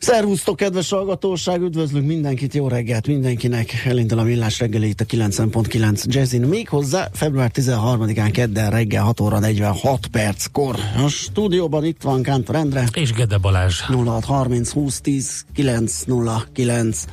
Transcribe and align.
Szervusztok, 0.00 0.56
kedves 0.56 0.90
hallgatóság, 0.90 1.62
üdvözlünk 1.62 2.06
mindenkit, 2.06 2.54
jó 2.54 2.68
reggelt 2.68 3.06
mindenkinek. 3.06 3.82
Elindul 3.84 4.18
a 4.18 4.22
millás 4.22 4.58
reggeli 4.58 4.88
itt 4.88 5.00
a 5.00 5.04
9.9 5.04 6.04
Jazzin. 6.04 6.40
Még 6.42 6.68
hozzá 6.68 7.08
február 7.12 7.50
13-án 7.54 8.28
kedden 8.32 8.70
reggel 8.70 9.02
6 9.02 9.20
óra 9.20 9.38
46 9.38 10.06
perckor. 10.06 10.76
A 11.04 11.08
stúdióban 11.08 11.84
itt 11.84 12.02
van 12.02 12.22
Kántor 12.22 12.54
Endre. 12.54 12.84
És 12.94 13.12
Gede 13.12 13.38
Balázs. 13.38 13.80
0630 13.80 14.70
20 14.70 15.00
10 15.00 15.44
909 15.54 17.04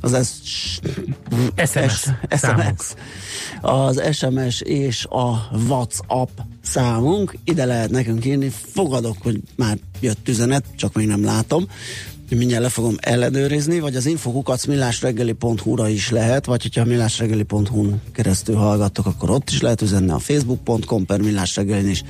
az 0.00 0.40
S- 0.44 0.80
SMS 1.66 1.92
S- 1.92 2.10
számunk. 2.30 2.74
SMS, 2.78 2.94
az 3.60 4.02
SMS 4.16 4.60
és 4.60 5.04
a 5.04 5.48
WhatsApp 5.68 6.28
számunk. 6.62 7.36
Ide 7.44 7.64
lehet 7.64 7.90
nekünk 7.90 8.24
írni. 8.24 8.48
Fogadok, 8.72 9.16
hogy 9.22 9.40
már 9.56 9.78
jött 10.00 10.28
üzenet, 10.28 10.64
csak 10.76 10.94
még 10.94 11.06
nem 11.06 11.24
látom. 11.24 11.66
Mindjárt 12.30 12.62
le 12.62 12.68
fogom 12.68 12.96
ellenőrizni, 13.00 13.80
vagy 13.80 13.96
az 13.96 14.06
infokukac 14.06 14.64
millásreggeli.hu-ra 14.64 15.88
is 15.88 16.10
lehet, 16.10 16.46
vagy 16.46 16.62
hogyha 16.62 16.84
millásreggeli.hu-n 16.84 18.00
keresztül 18.12 18.54
hallgattok, 18.54 19.06
akkor 19.06 19.30
ott 19.30 19.50
is 19.50 19.60
lehet 19.60 19.82
üzenni 19.82 20.10
a 20.10 20.18
facebook.com 20.18 21.06
per 21.06 21.20
millásreggelin 21.20 21.88
is. 21.88 22.02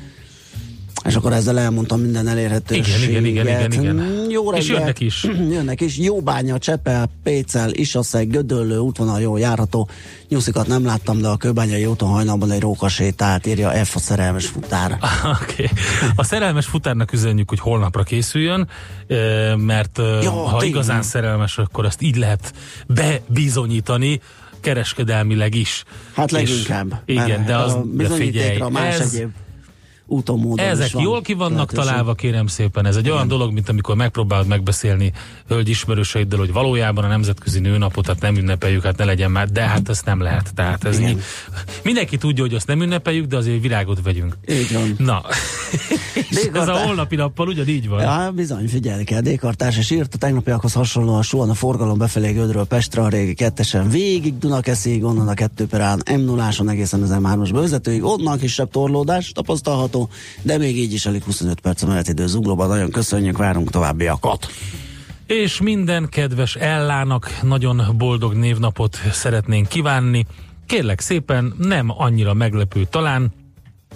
És 1.04 1.14
akkor 1.14 1.32
ezzel 1.32 1.58
elmondtam 1.58 2.00
minden 2.00 2.28
elérhetőséget. 2.28 3.08
Igen, 3.08 3.24
igen, 3.24 3.46
igen, 3.46 3.72
igen, 3.72 3.82
igen. 3.82 4.26
Jó 4.30 4.50
reggelt. 4.50 4.62
És 4.62 4.68
jönnek 4.68 5.00
is. 5.00 5.26
Jönnek 5.56 5.80
is. 5.80 5.98
Jóbánya, 5.98 6.58
Csepel, 6.58 7.10
Pécel, 7.22 7.70
Isaszeg, 7.72 8.28
Gödöllő 8.30 8.78
útvonal 8.78 9.20
jó 9.20 9.36
járható. 9.36 9.88
Nyuszikat 10.28 10.66
nem 10.66 10.84
láttam, 10.84 11.20
de 11.20 11.28
a 11.28 11.36
Kőbányai 11.36 11.86
úton 11.86 12.08
hajnalban 12.08 12.50
egy 12.50 12.60
róka 12.60 12.88
sétált, 12.88 13.46
írja 13.46 13.70
F 13.84 13.96
a 13.96 13.98
szerelmes 13.98 14.46
futár. 14.46 14.98
Okay. 15.42 15.68
A 16.16 16.24
szerelmes 16.24 16.66
futárnak 16.66 17.12
üzenjük, 17.12 17.48
hogy 17.48 17.58
holnapra 17.60 18.02
készüljön, 18.02 18.68
mert 19.56 19.98
Ja, 20.22 20.30
ha 20.30 20.48
tényleg. 20.50 20.68
igazán 20.68 21.02
szerelmes, 21.02 21.58
akkor 21.58 21.84
azt 21.84 22.02
így 22.02 22.16
lehet 22.16 22.52
bebizonyítani, 22.86 24.20
kereskedelmileg 24.60 25.54
is. 25.54 25.84
Hát 26.14 26.26
És- 26.26 26.32
leginkább. 26.32 27.02
igen, 27.04 27.26
mert 27.28 27.44
de 27.44 27.56
az 27.56 27.72
a 27.72 27.82
de 27.92 28.08
figyelj, 28.08 28.58
más 28.70 28.98
ez, 28.98 29.14
egyéb 29.14 29.30
úton, 30.06 30.38
módon 30.38 30.66
ezek 30.66 30.92
van 30.92 31.02
jól 31.02 31.20
ki 31.22 31.32
vannak 31.32 31.52
lehetőség. 31.54 31.84
találva, 31.84 32.14
kérem 32.14 32.46
szépen. 32.46 32.86
Ez 32.86 32.96
egy 32.96 33.10
olyan 33.10 33.28
dolog, 33.28 33.52
mint 33.52 33.68
amikor 33.68 33.96
megpróbálod 33.96 34.46
megbeszélni 34.46 35.12
hölgy 35.48 35.68
ismerőseiddel, 35.68 36.38
hogy 36.38 36.52
valójában 36.52 37.04
a 37.04 37.08
Nemzetközi 37.08 37.60
Nőnapot 37.60 38.06
hát 38.06 38.20
nem 38.20 38.36
ünnepeljük, 38.36 38.82
hát 38.82 38.96
ne 38.96 39.04
legyen 39.04 39.30
már, 39.30 39.48
de 39.48 39.62
hát 39.62 39.88
ezt 39.88 40.04
nem 40.04 40.20
lehet. 40.20 40.54
Tehát 40.54 40.84
ez 40.84 41.00
így, 41.00 41.22
mindenki 41.82 42.16
tudja, 42.16 42.42
hogy 42.44 42.54
azt 42.54 42.66
nem 42.66 42.82
ünnepeljük, 42.82 43.26
de 43.26 43.36
azért 43.36 43.62
virágot 43.62 44.02
vegyünk. 44.02 44.36
Így 44.48 44.72
van. 44.72 44.94
Na, 44.98 45.22
és 46.14 46.26
ez 46.30 46.36
a 46.36 46.40
Dékartás- 46.42 46.84
holnapi 46.84 47.16
nappal 47.16 47.48
ugyanígy 47.48 47.88
van. 47.88 48.00
Ja, 48.00 48.30
bizony, 48.34 48.68
figyelni 48.68 49.04
kell. 49.04 49.20
Dékartás 49.20 49.78
és 49.78 49.90
írt 49.90 50.14
a 50.14 50.18
tegnapiakhoz 50.18 50.72
hasonlóan 50.72 51.22
suhan 51.22 51.50
a 51.50 51.54
forgalom 51.54 51.98
befelé 51.98 52.32
Gödről 52.32 52.64
Pestre 52.66 53.02
a 53.02 53.08
régi 53.08 53.34
kettesen 53.34 53.88
végig 53.88 54.38
Dunakeszig, 54.38 55.04
onnan 55.04 55.28
a 55.28 55.34
kettő 55.34 55.66
perán 55.66 56.02
m 56.16 56.20
0 56.20 56.48
egészen 56.66 57.02
az 57.02 57.10
M3-as 57.12 57.48
bevezetőig, 57.52 58.04
onnan 58.04 58.38
kisebb 58.38 58.70
torlódás 58.70 59.32
tapasztalható, 59.32 59.93
de 60.42 60.58
még 60.58 60.78
így 60.78 60.92
is 60.92 61.06
alig 61.06 61.22
25 61.22 61.60
perc 61.60 61.82
a 61.82 61.86
menetidő 61.86 62.26
zuglóban. 62.26 62.68
Nagyon 62.68 62.90
köszönjük, 62.90 63.36
várunk 63.36 63.70
továbbiakat. 63.70 64.46
És 65.26 65.60
minden 65.60 66.08
kedves 66.08 66.54
Ellának 66.54 67.38
nagyon 67.42 67.82
boldog 67.96 68.34
névnapot 68.34 68.98
szeretnénk 69.12 69.68
kívánni. 69.68 70.26
Kérlek 70.66 71.00
szépen, 71.00 71.54
nem 71.58 71.92
annyira 71.96 72.34
meglepő 72.34 72.86
talán, 72.90 73.32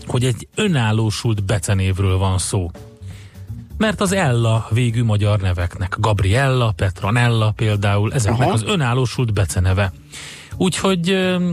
hogy 0.07 0.25
egy 0.25 0.49
önállósult 0.55 1.45
becenévről 1.45 2.19
van 2.19 2.39
szó. 2.39 2.71
Mert 3.79 4.01
az 4.01 4.13
Ella 4.13 4.67
végű 4.71 5.05
magyar 5.05 5.41
neveknek, 5.41 5.97
Gabriella, 5.99 6.73
Petronella 6.77 7.51
például, 7.51 8.13
ezeknek 8.13 8.47
Aha. 8.47 8.53
az 8.53 8.63
önállósult 8.67 9.33
beceneve. 9.33 9.93
Úgyhogy 10.61 11.11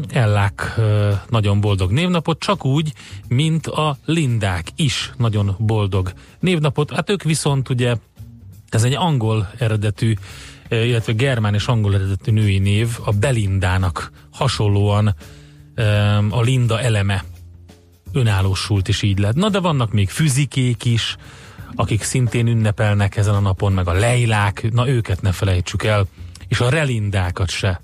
Ellák 0.09 0.79
nagyon 1.29 1.61
boldog 1.61 1.91
névnapot, 1.91 2.39
csak 2.39 2.65
úgy, 2.65 2.93
mint 3.27 3.67
a 3.67 3.97
Lindák 4.05 4.67
is 4.75 5.11
nagyon 5.17 5.55
boldog 5.59 6.13
névnapot. 6.39 6.91
Hát 6.91 7.09
ők 7.09 7.23
viszont 7.23 7.69
ugye 7.69 7.95
ez 8.69 8.83
egy 8.83 8.93
angol 8.93 9.49
eredetű, 9.57 10.13
illetve 10.69 11.13
germán 11.13 11.53
és 11.53 11.67
angol 11.67 11.95
eredetű 11.95 12.31
női 12.31 12.57
név, 12.57 12.97
a 13.03 13.11
Belindának 13.11 14.11
hasonlóan 14.31 15.15
a 16.29 16.41
Linda 16.41 16.81
eleme 16.81 17.23
önállósult 18.13 18.87
is 18.87 19.01
így 19.01 19.19
lett. 19.19 19.35
Na 19.35 19.49
de 19.49 19.59
vannak 19.59 19.91
még 19.91 20.09
füzikék 20.09 20.85
is, 20.85 21.15
akik 21.75 22.03
szintén 22.03 22.47
ünnepelnek 22.47 23.15
ezen 23.17 23.35
a 23.35 23.39
napon, 23.39 23.71
meg 23.71 23.87
a 23.87 23.93
lejlák, 23.93 24.71
na 24.71 24.87
őket 24.87 25.21
ne 25.21 25.31
felejtsük 25.31 25.83
el, 25.83 26.07
és 26.47 26.59
a 26.59 26.69
relindákat 26.69 27.49
se. 27.49 27.81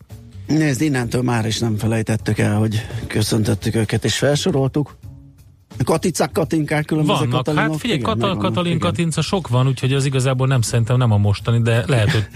Nézd, 0.58 0.82
innentől 0.82 1.22
már 1.22 1.46
is 1.46 1.60
nem 1.60 1.78
felejtettük 1.78 2.38
el, 2.38 2.58
hogy 2.58 2.86
köszöntöttük 3.08 3.76
őket 3.76 4.06
és 4.06 4.18
felsoroltuk. 4.18 4.98
Katicák, 5.84 6.32
Katinkák, 6.32 6.86
különböző 6.86 7.18
Vannak, 7.20 7.34
Katalinok. 7.34 7.72
hát 7.72 7.80
figyelj, 7.80 8.00
igen, 8.00 8.12
Kata, 8.12 8.26
megvannak, 8.26 8.54
Katalin, 8.54 8.76
igen. 8.76 8.90
Katinca 8.90 9.22
sok 9.22 9.48
van, 9.48 9.68
úgyhogy 9.68 9.94
az 9.94 10.06
igazából 10.06 10.48
nem 10.48 10.62
szerintem 10.62 10.98
nem 10.98 11.12
a 11.12 11.18
mostani, 11.18 11.62
de 11.62 11.84
lehet, 11.88 12.12
hogy 12.12 12.28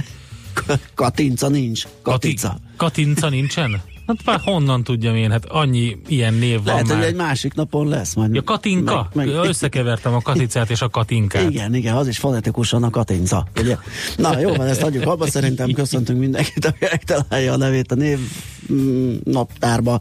Katinca 0.94 1.50
nincs. 1.50 1.88
Katica. 2.02 2.48
Kati, 2.48 2.62
Katinca 2.78 3.30
nincsen? 3.30 3.82
Hát 4.08 4.18
már 4.26 4.40
honnan 4.44 4.84
tudjam 4.84 5.16
én, 5.16 5.32
hát 5.32 5.46
annyi 5.46 5.98
ilyen 6.08 6.34
név 6.34 6.56
van 6.56 6.66
Lehet, 6.66 6.88
már. 6.88 6.98
hogy 6.98 7.06
egy 7.06 7.16
másik 7.16 7.54
napon 7.54 7.88
lesz. 7.88 8.14
Majd 8.14 8.34
Ja, 8.36 8.44
Katinka? 8.44 9.10
Meg, 9.14 9.28
meg, 9.28 9.36
Összekevertem 9.36 10.14
a 10.14 10.22
Katicát 10.22 10.70
és 10.70 10.82
a 10.82 10.90
Katinkát. 10.90 11.50
igen, 11.50 11.76
igen, 11.76 11.96
az 11.96 12.08
is 12.08 12.18
fonetikusan 12.18 12.84
a 12.84 12.90
Katinca. 12.90 13.48
Ugye? 13.60 13.78
Na, 14.18 14.40
jó 14.40 14.54
van, 14.54 14.68
ezt 14.68 14.82
adjuk 14.84 15.06
abba. 15.06 15.28
Szerintem 15.28 15.72
köszöntünk 15.72 16.20
mindenkit, 16.20 16.66
aki 16.70 16.78
megtalálja 16.80 17.54
a 17.54 17.58
nevét 17.58 17.92
a 17.92 17.96
név 17.96 18.20
mm, 18.74 19.16
naptárba. 19.24 20.00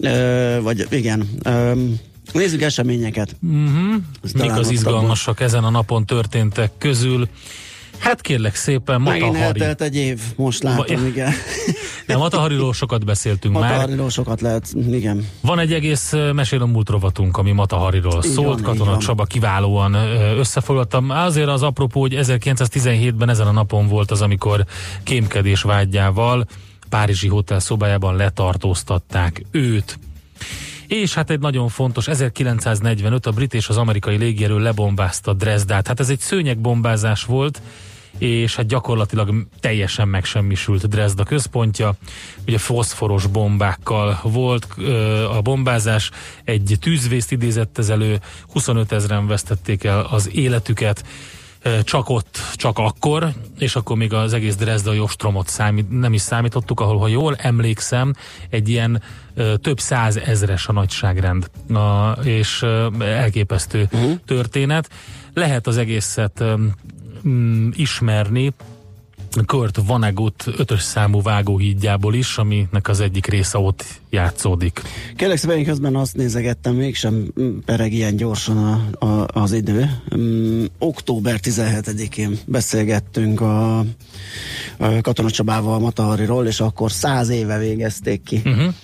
Ö, 0.00 0.58
vagy 0.62 0.86
igen. 0.90 1.28
Ö, 1.42 1.72
nézzük 2.32 2.62
eseményeket. 2.62 3.36
Uh-huh. 3.42 4.02
Mik 4.34 4.52
az 4.56 4.70
izgalmasak 4.70 5.40
ezen 5.40 5.64
a 5.64 5.70
napon 5.70 6.06
történtek 6.06 6.70
közül? 6.78 7.28
Hát 8.02 8.20
kérlek 8.20 8.54
szépen, 8.54 9.00
Megint 9.00 9.26
Matahari. 9.26 9.60
eltelt 9.60 9.80
egy 9.82 9.96
év, 9.96 10.20
most 10.36 10.62
látom, 10.62 11.06
igen. 11.06 11.32
Nem, 12.06 12.18
Matahariról 12.18 12.72
sokat 12.72 13.04
beszéltünk 13.04 13.54
már. 13.54 13.62
Matahariról 13.70 14.10
sokat 14.10 14.40
lehet, 14.40 14.72
igen. 14.90 15.28
Van 15.40 15.58
egy 15.58 15.72
egész 15.72 16.12
mesél 16.32 16.62
a 16.62 16.66
múlt 16.66 16.88
rovatunk, 16.88 17.36
ami 17.36 17.52
Matahariról 17.52 18.22
Így 18.24 18.30
szólt. 18.30 18.60
van, 18.60 18.62
Katona. 18.76 18.98
Csaba 18.98 19.24
kiválóan 19.24 19.94
összefoglaltam. 20.38 21.10
Azért 21.10 21.48
az 21.48 21.62
apropó, 21.62 22.00
hogy 22.00 22.14
1917-ben 22.20 23.28
ezen 23.28 23.46
a 23.46 23.52
napon 23.52 23.88
volt 23.88 24.10
az, 24.10 24.20
amikor 24.22 24.64
kémkedés 25.02 25.62
vágyával 25.62 26.46
Párizsi 26.88 27.28
hotel 27.28 27.58
szobájában 27.60 28.16
letartóztatták 28.16 29.44
őt. 29.50 29.98
És 30.86 31.14
hát 31.14 31.30
egy 31.30 31.40
nagyon 31.40 31.68
fontos, 31.68 32.08
1945 32.08 33.26
a 33.26 33.30
brit 33.30 33.54
és 33.54 33.68
az 33.68 33.76
amerikai 33.76 34.16
légierő 34.16 34.58
lebombázta 34.58 35.32
Dresdát. 35.32 35.86
Hát 35.86 36.00
ez 36.00 36.08
egy 36.08 36.18
szőnyegbombázás 36.20 37.24
volt, 37.24 37.62
és 38.18 38.56
hát 38.56 38.66
gyakorlatilag 38.66 39.46
teljesen 39.60 40.08
megsemmisült 40.08 40.88
Dresda 40.88 41.22
központja. 41.22 41.94
Ugye 42.46 42.58
foszforos 42.58 43.26
bombákkal 43.26 44.20
volt 44.22 44.66
a 45.36 45.40
bombázás, 45.40 46.10
egy 46.44 46.76
tűzvészt 46.80 47.32
idézett 47.32 47.78
ez 47.78 47.88
elő, 47.88 48.20
25 48.52 48.92
ezeren 48.92 49.26
vesztették 49.26 49.84
el 49.84 50.06
az 50.10 50.30
életüket, 50.32 51.04
csak 51.84 52.08
ott, 52.08 52.38
csak 52.54 52.78
akkor, 52.78 53.32
és 53.58 53.76
akkor 53.76 53.96
még 53.96 54.12
az 54.12 54.32
egész 54.32 54.56
Dresdai 54.56 54.98
ostromot 54.98 55.48
számít, 55.48 56.00
nem 56.00 56.12
is 56.12 56.20
számítottuk, 56.20 56.80
ahol, 56.80 56.98
ha 56.98 57.08
jól 57.08 57.36
emlékszem, 57.36 58.14
egy 58.48 58.68
ilyen 58.68 59.02
több 59.60 59.80
száz 59.80 60.16
ezres 60.16 60.66
a 60.66 60.72
nagyságrend, 60.72 61.50
a, 61.68 62.10
és 62.22 62.64
elképesztő 62.98 63.88
uh-huh. 63.92 64.12
történet. 64.26 64.88
Lehet 65.34 65.66
az 65.66 65.76
egészet 65.76 66.44
um, 67.24 67.70
ismerni, 67.74 68.52
Kurt 69.46 69.78
Vonnegut 69.86 70.44
ötös 70.56 70.82
számú 70.82 71.22
vágóhídjából 71.22 72.14
is, 72.14 72.36
aminek 72.36 72.88
az 72.88 73.00
egyik 73.00 73.26
része 73.26 73.58
ott 73.58 73.84
játszódik. 74.10 74.82
Kérlek 75.16 75.36
szépen, 75.36 75.58
én 75.58 75.64
közben 75.64 75.96
azt 75.96 76.16
nézegettem, 76.16 76.74
mégsem 76.74 77.32
pereg 77.64 77.92
ilyen 77.92 78.16
gyorsan 78.16 78.56
a, 78.56 79.04
a, 79.06 79.26
az 79.32 79.52
idő. 79.52 79.90
Um, 80.10 80.64
október 80.78 81.40
17-én 81.42 82.38
beszélgettünk 82.46 83.40
a, 83.40 83.78
a 83.78 83.84
Katona 85.00 85.30
Csabával 85.30 85.78
Matahariról, 85.78 86.46
és 86.46 86.60
akkor 86.60 86.92
száz 86.92 87.28
éve 87.28 87.58
végezték 87.58 88.22
ki. 88.22 88.42
Uh-huh. 88.44 88.74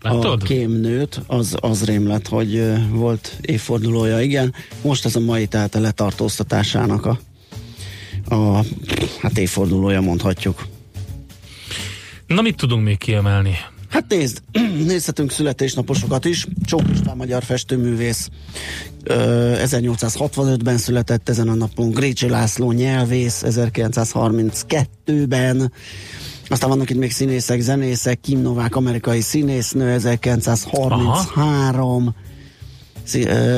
A 0.00 0.36
kémnőt, 0.36 1.20
az, 1.26 1.56
az 1.60 1.84
rém 1.84 2.06
lett, 2.06 2.28
hogy 2.28 2.72
volt 2.90 3.38
évfordulója, 3.40 4.20
igen. 4.20 4.54
Most 4.82 5.04
ez 5.04 5.16
a 5.16 5.20
mai, 5.20 5.46
tehát 5.46 5.74
a 5.74 5.80
letartóztatásának 5.80 7.06
a 7.06 7.18
a 8.28 8.64
hát 9.20 9.38
évfordulója 9.38 10.00
mondhatjuk. 10.00 10.66
Na 12.26 12.42
mit 12.42 12.56
tudunk 12.56 12.84
még 12.84 12.98
kiemelni? 12.98 13.56
Hát 13.88 14.04
nézd, 14.08 14.42
nézhetünk 14.86 15.30
születésnaposokat 15.30 16.24
is. 16.24 16.46
Csók 16.64 16.82
István 16.92 17.16
magyar 17.16 17.42
festőművész 17.42 18.28
1865-ben 19.04 20.78
született 20.78 21.28
ezen 21.28 21.48
a 21.48 21.54
napon, 21.54 21.90
Grécsi 21.90 22.28
László 22.28 22.72
nyelvész 22.72 23.42
1932-ben, 23.46 25.72
aztán 26.48 26.68
vannak 26.68 26.90
itt 26.90 26.98
még 26.98 27.12
színészek, 27.12 27.60
zenészek, 27.60 28.20
Kim 28.20 28.40
Novák 28.40 28.76
amerikai 28.76 29.20
színésznő 29.20 29.90
1933, 29.90 31.06
Aha 31.06 32.04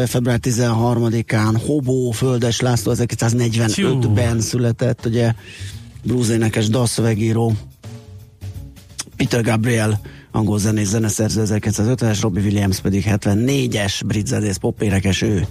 február 0.07 0.39
13-án 0.43 1.61
Hobó 1.67 2.11
Földes 2.11 2.61
László 2.61 2.93
1945-ben 2.97 4.41
született, 4.41 5.07
ugye 5.07 5.35
blues 6.03 6.29
énekes, 6.29 6.69
dalszövegíró, 6.69 7.53
Peter 9.17 9.43
Gabriel, 9.43 10.01
angol 10.31 10.59
zenész, 10.59 10.89
zeneszerző 10.89 11.43
1950-es, 11.47 12.19
Robbie 12.21 12.43
Williams 12.43 12.81
pedig 12.81 13.05
74-es 13.09 14.01
brit 14.07 14.27
zenész, 14.27 14.57
popérekes 14.57 15.23
ő. 15.23 15.47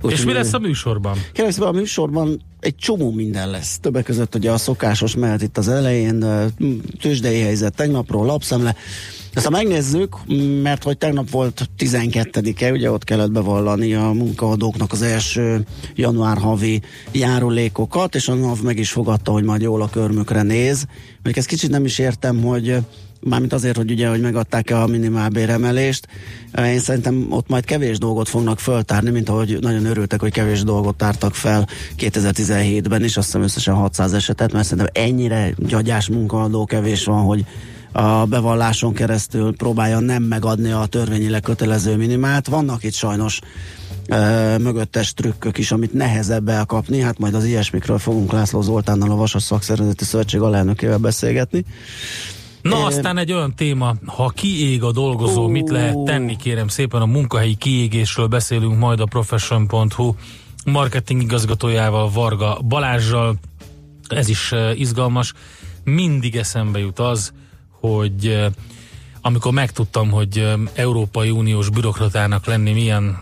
Úgy, 0.00 0.12
És 0.12 0.24
mi 0.24 0.32
lesz 0.32 0.52
a 0.52 0.58
műsorban? 0.58 1.16
Kérdezik, 1.32 1.62
a 1.62 1.72
műsorban 1.72 2.42
egy 2.60 2.76
csomó 2.76 3.10
minden 3.10 3.50
lesz. 3.50 3.78
Többek 3.78 4.04
között 4.04 4.34
ugye 4.34 4.50
a 4.50 4.58
szokásos 4.58 5.14
mehet 5.14 5.42
itt 5.42 5.58
az 5.58 5.68
elején, 5.68 6.24
tőzsdei 7.00 7.40
helyzet 7.40 7.74
tegnapról, 7.74 8.26
lapszemle, 8.26 8.74
ezt 9.34 9.44
ha 9.44 9.50
megnézzük, 9.50 10.16
mert 10.62 10.82
hogy 10.82 10.98
tegnap 10.98 11.30
volt 11.30 11.68
12-e, 11.78 12.70
ugye 12.70 12.90
ott 12.90 13.04
kellett 13.04 13.30
bevallani 13.30 13.94
a 13.94 14.10
munkaadóknak 14.10 14.92
az 14.92 15.02
első 15.02 15.64
január 15.94 16.38
havi 16.38 16.80
járulékokat, 17.12 18.14
és 18.14 18.28
a 18.28 18.34
NAV 18.34 18.62
meg 18.62 18.78
is 18.78 18.90
fogadta, 18.90 19.32
hogy 19.32 19.44
majd 19.44 19.60
jól 19.60 19.82
a 19.82 19.90
körmükre 19.90 20.42
néz. 20.42 20.84
Még 21.22 21.38
ezt 21.38 21.46
kicsit 21.46 21.70
nem 21.70 21.84
is 21.84 21.98
értem, 21.98 22.42
hogy 22.42 22.76
mármint 23.20 23.52
azért, 23.52 23.76
hogy 23.76 23.90
ugye, 23.90 24.08
hogy 24.08 24.20
megadták-e 24.20 24.82
a 24.82 24.86
minimálbéremelést, 24.86 26.06
én 26.58 26.78
szerintem 26.78 27.26
ott 27.30 27.48
majd 27.48 27.64
kevés 27.64 27.98
dolgot 27.98 28.28
fognak 28.28 28.58
föltárni, 28.58 29.10
mint 29.10 29.28
ahogy 29.28 29.58
nagyon 29.60 29.84
örültek, 29.84 30.20
hogy 30.20 30.32
kevés 30.32 30.62
dolgot 30.62 30.96
tártak 30.96 31.34
fel 31.34 31.68
2017-ben 31.98 33.04
is, 33.04 33.16
azt 33.16 33.26
hiszem 33.26 33.42
összesen 33.42 33.74
600 33.74 34.12
esetet, 34.12 34.52
mert 34.52 34.66
szerintem 34.66 35.04
ennyire 35.04 35.54
gyagyás 35.58 36.08
munkaadó 36.08 36.64
kevés 36.64 37.04
van, 37.04 37.24
hogy 37.24 37.44
a 37.92 38.24
bevalláson 38.24 38.92
keresztül 38.92 39.56
próbálja 39.56 39.98
nem 39.98 40.22
megadni 40.22 40.70
a 40.70 40.86
törvényileg 40.86 41.40
kötelező 41.40 41.96
minimát. 41.96 42.46
Vannak 42.46 42.84
itt 42.84 42.92
sajnos 42.92 43.40
ö, 44.06 44.58
mögöttes 44.58 45.14
trükkök 45.14 45.58
is, 45.58 45.72
amit 45.72 45.92
nehezebb 45.92 46.48
elkapni, 46.48 47.00
hát 47.00 47.18
majd 47.18 47.34
az 47.34 47.44
ilyesmikről 47.44 47.98
fogunk 47.98 48.32
László 48.32 48.60
Zoltánnal 48.60 49.10
a 49.10 49.14
Vasas 49.14 49.42
Szakszervezeti 49.42 50.04
Szövetség 50.04 50.40
alelnökével 50.40 50.98
beszélgetni. 50.98 51.64
Na 52.62 52.78
é, 52.78 52.82
aztán 52.82 53.18
egy 53.18 53.32
olyan 53.32 53.54
téma, 53.54 53.94
ha 54.06 54.28
kiég 54.28 54.82
a 54.82 54.92
dolgozó, 54.92 55.46
mit 55.46 55.70
lehet 55.70 55.98
tenni, 55.98 56.36
kérem 56.36 56.68
szépen, 56.68 57.00
a 57.00 57.06
munkahelyi 57.06 57.54
kiégésről 57.54 58.26
beszélünk 58.26 58.78
majd 58.78 59.00
a 59.00 59.04
profession.hu 59.04 60.14
marketing 60.64 61.22
igazgatójával, 61.22 62.10
Varga 62.10 62.58
Balázsjal, 62.68 63.34
ez 64.08 64.28
is 64.28 64.54
izgalmas. 64.74 65.32
Mindig 65.84 66.36
eszembe 66.36 66.78
jut 66.78 66.98
az, 66.98 67.32
hogy 67.80 68.46
amikor 69.20 69.52
megtudtam, 69.52 70.10
hogy 70.10 70.52
Európai 70.74 71.30
Uniós 71.30 71.70
bürokratának 71.70 72.46
lenni 72.46 72.72
milyen 72.72 73.18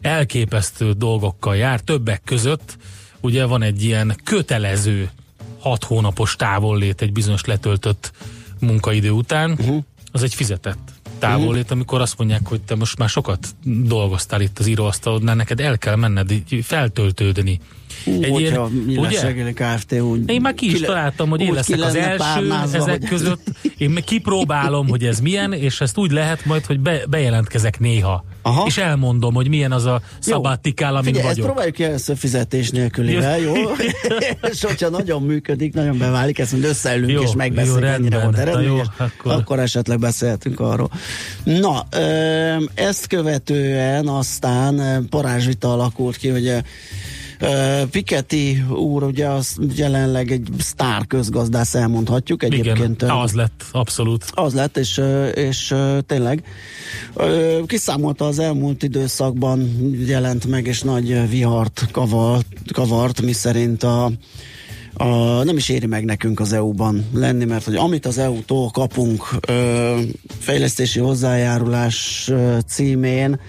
elképesztő 0.00 0.92
dolgokkal 0.92 1.56
jár, 1.56 1.80
többek 1.80 2.22
között 2.24 2.76
ugye 3.20 3.44
van 3.44 3.62
egy 3.62 3.84
ilyen 3.84 4.16
kötelező 4.24 5.10
hat 5.58 5.84
hónapos 5.84 6.36
távollét 6.36 7.02
egy 7.02 7.12
bizonyos 7.12 7.44
letöltött 7.44 8.12
munkaidő 8.60 9.10
után, 9.10 9.50
uh-huh. 9.50 9.82
az 10.12 10.22
egy 10.22 10.34
fizetett 10.34 10.95
távollét, 11.18 11.62
uh-huh. 11.62 11.76
amikor 11.76 12.00
azt 12.00 12.18
mondják, 12.18 12.46
hogy 12.46 12.60
te 12.60 12.74
most 12.74 12.98
már 12.98 13.08
sokat 13.08 13.48
dolgoztál 13.64 14.40
itt 14.40 14.58
az 14.58 14.66
íróasztalodnál, 14.66 15.34
neked 15.34 15.60
el 15.60 15.78
kell 15.78 15.96
menned 15.96 16.32
feltöltődni 16.62 17.60
egy 18.04 18.40
ilyen, 18.40 18.60
ugye? 18.86 19.52
Kft. 19.52 19.92
Úgy, 19.92 20.30
én 20.30 20.40
már 20.40 20.54
ki 20.54 20.66
is 20.66 20.72
ki 20.72 20.84
találtam, 20.84 21.28
hogy 21.28 21.40
én 21.40 21.52
leszek 21.52 21.80
az 21.80 21.94
első 21.94 22.52
ezek 22.72 23.00
hogy... 23.00 23.08
között. 23.08 23.46
Én 23.76 23.94
kipróbálom, 24.04 24.88
hogy 24.88 25.04
ez 25.04 25.20
milyen, 25.20 25.52
és 25.52 25.80
ezt 25.80 25.98
úgy 25.98 26.10
lehet 26.10 26.44
majd, 26.44 26.66
hogy 26.66 26.80
be, 26.80 27.06
bejelentkezek 27.08 27.78
néha. 27.78 28.24
Aha. 28.46 28.64
És 28.66 28.76
elmondom, 28.76 29.34
hogy 29.34 29.48
milyen 29.48 29.72
az 29.72 29.84
a 29.84 30.00
szabátikál, 30.18 30.96
amin 30.96 31.04
Figyelj, 31.04 31.22
vagyok. 31.22 31.38
ezt 31.38 31.46
próbáljuk 31.46 31.74
ki 31.74 31.84
először 31.84 32.16
fizetés 32.16 32.70
nélkülivel, 32.70 33.38
jó? 33.38 33.54
és 34.52 34.64
hogyha 34.64 34.88
nagyon 34.88 35.22
működik, 35.22 35.74
nagyon 35.74 35.98
beválik, 35.98 36.38
ezt 36.38 36.52
mondja, 36.52 36.70
összeülünk 36.70 37.10
jó, 37.10 37.22
és 37.22 37.34
megbeszéljük, 37.34 37.84
ennyire 37.84 38.20
volt 38.22 38.38
eredményes, 38.38 38.86
akkor... 38.96 39.32
akkor 39.32 39.58
esetleg 39.58 39.98
beszélhetünk 39.98 40.60
arról. 40.60 40.90
Na, 41.44 41.86
ezt 42.74 43.06
követően 43.06 44.08
aztán 44.08 45.06
parázsvita 45.08 45.72
alakult 45.72 46.16
ki, 46.16 46.28
hogy 46.28 46.52
Piketty 47.90 48.64
úr 48.68 49.02
ugye 49.02 49.26
az 49.26 49.56
jelenleg 49.76 50.30
egy 50.30 50.48
sztár 50.58 51.06
közgazdász 51.06 51.74
elmondhatjuk 51.74 52.42
egyébként. 52.42 53.02
Igen, 53.02 53.16
az 53.16 53.32
lett, 53.32 53.64
abszolút. 53.72 54.24
Az 54.34 54.54
lett, 54.54 54.76
és, 54.76 55.00
és 55.34 55.74
tényleg 56.06 56.44
kiszámolta 57.66 58.26
az 58.26 58.38
elmúlt 58.38 58.82
időszakban 58.82 59.76
jelent 60.06 60.46
meg, 60.46 60.66
és 60.66 60.82
nagy 60.82 61.28
vihart 61.28 61.88
kavart, 61.92 62.46
kavart 62.72 63.22
mi 63.22 63.32
szerint 63.32 63.82
a 63.82 64.10
a, 64.98 65.42
nem 65.42 65.56
is 65.56 65.68
éri 65.68 65.86
meg 65.86 66.04
nekünk 66.04 66.40
az 66.40 66.52
EU-ban 66.52 67.04
lenni, 67.14 67.44
mert 67.44 67.64
hogy 67.64 67.74
amit 67.74 68.06
az 68.06 68.18
EU-tól 68.18 68.70
kapunk 68.70 69.28
ö, 69.48 69.98
fejlesztési 70.38 70.98
hozzájárulás 70.98 72.28
ö, 72.28 72.58
címén, 72.66 73.40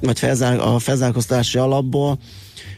vagy 0.00 0.18
felzár, 0.18 0.58
a 0.58 0.78
felzárkóztási 0.78 1.58
alapból, 1.58 2.18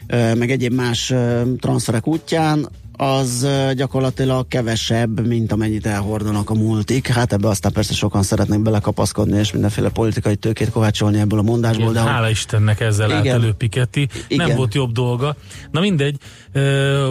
meg 0.09 0.51
egyéb 0.51 0.73
más 0.73 1.13
transferek 1.59 2.07
útján, 2.07 2.69
az 3.01 3.47
gyakorlatilag 3.75 4.47
kevesebb, 4.47 5.27
mint 5.27 5.51
amennyit 5.51 5.85
elhordanak 5.85 6.49
a 6.49 6.53
multik. 6.53 7.07
Hát 7.07 7.33
ebbe 7.33 7.47
aztán 7.47 7.71
persze 7.71 7.93
sokan 7.93 8.23
szeretnék 8.23 8.59
belekapaszkodni, 8.59 9.37
és 9.37 9.51
mindenféle 9.51 9.89
politikai 9.89 10.35
tőkét 10.35 10.69
kovácsolni 10.69 11.19
ebből 11.19 11.39
a 11.39 11.41
mondásból. 11.41 11.91
Igen, 11.91 12.03
de 12.03 12.09
hála 12.09 12.29
Istennek 12.29 12.79
ezzel 12.79 13.11
állt 13.11 13.25
elő 13.25 13.51
Piketty. 13.51 14.07
Igen. 14.27 14.47
Nem 14.47 14.55
volt 14.57 14.73
jobb 14.73 14.91
dolga. 14.91 15.35
Na 15.71 15.79
mindegy, 15.79 16.17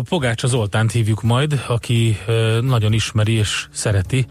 Pogácsa 0.08 0.46
Zoltánt 0.46 0.92
hívjuk 0.92 1.22
majd, 1.22 1.64
aki 1.68 2.16
nagyon 2.60 2.92
ismeri 2.92 3.32
és 3.32 3.66
szereti 3.72 4.26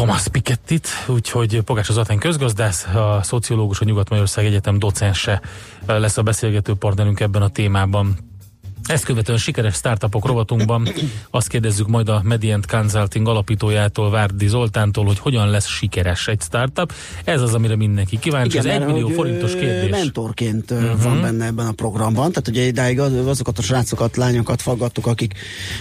Thomas 0.00 0.28
Pikettit, 0.28 0.88
úgyhogy 1.08 1.60
Pogács 1.60 1.88
az 1.88 1.96
Atén 1.96 2.18
közgazdász, 2.18 2.86
a 2.86 3.20
szociológus, 3.22 3.80
a 3.80 3.84
Nyugat-Magyarország 3.84 4.44
Egyetem 4.44 4.78
docense 4.78 5.40
lesz 5.86 6.16
a 6.16 6.22
beszélgető 6.22 6.74
partnerünk 6.74 7.20
ebben 7.20 7.42
a 7.42 7.48
témában. 7.48 8.29
Ezt 8.84 9.04
követően 9.04 9.38
sikeres 9.38 9.74
startupok 9.74 10.26
rovatunkban 10.26 10.88
azt 11.30 11.48
kérdezzük 11.48 11.88
majd 11.88 12.08
a 12.08 12.20
Medient 12.24 12.66
Consulting 12.66 13.28
alapítójától, 13.28 14.10
Várdi 14.10 14.46
Zoltántól, 14.46 15.04
hogy 15.04 15.18
hogyan 15.18 15.48
lesz 15.48 15.66
sikeres 15.66 16.28
egy 16.28 16.40
startup. 16.40 16.92
Ez 17.24 17.42
az, 17.42 17.54
amire 17.54 17.76
mindenki 17.76 18.18
kíváncsi. 18.18 18.58
Igen, 18.58 18.70
Ez 18.70 18.80
egy 18.80 18.86
millió 18.86 19.08
forintos 19.08 19.54
kérdés. 19.54 19.90
Mentorként 19.90 20.70
uh-huh. 20.70 21.02
van 21.02 21.20
benne 21.20 21.46
ebben 21.46 21.66
a 21.66 21.72
programban. 21.72 22.32
Tehát 22.32 22.48
ugye 22.48 22.62
idáig 22.66 23.00
az, 23.00 23.26
azokat 23.26 23.58
a 23.58 23.62
srácokat, 23.62 24.16
lányokat 24.16 24.62
faggattuk, 24.62 25.06
akik 25.06 25.34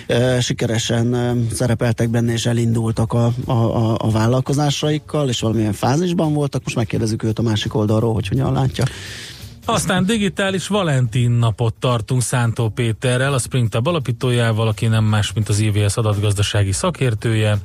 uh, 0.10 0.40
sikeresen 0.40 1.14
uh, 1.14 1.52
szerepeltek 1.54 2.10
benne 2.10 2.32
és 2.32 2.46
elindultak 2.46 3.14
a, 3.14 3.32
a, 3.46 3.52
a, 3.52 3.98
a 4.00 4.12
vállalkozásaikkal, 4.12 5.30
és 5.30 5.40
valamilyen 5.40 5.74
fázisban 5.74 6.34
voltak. 6.34 6.64
Most 6.64 6.76
megkérdezzük 6.76 7.24
őt 7.24 7.40
a 7.40 7.42
másik 7.42 7.76
oldalról, 7.76 8.14
hogy 8.14 8.28
hogyan 8.28 8.54
látja. 8.54 8.86
Aztán 9.72 10.06
digitális 10.06 10.68
Valentin 10.68 11.32
napot 11.32 11.74
tartunk 11.74 12.22
Szántó 12.22 12.70
Péterrel, 12.70 13.34
a 13.34 13.40
Springtab 13.40 13.88
alapítójával, 13.88 14.68
aki 14.68 14.86
nem 14.88 15.04
más, 15.04 15.34
mint 15.34 15.50
az 15.50 15.60
IVS 15.60 15.98
adatgazdasági 15.98 16.72
szakértője. 16.72 17.58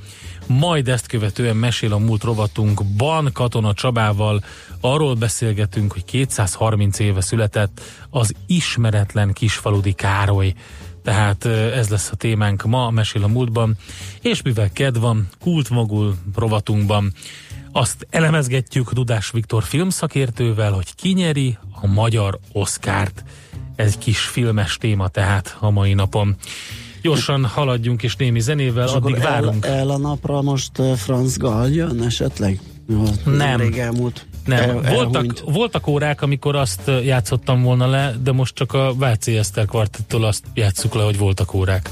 Majd 0.47 0.89
ezt 0.89 1.07
követően 1.07 1.57
mesél 1.57 1.93
a 1.93 1.99
múlt 1.99 2.23
rovatunkban 2.23 3.31
Katona 3.33 3.75
Csabával. 3.75 4.45
Arról 4.81 5.15
beszélgetünk, 5.15 5.93
hogy 5.93 6.05
230 6.05 6.99
éve 6.99 7.21
született 7.21 7.81
az 8.11 8.35
ismeretlen 8.47 9.33
kisfaludi 9.33 9.93
Károly. 9.93 10.55
Tehát 11.05 11.45
ez 11.45 11.89
lesz 11.89 12.11
a 12.11 12.17
témánk 12.17 12.63
ma, 12.63 12.91
mesél 12.91 13.25
a 13.25 13.29
múltban. 13.29 13.77
És 14.21 14.43
mivel 14.43 14.71
kedv 14.73 15.01
van, 15.01 15.29
kultmogul 15.41 16.17
rovatunkban 16.35 17.13
azt 17.76 18.07
elemezgetjük 18.11 18.93
Dudás 18.93 19.31
Viktor 19.31 19.62
filmszakértővel, 19.62 20.73
hogy 20.73 20.95
kinyeri 20.95 21.59
a 21.81 21.87
magyar 21.87 22.38
Oszkárt. 22.52 23.25
Ez 23.76 23.87
egy 23.87 23.99
kis 23.99 24.19
filmes 24.19 24.76
téma 24.76 25.09
tehát 25.09 25.57
a 25.61 25.71
mai 25.71 25.95
napon. 25.95 26.37
Gyorsan 27.02 27.45
haladjunk 27.45 28.02
és 28.02 28.16
némi 28.16 28.40
zenével, 28.40 28.87
És 28.87 28.93
addig 28.93 29.19
várunk. 29.19 29.64
El, 29.64 29.73
el 29.73 29.90
a 29.90 29.99
napra 29.99 30.43
most 30.43 30.78
uh, 30.78 30.93
Franz 30.93 31.37
Gall 31.37 31.69
jön 31.71 32.02
esetleg? 32.02 32.61
Jó, 32.88 33.02
Nem. 33.25 33.61
Rég 33.61 33.78
elmúlt. 33.78 34.26
Nem, 34.45 34.59
El, 34.59 34.95
voltak, 34.95 35.14
elhunyt. 35.14 35.40
voltak 35.47 35.87
órák, 35.87 36.23
amikor 36.23 36.57
azt 36.57 36.90
játszottam 37.04 37.62
volna 37.62 37.87
le, 37.87 38.14
de 38.23 38.33
most 38.33 38.54
csak 38.54 38.73
a 38.73 38.95
Váci 38.97 39.37
Eszter 39.37 39.66
kvartettől 39.66 40.25
azt 40.25 40.45
játsszuk 40.54 40.95
le, 40.95 41.02
hogy 41.02 41.19
voltak 41.19 41.54
órák. 41.54 41.90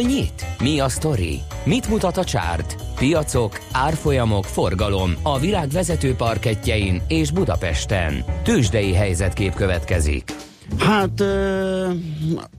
Hol 0.00 0.08
nyit? 0.08 0.46
Mi 0.58 0.80
a 0.80 0.88
sztori? 0.88 1.40
Mit 1.64 1.88
mutat 1.88 2.16
a 2.16 2.24
csárt? 2.24 2.76
Piacok, 2.94 3.60
árfolyamok, 3.72 4.44
forgalom 4.44 5.14
a 5.22 5.38
világ 5.38 5.68
vezető 5.68 6.14
parketjein 6.14 7.02
és 7.08 7.30
Budapesten. 7.30 8.24
Tősdei 8.42 8.92
helyzetkép 8.92 9.54
következik. 9.54 10.34
Hát 10.78 11.24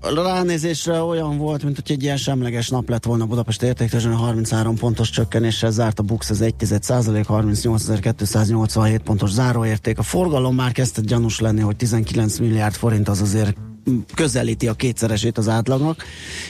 ránézésre 0.02 1.02
olyan 1.02 1.38
volt, 1.38 1.64
mint 1.64 1.76
hogy 1.76 1.92
egy 1.92 2.04
ilyen 2.04 2.18
semleges 2.18 2.70
nap 2.70 2.90
lett 2.90 3.06
volna 3.06 3.26
Budapest 3.26 3.64
értéktőzsön, 3.64 4.16
33 4.16 4.76
pontos 4.76 5.10
csökkenéssel 5.10 5.72
zárt 5.72 6.00
a 6.00 6.04
Bux 6.04 6.30
az 6.30 6.42
1 6.42 6.54
százalék, 6.82 7.26
38.287 7.28 9.00
pontos 9.04 9.30
záróérték. 9.32 9.98
A 9.98 10.04
forgalom 10.04 10.56
már 10.56 10.72
kezdett 10.72 11.06
gyanús 11.06 11.40
lenni, 11.40 11.62
hogy 11.62 11.76
19 11.76 12.38
milliárd 12.38 12.74
forint 12.74 13.10
az 13.10 13.22
azért 13.22 13.71
közelíti 14.14 14.68
a 14.68 14.74
kétszeresét 14.74 15.38
az 15.38 15.48
átlagnak, 15.48 16.04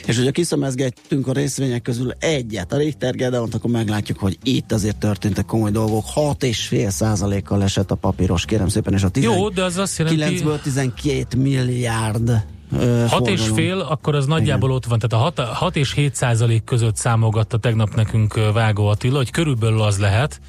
és 0.06 0.16
hogyha 0.16 0.30
kiszemezgetünk 0.30 1.26
a 1.26 1.32
részvények 1.32 1.82
közül 1.82 2.12
egyet, 2.18 2.72
a 2.72 2.76
Richter 2.76 3.14
Gedeont, 3.14 3.54
akkor 3.54 3.70
meglátjuk, 3.70 4.18
hogy 4.18 4.38
itt 4.42 4.72
azért 4.72 4.96
történtek 4.96 5.44
komoly 5.44 5.70
dolgok. 5.70 6.04
6,5 6.14 6.88
százalékkal 6.88 7.62
esett 7.62 7.90
a 7.90 7.94
papíros, 7.94 8.44
kérem 8.44 8.68
szépen, 8.68 8.92
és 8.92 9.02
a 9.02 9.10
Jó, 9.14 9.48
de 9.48 9.64
az 9.64 9.76
azt 9.76 9.98
jelenti... 9.98 10.40
9-ből 10.42 10.60
12 10.62 11.38
milliárd 11.38 12.44
ö, 12.78 13.04
6 13.08 13.28
és 13.28 13.48
fél, 13.54 13.78
akkor 13.78 14.14
az 14.14 14.26
nagyjából 14.26 14.70
ott 14.70 14.84
van. 14.84 14.98
Tehát 14.98 15.36
a 15.36 15.42
6, 15.42 15.48
6 15.48 15.76
és 15.76 15.94
7 15.94 16.14
százalék 16.14 16.64
között 16.64 16.96
számolgatta 16.96 17.58
tegnap 17.58 17.94
nekünk 17.94 18.52
Vágó 18.52 18.86
Attila, 18.86 19.16
hogy 19.16 19.30
körülbelül 19.30 19.82
az 19.82 19.98
lehet, 19.98 20.40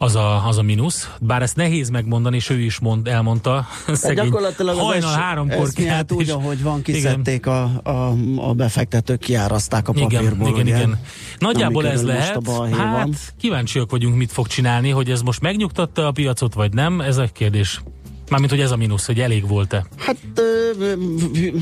az 0.00 0.14
a, 0.16 0.46
az 0.46 0.58
a 0.58 0.62
mínusz. 0.62 1.10
Bár 1.20 1.42
ezt 1.42 1.56
nehéz 1.56 1.88
megmondani, 1.88 2.36
és 2.36 2.50
ő 2.50 2.60
is 2.60 2.78
mond, 2.78 3.08
elmondta. 3.08 3.66
Szegény 3.92 4.24
gyakorlatilag 4.24 4.76
az 4.76 4.82
hajnal 4.84 5.10
es- 5.10 5.16
háromkor 5.16 5.68
kelt, 5.72 6.12
úgy, 6.12 6.26
és- 6.26 6.32
ahogy 6.32 6.62
van, 6.62 6.78
Igen. 6.78 6.94
kiszedték 6.94 7.46
a, 7.46 7.62
a, 7.82 8.14
a 8.36 8.52
befektetők, 8.52 9.20
kiáraszták 9.20 9.88
a 9.88 9.92
Igen, 9.96 10.08
papírból. 10.08 10.48
igen, 10.48 10.60
ugye? 10.60 10.76
igen. 10.76 11.00
Nagyjából 11.38 11.86
ez 11.86 12.04
lehet. 12.04 12.26
Hát 12.26 12.46
van. 12.46 13.14
kíváncsiak 13.38 13.90
vagyunk, 13.90 14.16
mit 14.16 14.32
fog 14.32 14.46
csinálni, 14.46 14.90
hogy 14.90 15.10
ez 15.10 15.22
most 15.22 15.40
megnyugtatta 15.40 16.06
a 16.06 16.10
piacot, 16.10 16.54
vagy 16.54 16.72
nem, 16.72 17.00
ez 17.00 17.16
a 17.16 17.24
kérdés. 17.32 17.80
Mármint, 18.28 18.52
hogy 18.52 18.60
ez 18.60 18.70
a 18.70 18.76
mínusz, 18.76 19.06
hogy 19.06 19.20
elég 19.20 19.48
volt-e. 19.48 19.86
Hát 19.96 20.16
ö, 20.34 20.92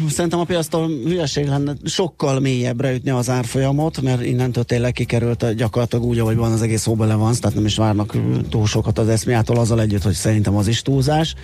szerintem 0.08 0.40
a 0.40 0.44
piasztól 0.44 0.86
hülyeség 0.86 1.46
lenne 1.46 1.72
sokkal 1.84 2.40
mélyebbre 2.40 2.94
ütni 2.94 3.10
az 3.10 3.30
árfolyamot, 3.30 4.00
mert 4.00 4.24
innentől 4.24 4.64
tényleg 4.64 4.92
kikerült 4.92 5.54
gyakorlatilag 5.54 6.04
úgy, 6.04 6.18
ahogy 6.18 6.36
van 6.36 6.52
az 6.52 6.62
egész 6.62 6.84
hóbele 6.84 7.14
van, 7.14 7.34
tehát 7.40 7.56
nem 7.56 7.64
is 7.64 7.76
várnak 7.76 8.16
túl 8.50 8.66
sokat 8.66 8.98
az 8.98 9.08
eszmiától, 9.08 9.58
azzal 9.58 9.80
együtt, 9.80 10.02
hogy 10.02 10.14
szerintem 10.14 10.56
az 10.56 10.66
is 10.66 10.82
túlzás. 10.82 11.34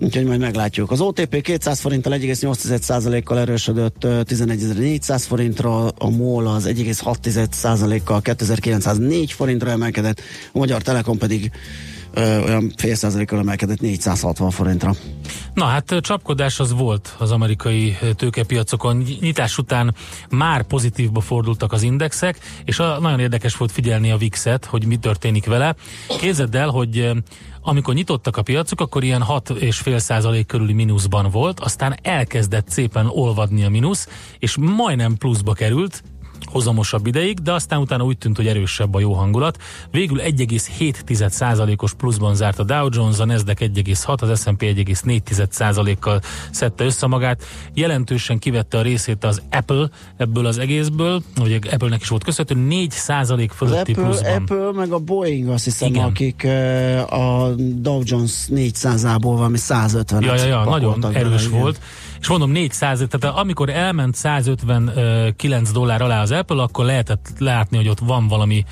Úgyhogy 0.00 0.24
majd 0.24 0.40
meglátjuk. 0.40 0.90
Az 0.90 1.00
OTP 1.00 1.40
200 1.40 1.80
forinttal 1.80 2.12
1,8%-kal 2.12 3.38
erősödött 3.38 4.04
ö, 4.04 4.20
11.400 4.24 5.22
forintra, 5.26 5.88
a 5.88 6.10
MOL 6.10 6.46
az 6.46 6.66
1,6%-kal 6.66 8.20
2904 8.20 9.32
forintra 9.32 9.70
emelkedett, 9.70 10.20
a 10.52 10.58
Magyar 10.58 10.82
Telekom 10.82 11.18
pedig 11.18 11.50
ö, 12.16 12.42
olyan 12.42 12.72
fél 12.76 12.94
százalékkal 12.94 13.38
emelkedett 13.38 13.80
460 13.80 14.50
forintra. 14.50 14.92
Na 15.54 15.64
hát 15.64 15.94
csapkodás 16.00 16.60
az 16.60 16.72
volt 16.72 17.14
az 17.18 17.30
amerikai 17.30 17.96
tőkepiacokon. 18.16 19.04
Nyitás 19.20 19.58
után 19.58 19.94
már 20.30 20.62
pozitívba 20.62 21.20
fordultak 21.20 21.72
az 21.72 21.82
indexek, 21.82 22.38
és 22.64 22.78
a, 22.78 22.98
nagyon 23.00 23.20
érdekes 23.20 23.56
volt 23.56 23.72
figyelni 23.72 24.10
a 24.10 24.16
VIX-et, 24.16 24.64
hogy 24.64 24.86
mi 24.86 24.96
történik 24.96 25.46
vele. 25.46 25.74
Képzeld 26.20 26.54
el, 26.54 26.68
hogy 26.68 27.10
amikor 27.62 27.94
nyitottak 27.94 28.36
a 28.36 28.42
piacok, 28.42 28.80
akkor 28.80 29.04
ilyen 29.04 29.24
6,5 29.28 29.98
százalék 29.98 30.46
körüli 30.46 30.72
mínuszban 30.72 31.30
volt, 31.30 31.60
aztán 31.60 31.96
elkezdett 32.02 32.68
szépen 32.68 33.06
olvadni 33.08 33.64
a 33.64 33.68
mínusz, 33.68 34.08
és 34.38 34.56
majdnem 34.56 35.16
pluszba 35.16 35.52
került, 35.52 36.02
hozamosabb 36.44 37.06
ideig, 37.06 37.38
de 37.38 37.52
aztán 37.52 37.80
utána 37.80 38.04
úgy 38.04 38.18
tűnt, 38.18 38.36
hogy 38.36 38.46
erősebb 38.46 38.94
a 38.94 39.00
jó 39.00 39.12
hangulat. 39.12 39.58
Végül 39.90 40.18
1,7%-os 40.20 41.94
pluszban 41.94 42.34
zárt 42.34 42.58
a 42.58 42.64
Dow 42.64 42.88
Jones, 42.92 43.18
a 43.18 43.24
Nasdaq 43.24 43.64
1,6, 43.64 44.20
az 44.20 44.40
S&P 44.40 44.62
1,4%-kal 44.62 46.20
szedte 46.50 46.84
össze 46.84 47.06
magát. 47.06 47.44
Jelentősen 47.74 48.38
kivette 48.38 48.78
a 48.78 48.82
részét 48.82 49.24
az 49.24 49.42
Apple 49.50 49.88
ebből 50.16 50.46
az 50.46 50.58
egészből, 50.58 51.22
vagy 51.36 51.52
Apple-nek 51.70 52.00
is 52.00 52.08
volt 52.08 52.24
köszönhető, 52.24 52.66
4% 52.70 53.50
Az 53.50 53.56
fölötti 53.56 53.92
Apple, 53.92 54.04
pluszban. 54.04 54.32
Apple 54.32 54.72
meg 54.72 54.92
a 54.92 54.98
Boeing 54.98 55.48
azt 55.48 55.64
hiszem, 55.64 55.88
Igen. 55.88 56.04
akik 56.04 56.42
uh, 56.44 57.12
a 57.12 57.54
Dow 57.56 58.00
Jones 58.04 58.32
400-ából 58.50 59.34
valami 59.36 59.56
150 59.56 60.22
Ja, 60.22 60.34
ja, 60.34 60.44
ja, 60.46 60.64
nagyon 60.64 61.06
erős 61.12 61.48
bele, 61.48 61.62
igen. 61.62 61.74
És 62.26 62.32
mondom, 62.32 62.50
400, 62.50 63.04
tehát 63.10 63.36
amikor 63.36 63.68
elment 63.68 64.14
159 64.14 65.70
dollár 65.70 66.02
alá 66.02 66.22
az 66.22 66.30
Apple, 66.30 66.62
akkor 66.62 66.84
lehetett 66.84 67.32
látni, 67.38 67.76
hogy 67.76 67.88
ott 67.88 67.98
van 67.98 68.28
valami 68.28 68.64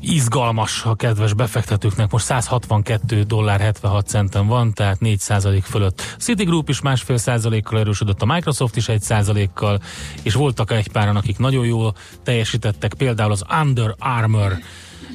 izgalmas 0.00 0.84
a 0.84 0.94
kedves 0.94 1.34
befektetőknek. 1.34 2.10
Most 2.10 2.24
162 2.24 3.22
dollár 3.22 3.60
76 3.60 4.06
centen 4.06 4.46
van, 4.46 4.72
tehát 4.72 5.00
4 5.00 5.18
százalék 5.18 5.62
fölött. 5.62 6.16
Citigroup 6.18 6.68
is 6.68 6.80
másfél 6.80 7.16
százalékkal 7.16 7.78
erősödött, 7.78 8.22
a 8.22 8.26
Microsoft 8.26 8.76
is 8.76 8.88
egy 8.88 9.02
százalékkal, 9.02 9.80
és 10.22 10.34
voltak 10.34 10.70
egy 10.70 10.88
páran, 10.88 11.16
akik 11.16 11.38
nagyon 11.38 11.66
jól 11.66 11.94
teljesítettek, 12.22 12.94
például 12.94 13.32
az 13.32 13.44
Under 13.62 13.94
Armour 13.98 14.56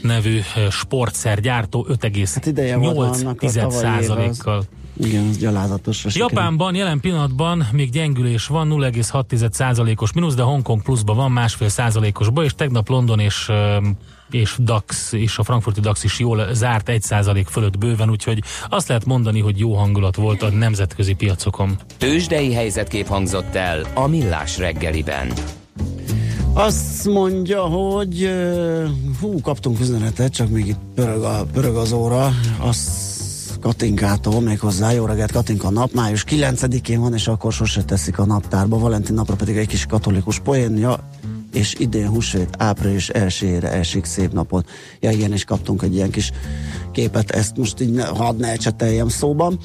nevű 0.01 0.39
sportszergyártó 0.69 1.87
5,8 1.89 2.31
Hát 2.33 2.45
év 4.31 4.47
az. 4.47 4.67
Igen, 4.99 5.27
az 5.27 5.37
gyalázatos. 5.37 6.05
Japánban 6.09 6.75
jelen 6.75 6.99
pillanatban 6.99 7.67
még 7.71 7.89
gyengülés 7.89 8.47
van, 8.47 8.69
0,6%-os 8.71 10.13
mínusz, 10.13 10.35
de 10.35 10.41
Hongkong 10.41 10.81
pluszban 10.81 11.15
van 11.15 11.31
másfél 11.31 11.69
százalékosba, 11.69 12.43
és 12.43 12.53
tegnap 12.55 12.89
London 12.89 13.19
és 13.19 13.51
és 14.31 14.55
DAX, 14.59 15.11
és 15.11 15.37
a 15.37 15.43
frankfurti 15.43 15.79
DAX 15.79 16.03
is 16.03 16.19
jól 16.19 16.53
zárt 16.53 16.89
1% 16.91 17.45
fölött 17.49 17.77
bőven, 17.77 18.09
úgyhogy 18.09 18.43
azt 18.69 18.87
lehet 18.87 19.05
mondani, 19.05 19.39
hogy 19.39 19.59
jó 19.59 19.73
hangulat 19.73 20.15
volt 20.15 20.41
a 20.41 20.49
nemzetközi 20.49 21.13
piacokon. 21.13 21.75
Tősdei 21.97 22.53
helyzetkép 22.53 23.07
hangzott 23.07 23.55
el 23.55 23.85
a 23.93 24.07
Millás 24.07 24.57
reggeliben. 24.57 25.31
Azt 26.53 27.05
mondja, 27.05 27.61
hogy 27.61 28.29
hú, 29.21 29.41
kaptunk 29.41 29.79
üzenetet, 29.79 30.33
csak 30.33 30.49
még 30.49 30.67
itt 30.67 30.79
pörög, 30.95 31.23
a, 31.23 31.45
pörög 31.53 31.75
az 31.75 31.91
óra. 31.91 32.33
Az 32.59 33.16
Katinkától 33.59 34.41
még 34.41 34.59
hozzá. 34.59 34.91
Jó 34.91 35.05
reggelt, 35.05 35.31
Katinka 35.31 35.69
nap. 35.69 35.93
Május 35.93 36.23
9-én 36.29 36.99
van, 36.99 37.13
és 37.13 37.27
akkor 37.27 37.53
sose 37.53 37.83
teszik 37.83 38.19
a 38.19 38.25
naptárba. 38.25 38.79
Valentin 38.79 39.15
napra 39.15 39.35
pedig 39.35 39.57
egy 39.57 39.67
kis 39.67 39.85
katolikus 39.85 40.39
poénja 40.39 41.09
és 41.53 41.75
idén 41.77 42.07
húsvét 42.07 42.55
április 42.57 43.09
1 43.09 43.59
esik 43.61 44.05
szép 44.05 44.33
napot. 44.33 44.69
Ja 44.99 45.11
igen, 45.11 45.33
és 45.33 45.43
kaptunk 45.43 45.81
egy 45.81 45.93
ilyen 45.93 46.09
kis 46.09 46.31
képet, 46.91 47.31
ezt 47.31 47.57
most 47.57 47.81
így 47.81 47.91
ne, 47.91 48.05
hadd 48.05 48.39
ne 48.39 48.51
ecseteljem 48.51 49.09
szóban. 49.09 49.59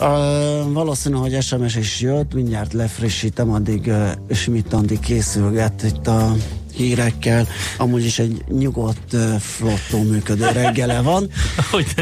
Uh, 0.00 0.72
valószínű, 0.72 1.14
hogy 1.14 1.42
SMS 1.42 1.76
is 1.76 2.00
jött, 2.00 2.34
mindjárt 2.34 2.72
lefrissítem, 2.72 3.50
addig 3.50 3.86
uh, 3.86 4.10
Schmidt 4.30 4.72
Andi 4.72 4.98
készülget 4.98 5.82
itt 5.82 6.06
a 6.06 6.34
hírekkel. 6.76 7.48
Amúgy 7.78 8.04
is 8.04 8.18
egy 8.18 8.44
nyugodt, 8.48 9.16
flottó 9.40 10.02
működő 10.02 10.48
reggele 10.52 11.00
van. 11.00 11.30
Hogy 11.70 11.94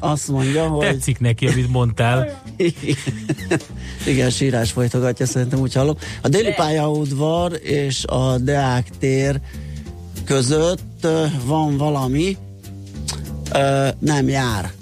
azt 0.00 0.28
mondja, 0.28 0.68
hogy... 0.68 0.86
tetszik 0.86 1.18
neki, 1.18 1.46
amit 1.46 1.70
mondtál. 1.70 2.42
Igen, 4.06 4.30
sírás 4.30 4.70
folytogatja, 4.70 5.26
szerintem 5.26 5.58
úgy 5.58 5.74
hallom. 5.74 5.96
A 6.22 6.28
déli 6.28 6.52
pályaudvar 6.56 7.58
és 7.62 8.04
a 8.04 8.38
Deák 8.38 8.86
tér 8.98 9.40
között 10.24 11.06
van 11.44 11.76
valami, 11.76 12.36
nem 13.98 14.28
jár. 14.28 14.72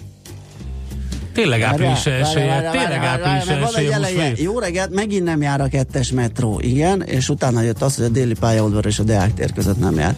Tényleg 1.33 1.63
április 1.63 2.07
elsője, 2.07 2.71
tényleg 2.71 3.05
április 3.05 3.49
elsője. 3.49 4.33
Jó 4.37 4.59
reggelt, 4.59 4.95
megint 4.95 5.25
nem 5.25 5.43
jár 5.43 5.61
a 5.61 5.69
kettes 5.69 6.11
metró, 6.11 6.61
igen, 6.61 7.03
és 7.03 7.29
utána 7.29 7.61
jött 7.61 7.83
az, 7.83 7.97
hogy 7.97 8.05
a 8.05 8.09
déli 8.09 8.35
pályaudvar 8.41 8.87
és 8.87 8.99
a 8.99 9.03
Deák 9.03 9.35
tér 9.35 9.53
között 9.53 9.79
nem 9.79 9.95
jár. 9.95 10.17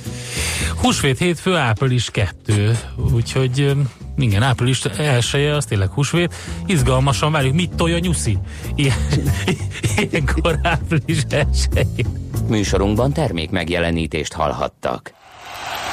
Húsvét 0.80 1.18
hétfő, 1.18 1.56
április 1.56 2.10
2, 2.10 2.78
úgyhogy 3.14 3.76
igen, 4.16 4.42
április 4.42 4.84
elsője, 4.84 5.54
az 5.54 5.64
tényleg 5.64 5.90
húsvét. 5.90 6.34
Izgalmasan 6.66 7.32
várjuk, 7.32 7.54
mit 7.54 7.74
tolja 7.74 7.98
nyuszi? 7.98 8.38
Ilyen, 8.74 8.96
ilyenkor 10.10 10.58
április 10.62 11.22
elsője. 11.28 12.06
Műsorunkban 12.48 13.12
termék 13.12 13.50
megjelenítést 13.50 14.32
hallhattak. 14.32 15.12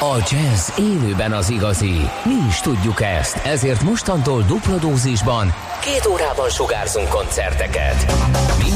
A 0.04 0.18
jazz 0.30 0.70
élőben 0.78 1.32
az 1.32 1.50
igazi. 1.50 1.94
Mi 2.24 2.48
is 2.48 2.60
tudjuk 2.60 3.02
ezt, 3.02 3.36
ezért 3.46 3.82
mostantól 3.82 4.44
dupla 4.44 4.78
dózisban 4.78 5.54
két 5.82 6.06
órában 6.06 6.50
sugárzunk 6.50 7.10
koncerteket. 7.10 8.06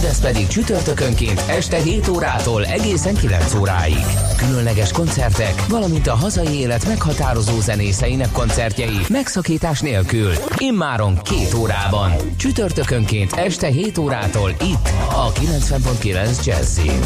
Mindez 0.05 0.23
pedig 0.23 0.47
csütörtökönként 0.47 1.43
este 1.47 1.77
7 1.77 2.07
órától 2.07 2.65
egészen 2.65 3.15
9 3.15 3.53
óráig. 3.53 4.05
Különleges 4.37 4.91
koncertek, 4.91 5.67
valamint 5.67 6.07
a 6.07 6.15
hazai 6.15 6.59
élet 6.59 6.87
meghatározó 6.87 7.59
zenészeinek 7.59 8.31
koncertjei 8.31 8.99
megszakítás 9.09 9.79
nélkül. 9.79 10.31
Immáron 10.57 11.17
két 11.23 11.53
órában. 11.53 12.11
Csütörtökönként 12.37 13.33
este 13.33 13.67
7 13.67 13.97
órától 13.97 14.49
itt 14.49 14.89
a 15.09 15.31
90.9 15.31 16.45
Jazzin. 16.45 16.99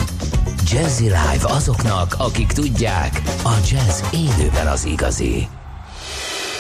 Jazzy 0.72 1.04
Live 1.04 1.44
azoknak, 1.44 2.16
akik 2.18 2.52
tudják, 2.52 3.22
a 3.44 3.54
jazz 3.72 4.02
élőben 4.12 4.68
az 4.68 4.86
igazi. 4.86 5.48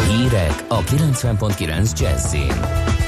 Hírek 0.07 0.65
a 0.67 0.79
90.9 0.83 1.99
Jazzin. 1.99 2.98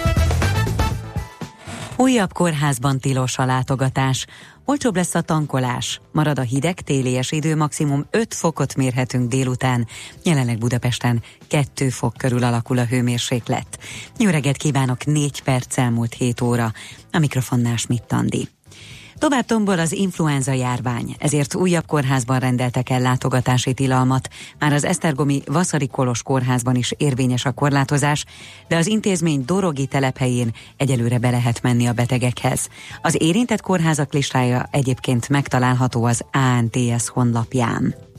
Újabb 2.02 2.34
kórházban 2.34 3.00
tilos 3.00 3.38
a 3.38 3.46
látogatás. 3.46 4.26
Olcsóbb 4.66 4.96
lesz 4.96 5.16
a 5.16 5.22
tankolás. 5.22 6.02
Marad 6.12 6.40
a 6.40 6.42
hideg 6.42 6.82
télies 6.82 7.32
idő, 7.32 7.56
maximum 7.56 8.06
5 8.12 8.34
fokot 8.34 8.76
mérhetünk 8.76 9.30
délután. 9.30 9.88
Jelenleg 10.24 10.58
Budapesten 10.58 11.24
2 11.48 11.90
fok 11.90 12.14
körül 12.18 12.44
alakul 12.44 12.78
a 12.78 12.86
hőmérséklet. 12.86 13.80
Jó 14.18 14.30
reggelt 14.30 14.58
kívánok, 14.58 15.06
4 15.06 15.42
perc 15.42 15.78
elmúlt 15.78 16.14
7 16.14 16.42
óra. 16.42 16.74
A 17.12 17.20
mikrofonnál 17.20 17.78
Schmidt 17.78 18.12
Andi. 18.12 18.50
Tovább 19.22 19.46
tombol 19.46 19.80
az 19.80 19.92
influenza 19.92 20.52
járvány, 20.52 21.16
ezért 21.20 21.56
újabb 21.56 21.86
kórházban 21.86 22.40
rendeltek 22.40 22.90
el 22.90 23.00
látogatási 23.00 23.74
tilalmat. 23.74 24.30
Már 24.60 24.74
az 24.74 24.84
Esztergomi 24.84 25.42
Vaszari 25.46 25.88
Kolos 25.88 26.24
kórházban 26.24 26.76
is 26.76 26.94
érvényes 26.98 27.46
a 27.46 27.52
korlátozás, 27.52 28.26
de 28.68 28.76
az 28.76 28.88
intézmény 28.88 29.44
Dorogi 29.46 29.86
telephelyén 29.86 30.54
egyelőre 30.78 31.18
be 31.18 31.30
lehet 31.30 31.62
menni 31.62 31.86
a 31.86 31.94
betegekhez. 31.94 32.70
Az 33.02 33.16
érintett 33.20 33.62
kórházak 33.62 34.14
listája 34.14 34.68
egyébként 34.72 35.30
megtalálható 35.30 36.04
az 36.04 36.24
ANTS 36.32 37.08
honlapján. 37.08 38.11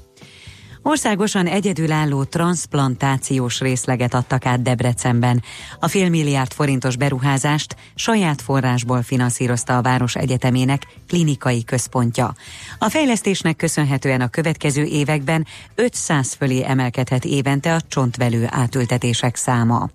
Országosan 0.83 1.47
egyedülálló 1.47 2.25
transplantációs 2.25 3.61
részleget 3.61 4.14
adtak 4.14 4.47
át 4.47 4.62
Debrecenben. 4.62 5.42
A 5.81 5.88
félmilliárd 5.88 6.53
forintos 6.53 6.97
beruházást 6.97 7.77
saját 7.95 8.42
forrásból 8.42 9.03
finanszírozta 9.03 9.77
a 9.77 9.83
Város 9.83 10.16
Egyetemének 10.16 10.87
klinikai 11.09 11.64
központja. 11.64 12.35
A 12.79 12.88
fejlesztésnek 12.88 13.57
köszönhetően 13.57 14.21
a 14.21 14.29
következő 14.29 14.85
években 14.85 15.47
500 15.75 16.35
fölé 16.35 16.64
emelkedhet 16.64 17.25
évente 17.25 17.75
a 17.75 17.81
csontvelő 17.88 18.47
átültetések 18.51 19.37
száma. 19.37 19.90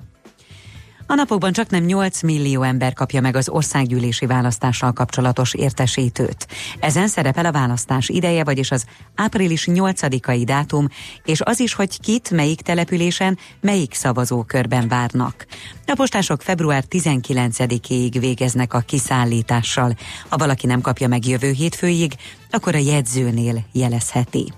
A 1.09 1.15
napokban 1.15 1.51
csak 1.51 1.69
nem 1.69 1.83
8 1.83 2.21
millió 2.21 2.61
ember 2.61 2.93
kapja 2.93 3.21
meg 3.21 3.35
az 3.35 3.49
országgyűlési 3.49 4.25
választással 4.25 4.93
kapcsolatos 4.93 5.53
értesítőt. 5.53 6.47
Ezen 6.79 7.07
szerepel 7.07 7.45
a 7.45 7.51
választás 7.51 8.09
ideje, 8.09 8.43
vagyis 8.43 8.71
az 8.71 8.85
április 9.15 9.67
8-ai 9.71 10.41
dátum, 10.45 10.87
és 11.25 11.41
az 11.41 11.59
is, 11.59 11.73
hogy 11.73 11.99
kit, 11.99 12.31
melyik 12.31 12.61
településen, 12.61 13.37
melyik 13.61 13.93
szavazókörben 13.93 14.87
várnak. 14.87 15.45
A 15.85 15.93
postások 15.95 16.41
február 16.41 16.83
19-ig 16.89 18.15
végeznek 18.19 18.73
a 18.73 18.79
kiszállítással. 18.79 19.97
Ha 20.29 20.37
valaki 20.37 20.67
nem 20.67 20.81
kapja 20.81 21.07
meg 21.07 21.25
jövő 21.25 21.51
hétfőig, 21.51 22.13
akkor 22.51 22.75
a 22.75 22.77
jegyzőnél 22.77 23.65
jelezheti. 23.71 24.53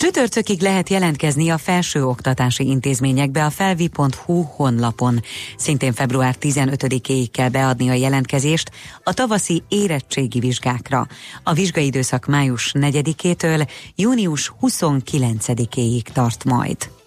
Csütörtökig 0.00 0.60
lehet 0.60 0.88
jelentkezni 0.88 1.48
a 1.48 1.58
felső 1.58 2.04
oktatási 2.04 2.66
intézményekbe 2.66 3.44
a 3.44 3.50
felvi.hu 3.50 4.42
honlapon. 4.42 5.20
Szintén 5.56 5.92
február 5.92 6.36
15-éig 6.40 7.26
kell 7.32 7.48
beadni 7.48 7.88
a 7.88 7.92
jelentkezést 7.92 8.70
a 9.04 9.14
tavaszi 9.14 9.62
érettségi 9.68 10.38
vizsgákra. 10.38 11.06
A 11.42 11.52
vizsgaidőszak 11.52 12.26
május 12.26 12.72
4-től 12.78 13.68
június 13.96 14.52
29-éig 14.60 16.02
tart 16.02 16.44
majd. 16.44 16.99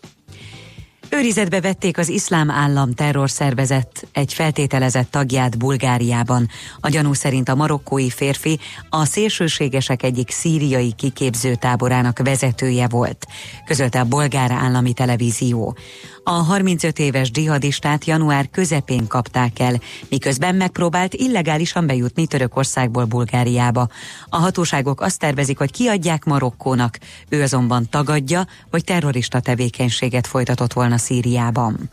Őrizetbe 1.15 1.62
vették 1.62 1.97
az 1.97 2.10
iszlám 2.10 2.49
állam 2.49 2.93
terrorszervezet 2.93 4.08
egy 4.12 4.34
feltételezett 4.34 5.12
tagját 5.12 5.58
Bulgáriában. 5.58 6.47
A 6.80 6.89
gyanú 6.89 7.13
szerint 7.13 7.49
a 7.49 7.56
marokkói 7.56 8.10
férfi 8.10 8.60
a 8.89 9.06
szélsőségesek 9.06 10.04
egyik 10.04 10.32
szíriai 10.32 10.93
kiképző 10.95 11.56
táborának 11.56 12.19
vezetője 12.23 12.88
volt, 12.88 13.26
közölte 13.65 13.99
a 13.99 14.06
bolgár 14.06 14.52
állami 14.52 14.93
televízió. 14.93 15.78
A 16.25 16.31
35 16.31 16.99
éves 16.99 17.31
dzsihadistát 17.31 18.05
január 18.05 18.49
közepén 18.49 19.07
kapták 19.07 19.59
el, 19.59 19.81
miközben 20.09 20.55
megpróbált 20.55 21.13
illegálisan 21.13 21.88
bejutni 21.88 22.27
Törökországból 22.27 23.05
Bulgáriába. 23.05 23.88
A 24.29 24.38
hatóságok 24.38 25.01
azt 25.01 25.19
tervezik, 25.19 25.57
hogy 25.57 25.71
kiadják 25.71 26.23
Marokkónak, 26.23 26.97
ő 27.29 27.41
azonban 27.41 27.89
tagadja, 27.89 28.47
hogy 28.71 28.83
terrorista 28.83 29.39
tevékenységet 29.39 30.27
folytatott 30.27 30.73
volna 30.73 30.97
Szíriában. 30.97 31.89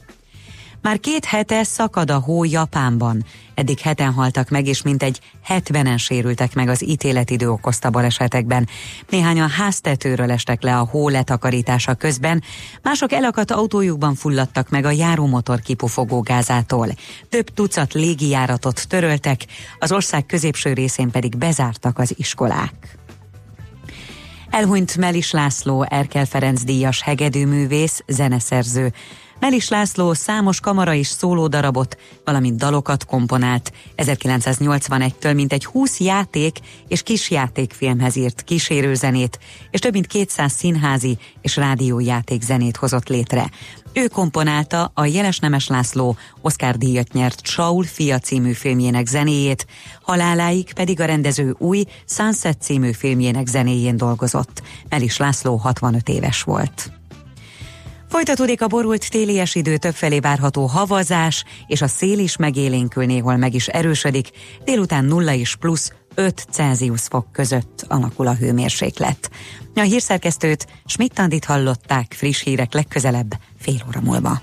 Már 0.83 1.01
két 1.01 1.25
hete 1.25 1.65
szakad 1.65 2.11
a 2.11 2.19
hó 2.19 2.45
Japánban. 2.45 3.25
Eddig 3.55 3.79
heten 3.79 4.13
haltak 4.13 4.49
meg, 4.49 4.67
és 4.67 4.83
mintegy 4.83 5.21
70-en 5.49 5.99
sérültek 5.99 6.55
meg 6.55 6.69
az 6.69 6.85
ítéletidő 6.85 7.51
okozta 7.51 7.91
balesetekben. 7.91 8.69
Néhányan 9.09 9.49
háztetőről 9.49 10.31
estek 10.31 10.63
le 10.63 10.79
a 10.79 10.85
hó 10.85 11.09
letakarítása 11.09 11.95
közben, 11.95 12.43
mások 12.83 13.13
elakadt 13.13 13.51
autójukban 13.51 14.15
fulladtak 14.15 14.69
meg 14.69 14.85
a 14.85 14.91
járómotor 14.91 15.61
kipufogó 15.61 16.21
gázától. 16.21 16.89
Több 17.29 17.55
tucat 17.55 17.93
légijáratot 17.93 18.89
töröltek, 18.89 19.47
az 19.79 19.93
ország 19.93 20.27
középső 20.27 20.73
részén 20.73 21.11
pedig 21.11 21.37
bezártak 21.37 21.99
az 21.99 22.15
iskolák. 22.17 22.99
Elhunyt 24.51 24.97
Melis 24.97 25.31
László, 25.31 25.87
Erkel 25.89 26.25
Ferenc 26.25 26.63
díjas 26.63 27.03
hegedűművész, 27.03 28.03
zeneszerző. 28.07 28.93
Melis 29.41 29.69
László 29.69 30.13
számos 30.13 30.61
kamara 30.61 30.95
és 30.95 31.07
szólódarabot, 31.07 31.97
valamint 32.25 32.57
dalokat 32.57 33.05
komponált. 33.05 33.73
1981-től 33.97 35.35
mintegy 35.35 35.65
20 35.65 36.01
játék 36.01 36.59
és 36.89 37.03
kisjátékfilmhez 37.03 38.17
írt 38.17 38.43
kísérőzenét, 38.43 39.39
és 39.71 39.81
több 39.81 39.93
mint 39.93 40.07
200 40.07 40.53
színházi 40.53 41.19
és 41.41 41.57
rádiójáték 41.57 42.43
zenét 42.43 42.77
hozott 42.77 43.09
létre. 43.09 43.51
Ő 43.93 44.07
komponálta 44.07 44.91
a 44.95 45.05
Jeles 45.05 45.39
Nemes 45.39 45.69
László 45.69 46.17
Oscar 46.41 46.77
díjat 46.77 47.13
nyert 47.13 47.47
Saul 47.47 47.85
fia 47.85 48.19
című 48.19 48.53
filmjének 48.53 49.07
zenéjét, 49.07 49.67
haláláig 50.03 50.73
pedig 50.73 51.01
a 51.01 51.05
rendező 51.05 51.55
új 51.59 51.85
Sunset 52.07 52.63
című 52.63 52.93
filmjének 52.93 53.47
zenéjén 53.47 53.97
dolgozott. 53.97 54.63
Melis 54.89 55.17
László 55.17 55.57
65 55.57 56.09
éves 56.09 56.43
volt. 56.43 57.00
Folytatódik 58.11 58.63
a 58.63 58.67
borult 58.67 59.11
télies 59.11 59.55
idő, 59.55 59.77
többfelé 59.77 60.19
várható 60.19 60.67
havazás, 60.67 61.45
és 61.67 61.83
a 61.83 61.87
szél 61.87 62.19
is 62.19 62.37
megélénkül, 62.37 63.05
néhol 63.05 63.37
meg 63.37 63.55
is 63.55 63.67
erősödik. 63.67 64.29
Délután 64.65 65.05
0 65.05 65.35
és 65.35 65.57
plusz 65.57 65.93
5 66.15 66.47
Celsius 66.51 67.03
fok 67.03 67.33
között 67.33 67.85
alakul 67.89 68.27
a 68.27 68.35
hőmérséklet. 68.35 69.31
A 69.75 69.81
hírszerkesztőt 69.81 70.67
Schmidt-Tandit 70.85 71.45
hallották 71.45 72.13
friss 72.17 72.43
hírek 72.43 72.75
legközelebb 72.75 73.31
fél 73.59 73.83
óra 73.89 74.01
múlva. 74.01 74.41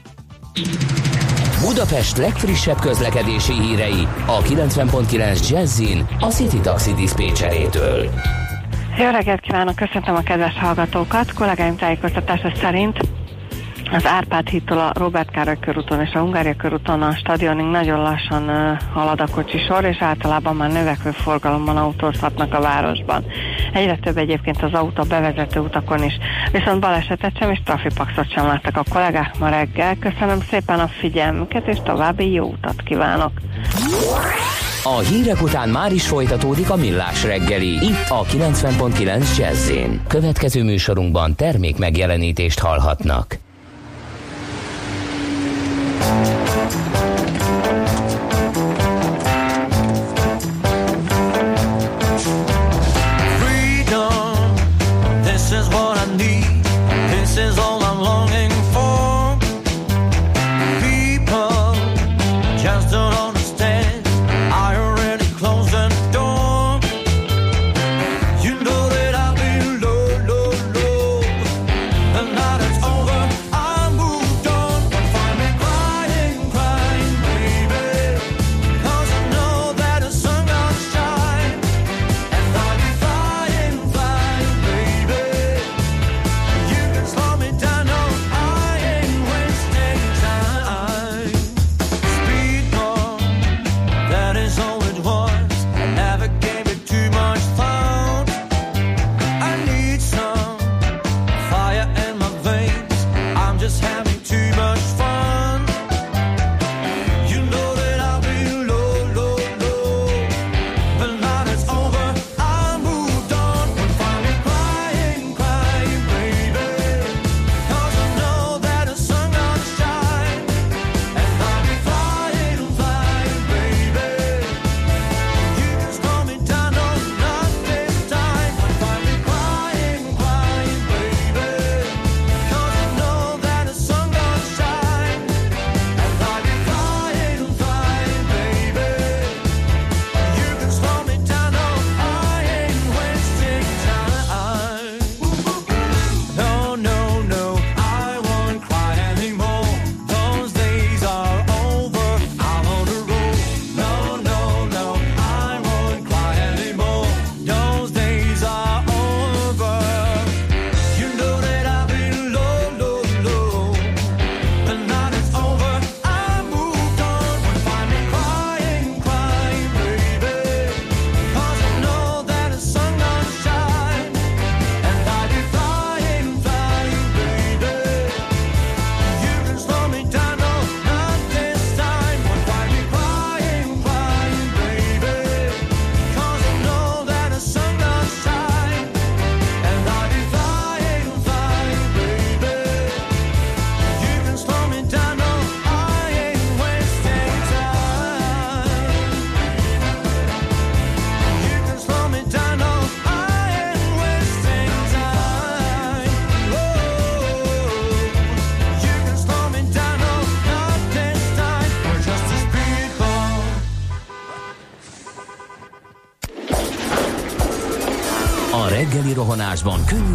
Budapest 1.62 2.18
legfrissebb 2.18 2.80
közlekedési 2.80 3.54
hírei 3.54 4.08
a 4.26 4.42
90.9 4.42 5.50
Jazzin 5.50 6.08
a 6.20 6.28
City 6.28 6.60
Taxi 6.60 6.94
Dispécsejétől. 6.94 8.10
Jó 8.98 9.10
reggelt 9.10 9.42
kívánok, 9.42 9.76
köszöntöm 9.76 10.16
a 10.16 10.22
kedves 10.22 10.54
hallgatókat. 10.54 11.34
Kollégáim 11.34 11.76
tájékoztatása 11.76 12.52
szerint 12.56 12.98
az 13.92 14.06
Árpád 14.06 14.48
hídtól 14.48 14.78
a 14.78 14.92
Robert 14.94 15.32
Károly 15.32 15.60
körúton 15.60 16.02
és 16.02 16.14
a 16.14 16.20
Hungária 16.20 16.56
körúton 16.56 17.02
a 17.02 17.16
stadionig 17.16 17.66
nagyon 17.66 18.02
lassan 18.02 18.78
halad 18.94 19.22
a 19.22 19.28
kocsisor, 19.32 19.84
és 19.84 19.98
általában 20.00 20.56
már 20.56 20.72
növekvő 20.72 21.12
forgalomban 21.12 21.78
autózhatnak 21.78 22.54
a 22.54 22.62
városban. 22.62 23.26
Egyre 23.74 23.98
több 23.98 24.18
egyébként 24.18 24.64
az 24.64 24.74
autó 24.74 25.04
bevezető 25.04 25.60
utakon 25.60 26.04
is, 26.04 26.14
viszont 26.52 26.80
balesetet 26.80 27.38
sem 27.38 27.52
és 27.52 27.60
trafipaxot 27.66 28.32
sem 28.32 28.46
láttak 28.46 28.78
a 28.78 28.84
kollégák 28.90 29.40
ma 29.40 29.50
reggel. 29.50 29.96
Köszönöm 30.00 30.40
szépen 30.50 30.80
a 30.80 30.88
figyelmüket, 30.88 31.68
és 31.68 31.78
további 31.84 32.32
jó 32.32 32.46
utat 32.46 32.82
kívánok! 32.82 33.32
A 34.84 35.00
hírek 35.00 35.42
után 35.42 35.70
már 35.70 35.92
is 35.92 36.08
folytatódik 36.08 36.70
a 36.70 36.76
millás 36.76 37.24
reggeli, 37.24 37.68
itt 37.68 38.10
a 38.10 38.24
90.9 38.24 39.38
jazz 39.38 39.72
Következő 40.08 40.64
műsorunkban 40.64 41.36
termék 41.36 41.78
megjelenítést 41.78 42.60
hallhatnak. 42.60 43.47
Thank 46.08 46.28
you. 46.30 46.37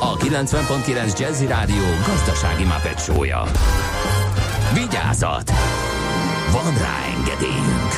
a 0.00 0.16
90.9 0.16 1.18
Jazzy 1.18 1.46
Rádió 1.46 1.84
gazdasági 2.06 2.64
mapetsója. 2.64 3.42
Vigyázat! 4.74 5.50
Van 6.52 6.78
rá 6.78 7.04
engedélyünk! 7.16 7.92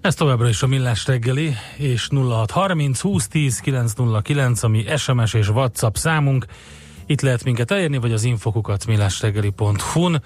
Ez 0.00 0.14
továbbra 0.14 0.48
is 0.48 0.62
a 0.62 0.66
Millás 0.66 1.06
reggeli, 1.06 1.54
és 1.76 2.08
0630 2.12 3.00
2010 3.00 3.58
909, 3.58 4.62
ami 4.62 4.84
SMS 4.96 5.34
és 5.34 5.48
WhatsApp 5.48 5.94
számunk. 5.94 6.46
Itt 7.06 7.20
lehet 7.20 7.44
minket 7.44 7.70
elérni, 7.70 7.96
vagy 7.96 8.12
az 8.12 8.24
infokukat 8.24 8.86
millásreggeli.hu-n, 8.86 10.22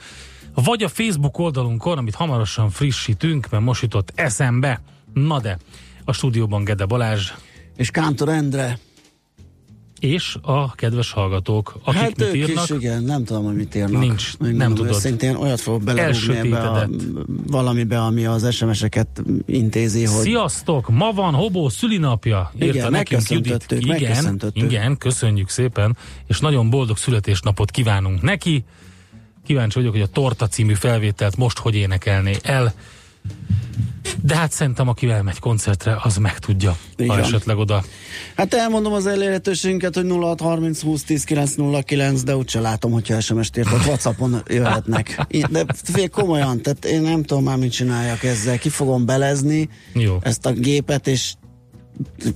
vagy 0.55 0.83
a 0.83 0.88
Facebook 0.88 1.38
oldalunkon, 1.38 1.99
amit 1.99 2.14
hamarosan 2.14 2.70
frissítünk, 2.70 3.49
mert 3.51 3.64
most 3.64 3.83
jutott 3.83 4.12
eszembe. 4.14 4.81
Na 5.14 5.40
de, 5.40 5.59
a 6.05 6.12
stúdióban 6.12 6.64
Gede 6.64 6.85
Balázs, 6.85 7.33
És 7.77 7.91
Kántor 7.91 8.29
Endre, 8.29 8.79
és 10.01 10.37
a 10.43 10.75
kedves 10.75 11.12
hallgatók, 11.12 11.77
akik 11.85 12.01
hát 12.01 12.17
mit 12.17 12.35
írnak. 12.35 12.65
is, 12.65 12.77
igen, 12.77 13.03
nem 13.03 13.25
tudom, 13.25 13.45
hogy 13.45 13.55
mit 13.55 13.75
írnak. 13.75 14.01
Nincs, 14.01 14.39
Megmondom 14.39 14.67
nem 14.67 14.75
tudod. 14.77 14.95
Őszintén 14.95 15.35
olyat 15.35 15.61
fogok 15.61 15.83
belerúgni 15.83 16.37
ebbe 16.37 16.59
a, 16.59 16.89
valamibe, 17.47 18.03
ami 18.03 18.25
az 18.25 18.55
SMS-eket 18.55 19.23
intézi, 19.47 20.05
hogy 20.05 20.23
Sziasztok! 20.23 20.89
Ma 20.89 21.12
van 21.12 21.35
Hobó 21.35 21.69
szülinapja, 21.69 22.53
írta 22.55 22.67
Igen, 22.67 22.91
nekünk 22.91 23.31
Judit. 23.31 23.67
Igen, 23.79 24.41
igen, 24.53 24.99
köszönjük 24.99 25.49
szépen, 25.49 25.97
és 26.27 26.41
nagyon 26.41 26.71
boldog 26.71 26.97
születésnapot 26.97 27.71
kívánunk 27.71 28.23
neki. 28.23 28.65
Kíváncsi 29.47 29.79
vagyok, 29.79 29.93
hogy 29.93 30.03
a 30.03 30.07
Torta 30.07 30.47
című 30.47 30.75
felvételt 30.75 31.37
most 31.37 31.59
hogy 31.59 31.75
énekelné 31.75 32.37
el. 32.43 32.75
De 34.23 34.37
hát 34.37 34.53
szerintem, 34.53 34.88
aki 34.88 35.11
elmegy 35.11 35.38
koncertre, 35.38 35.99
az 36.03 36.16
megtudja, 36.16 36.71
ha 36.71 37.03
Igen. 37.05 37.19
esetleg 37.19 37.57
oda. 37.57 37.85
Hát 38.37 38.55
elmondom 38.55 38.92
az 38.92 39.07
elérhetőségünket, 39.07 39.95
hogy 39.95 40.11
0630 40.11 40.83
20 40.83 41.03
10 41.03 41.25
909, 41.25 42.23
de 42.23 42.37
úgyse 42.37 42.61
látom, 42.61 42.92
hogyha 42.92 43.21
SMS-t 43.21 43.57
írtok, 43.57 43.87
Whatsappon 43.87 44.42
jöhetnek. 44.49 45.27
De 45.51 45.64
fél 45.85 46.09
komolyan, 46.09 46.62
tehát 46.62 46.85
én 46.85 47.03
nem 47.03 47.23
tudom 47.23 47.45
már 47.45 47.57
mit 47.57 47.73
csináljak 47.73 48.23
ezzel. 48.23 48.59
Ki 48.59 48.69
fogom 48.69 49.07
belezni 49.07 49.69
Jó. 49.92 50.19
ezt 50.21 50.47
a 50.47 50.53
gépet, 50.53 51.07
és 51.07 51.35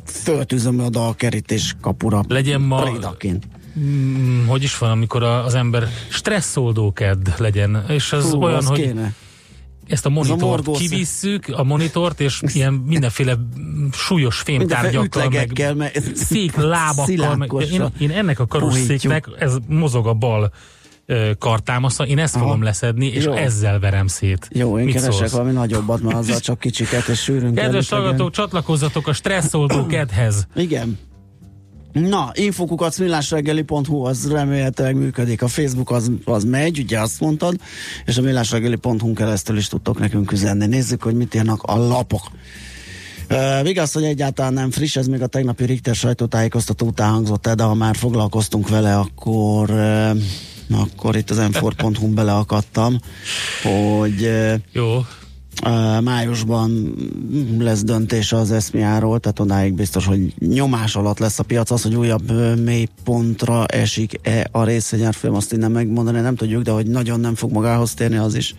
föltűzöm 0.07 0.79
oda 0.79 1.09
a 1.09 1.13
kerítés 1.15 1.77
kapura. 1.81 2.23
Legyen 2.29 2.61
ma- 2.61 2.83
Prédaként. 2.83 3.47
Mm, 3.79 4.47
hogy 4.47 4.63
is 4.63 4.79
van, 4.79 4.91
amikor 4.91 5.23
a, 5.23 5.45
az 5.45 5.55
ember 5.55 5.89
stresszoldó 6.09 6.93
kedd 6.93 7.29
legyen, 7.39 7.85
és 7.89 8.13
az 8.13 8.31
Hú, 8.31 8.43
olyan, 8.43 8.57
az 8.57 8.67
hogy 8.67 8.81
kéne. 8.81 9.13
Ezt 9.91 10.07
a 10.07 10.09
monitort 10.09 10.41
morgós- 10.41 10.79
kivisszük, 10.79 11.49
a 11.53 11.63
monitort, 11.63 12.21
és 12.21 12.43
ilyen 12.43 12.73
mindenféle 12.73 13.35
súlyos 13.93 14.39
fémtárgyakkal, 14.39 15.29
meg 15.29 15.75
meg 15.77 16.03
szék 16.15 16.57
lábakkal, 16.57 17.37
meg, 17.37 17.53
én, 17.73 17.83
én 17.99 18.11
ennek 18.11 18.39
a 18.39 18.47
karosszéknek, 18.47 19.29
ez 19.39 19.57
mozog 19.69 20.07
a 20.07 20.15
bal 20.15 20.53
kartámasza, 21.39 22.07
én 22.07 22.19
ezt 22.19 22.35
Aha. 22.37 22.45
fogom 22.45 22.63
leszedni, 22.63 23.07
és 23.07 23.25
Jó. 23.25 23.33
ezzel 23.33 23.79
verem 23.79 24.07
szét. 24.07 24.49
Jó, 24.53 24.79
én 24.79 24.85
Mit 24.85 24.95
keresek 24.95 25.13
szólsz? 25.13 25.31
valami 25.33 25.53
nagyobbat, 25.53 26.03
mert 26.03 26.17
azzal 26.17 26.41
csak 26.41 26.59
kicsiket 26.59 27.09
és 27.09 27.23
sűrűn 27.23 27.55
Kedves 27.55 27.89
hallgatók, 27.89 28.31
csatlakozzatok 28.31 29.07
a 29.09 29.13
stresszoldó 29.13 29.87
kedhez. 29.97 30.47
Igen. 30.55 30.99
Na, 31.93 32.31
infokukat 32.35 32.99
millásreggeli.hu 32.99 34.05
az 34.05 34.31
remélhetőleg 34.31 34.97
működik. 34.97 35.43
A 35.43 35.49
Facebook 35.49 35.91
az, 35.91 36.11
az 36.25 36.45
megy, 36.45 36.79
ugye 36.79 37.01
azt 37.01 37.21
mondtad, 37.21 37.55
és 38.05 38.17
a 38.17 38.23
millásreggeli.hu 38.23 39.13
keresztül 39.13 39.57
is 39.57 39.69
tudtok 39.69 39.99
nekünk 39.99 40.33
üzenni. 40.33 40.67
Nézzük, 40.67 41.03
hogy 41.03 41.15
mit 41.15 41.35
írnak 41.35 41.63
a 41.63 41.77
lapok. 41.77 42.31
Uh, 43.31 43.89
hogy 43.93 44.05
egyáltalán 44.05 44.53
nem 44.53 44.71
friss, 44.71 44.97
ez 44.97 45.07
még 45.07 45.23
a 45.23 45.27
tegnapi 45.27 45.65
Richter 45.65 45.95
sajtótájékoztató 45.95 46.87
után 46.87 47.11
hangzott 47.11 47.47
el, 47.47 47.55
de 47.55 47.63
ha 47.63 47.75
már 47.75 47.97
foglalkoztunk 47.97 48.69
vele, 48.69 48.99
akkor, 48.99 49.71
uh, 49.71 50.81
akkor 50.81 51.17
itt 51.17 51.31
az 51.31 51.39
m 51.39 52.15
beleakadtam, 52.15 52.99
hogy 53.63 54.23
uh, 54.23 54.55
Jó, 54.73 55.05
Májusban 56.01 56.95
lesz 57.59 57.83
döntés 57.83 58.33
az 58.33 58.51
eszmiáról, 58.51 59.21
tehát 59.21 59.41
odáig 59.41 59.75
biztos, 59.75 60.07
hogy 60.07 60.35
nyomás 60.39 60.97
alatt 60.97 61.19
lesz 61.19 61.39
a 61.39 61.43
piac. 61.43 61.71
Az, 61.71 61.83
hogy 61.83 61.95
újabb 61.95 62.31
uh, 62.31 62.57
mélypontra 62.57 63.67
esik-e 63.67 64.49
a 64.53 64.65
részvényárfolyam, 64.65 65.37
azt 65.37 65.53
innen 65.53 65.71
megmondani 65.71 66.21
nem 66.21 66.35
tudjuk, 66.35 66.63
de 66.63 66.71
hogy 66.71 66.87
nagyon 66.87 67.21
nem 67.21 67.35
fog 67.35 67.53
magához 67.53 67.95
térni, 67.95 68.17
az 68.17 68.35
is 68.35 68.55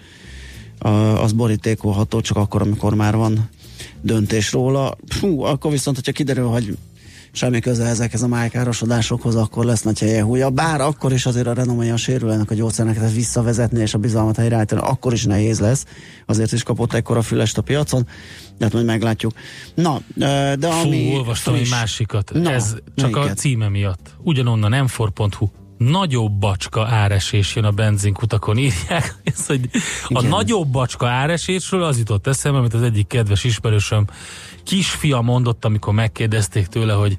uh, 0.83 1.23
az 1.23 1.31
borítékolható, 1.31 2.21
csak 2.21 2.37
akkor, 2.37 2.61
amikor 2.61 2.93
már 2.95 3.15
van 3.15 3.49
döntés 4.01 4.51
róla. 4.51 4.97
Fú, 5.07 5.41
akkor 5.41 5.71
viszont, 5.71 5.95
hogyha 5.95 6.11
kiderül, 6.11 6.47
hogy 6.47 6.77
semmi 7.31 7.59
köze 7.59 7.85
ezekhez 7.85 8.21
a 8.21 8.27
májkárosodásokhoz, 8.27 9.35
akkor 9.35 9.65
lesz 9.65 9.81
nagy 9.81 9.99
helye 9.99 10.23
húja. 10.23 10.49
Bár 10.49 10.81
akkor 10.81 11.13
is 11.13 11.25
azért 11.25 11.47
a 11.47 11.53
renoméja 11.53 11.97
sérül 11.97 12.31
ennek 12.31 12.51
a 12.51 12.53
gyógyszernek, 12.53 12.95
tehát 12.95 13.13
visszavezetni 13.13 13.79
és 13.81 13.93
a 13.93 13.97
bizalmat 13.97 14.35
helyreállítani, 14.35 14.81
akkor 14.83 15.13
is 15.13 15.25
nehéz 15.25 15.59
lesz. 15.59 15.85
Azért 16.25 16.51
is 16.51 16.63
kapott 16.63 16.93
ekkora 16.93 17.21
fülest 17.21 17.57
a 17.57 17.61
piacon, 17.61 18.07
de 18.57 18.63
hát 18.65 18.73
majd 18.73 18.85
meglátjuk. 18.85 19.33
Na, 19.75 20.01
de 20.15 20.57
Fú, 20.59 20.67
ami 20.87 21.11
olvastam 21.13 21.53
friss- 21.53 21.71
egy 21.73 21.79
másikat. 21.79 22.31
Na, 22.33 22.51
Ez 22.51 22.75
csak 22.95 23.15
a 23.15 23.19
melyiket? 23.19 23.37
címe 23.37 23.69
miatt. 23.69 24.15
Ugyanonnan 24.23 24.83
m 24.83 24.87
Nagyobb 25.89 26.31
bacska 26.31 26.85
áresés 26.85 27.55
jön 27.55 27.63
a 27.63 27.71
benzinkutakon, 27.71 28.57
írják. 28.57 29.15
Ez, 29.23 29.45
hogy 29.47 29.69
a 30.03 30.07
Igen. 30.07 30.29
nagyobb 30.29 30.67
bacska 30.67 31.07
áresésről 31.07 31.83
az 31.83 31.97
jutott 31.97 32.27
eszembe, 32.27 32.57
amit 32.57 32.73
az 32.73 32.81
egyik 32.81 33.07
kedves 33.07 33.43
ismerősöm 33.43 34.05
kisfia 34.63 35.21
mondott, 35.21 35.65
amikor 35.65 35.93
megkérdezték 35.93 36.67
tőle, 36.67 36.93
hogy 36.93 37.17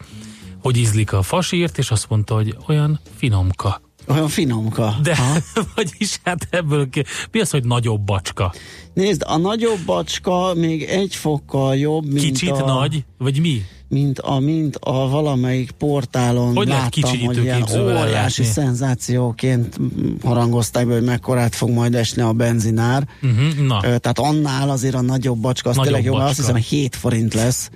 hogy 0.61 0.77
ízlik 0.77 1.13
a 1.13 1.23
fasírt, 1.23 1.79
és 1.79 1.91
azt 1.91 2.09
mondta, 2.09 2.35
hogy 2.35 2.57
olyan 2.67 3.01
finomka. 3.17 3.81
Olyan 4.09 4.29
finomka. 4.29 4.95
De, 5.03 5.17
Ha? 5.17 5.35
vagyis 5.75 6.21
hát 6.25 6.47
ebből, 6.51 6.89
ki- 6.91 7.05
mi 7.31 7.41
az, 7.41 7.51
hogy 7.51 7.65
nagyobb 7.65 8.01
bacska? 8.01 8.53
Nézd, 8.95 9.23
a 9.27 9.37
nagyobb 9.37 9.79
bacska 9.87 10.53
még 10.57 10.83
egy 10.83 11.15
fokkal 11.15 11.77
jobb, 11.77 12.05
mint 12.05 12.25
Kicsit 12.25 12.51
a... 12.51 12.65
nagy, 12.67 13.05
vagy 13.19 13.41
mi? 13.41 13.63
mint 13.89 14.19
a, 14.19 14.39
mint 14.39 14.77
a 14.77 15.09
valamelyik 15.09 15.71
portálon 15.71 16.55
Hogy 16.57 16.69
láttam, 16.69 17.19
hogy 17.25 17.43
ilyen 17.43 17.63
óriási 17.63 17.83
ellátni? 18.07 18.45
szenzációként 18.45 19.77
harangozták 20.25 20.87
be, 20.87 20.93
hogy 20.93 21.03
mekkorát 21.03 21.55
fog 21.55 21.71
majd 21.71 21.95
esni 21.95 22.23
a 22.23 22.33
benzinár. 22.33 23.09
Uh-huh, 23.23 23.67
na. 23.67 23.81
Tehát 23.81 24.19
annál 24.19 24.71
azért 24.71 24.95
a 24.95 25.01
nagyobb 25.01 25.39
bacska, 25.39 25.69
az 25.71 25.77
Nagyobb 25.77 25.93
tényleg 25.93 26.11
jó, 26.13 26.17
mert 26.19 26.29
azt 26.31 26.39
bacska. 26.39 26.55
hiszem 26.57 26.79
7 26.79 26.97
forint 26.97 27.35
lesz. 27.35 27.71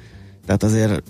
Tehát 0.46 0.62
azért 0.62 1.02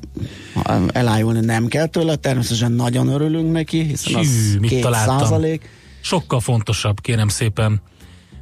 elájulni 0.88 1.40
nem 1.40 1.66
kell 1.66 1.86
tőle, 1.86 2.16
természetesen 2.16 2.72
nagyon 2.72 3.08
örülünk 3.08 3.52
neki, 3.52 3.82
hiszen 3.82 4.12
Hű, 4.12 4.18
az 4.18 4.56
mit 4.60 4.70
2 4.70 4.82
találtam? 4.82 5.18
százalék. 5.18 5.68
Sokkal 6.00 6.40
fontosabb, 6.40 7.00
kérem 7.00 7.28
szépen. 7.28 7.80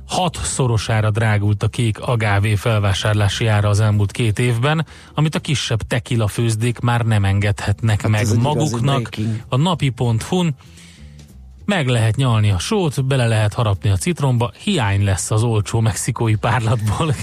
Hat 0.09 0.41
szorosára 0.45 1.11
drágult 1.11 1.63
a 1.63 1.69
kék 1.69 2.01
agávé 2.01 2.55
felvásárlási 2.55 3.47
ára 3.47 3.69
az 3.69 3.81
elmúlt 3.81 4.11
két 4.11 4.39
évben, 4.39 4.87
amit 5.15 5.35
a 5.35 5.41
kisebb 5.41 5.83
tekila 5.83 6.29
főzdék 6.29 6.79
már 6.79 7.01
nem 7.01 7.25
engedhetnek 7.25 8.01
Hát 8.01 8.11
meg 8.11 8.27
maguknak. 8.39 9.11
A 9.49 9.57
napi.hu-n 9.57 10.55
meg 11.65 11.89
lehet 11.89 12.17
nyalni 12.17 12.51
a 12.51 12.59
sót, 12.59 13.05
bele 13.05 13.27
lehet 13.27 13.55
harapni 13.55 13.91
a 13.91 13.97
citromba, 13.97 14.53
hiány 14.65 15.05
lesz 15.05 15.31
az 15.31 15.43
olcsó 15.43 15.81
mexikói 15.81 16.35
párlatból. 16.35 17.15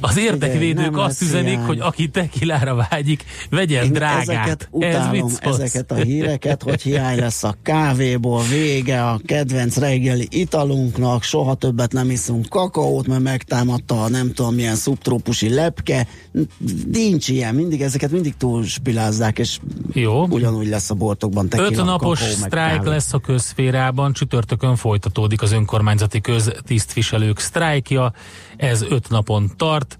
Az 0.00 0.18
érdekvédők 0.18 0.90
nem 0.90 1.00
azt 1.00 1.22
üzenik, 1.22 1.48
hiány. 1.48 1.66
hogy 1.66 1.80
aki 1.80 2.08
tekilára 2.08 2.86
vágyik, 2.90 3.24
vegyen 3.50 3.84
Én 3.84 3.92
drágát. 3.92 4.20
ezeket 4.20 4.60
Ez 4.60 4.68
utálom, 4.70 5.30
ezeket 5.40 5.90
a 5.90 5.94
híreket, 5.94 6.62
hogy 6.62 6.82
hiány 6.82 7.18
lesz 7.18 7.42
a 7.42 7.54
kávéból, 7.62 8.42
vége 8.42 9.04
a 9.04 9.20
kedvenc 9.26 9.76
reggeli 9.76 10.28
italunknak, 10.30 11.22
soha 11.22 11.54
többet 11.54 11.92
nem 11.92 12.10
iszunk 12.10 12.48
kakaót, 12.48 13.06
mert 13.06 13.22
megtámadta 13.22 14.02
a 14.02 14.08
nem 14.08 14.32
tudom 14.32 14.54
milyen 14.54 14.74
szubtrópusi 14.74 15.54
lepke. 15.54 16.06
Nincs 16.92 17.28
ilyen, 17.28 17.54
mindig 17.54 17.82
ezeket 17.82 18.10
mindig 18.10 18.36
túlspilázzák, 18.36 19.38
és 19.38 19.58
Jó. 19.92 20.26
ugyanúgy 20.26 20.68
lesz 20.68 20.90
a 20.90 20.94
boltokban 20.94 21.48
tequila, 21.48 21.70
Öt 21.70 21.84
napos 21.84 22.18
sztrájk 22.18 22.84
lesz 22.84 23.12
a 23.12 23.18
közszférában, 23.18 24.12
csütörtökön 24.12 24.76
folytatódik 24.76 25.42
az 25.42 25.52
önkormányzati 25.52 26.20
köztisztviselők 26.20 27.38
sztrájkja, 27.38 28.12
ez 28.60 28.82
öt 28.82 29.08
napon 29.08 29.50
tart, 29.56 29.98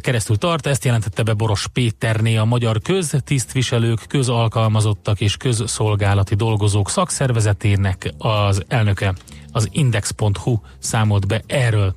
keresztül 0.00 0.36
tart, 0.36 0.66
ezt 0.66 0.84
jelentette 0.84 1.22
be 1.22 1.32
Boros 1.32 1.66
Péterné 1.72 2.36
a 2.36 2.44
magyar 2.44 2.80
köztisztviselők, 2.80 4.04
közalkalmazottak 4.08 5.20
és 5.20 5.36
közszolgálati 5.36 6.34
dolgozók 6.34 6.90
szakszervezetének 6.90 8.12
az 8.18 8.62
elnöke. 8.68 9.14
Az 9.52 9.68
Index.hu 9.72 10.56
számolt 10.78 11.26
be 11.26 11.42
erről. 11.46 11.94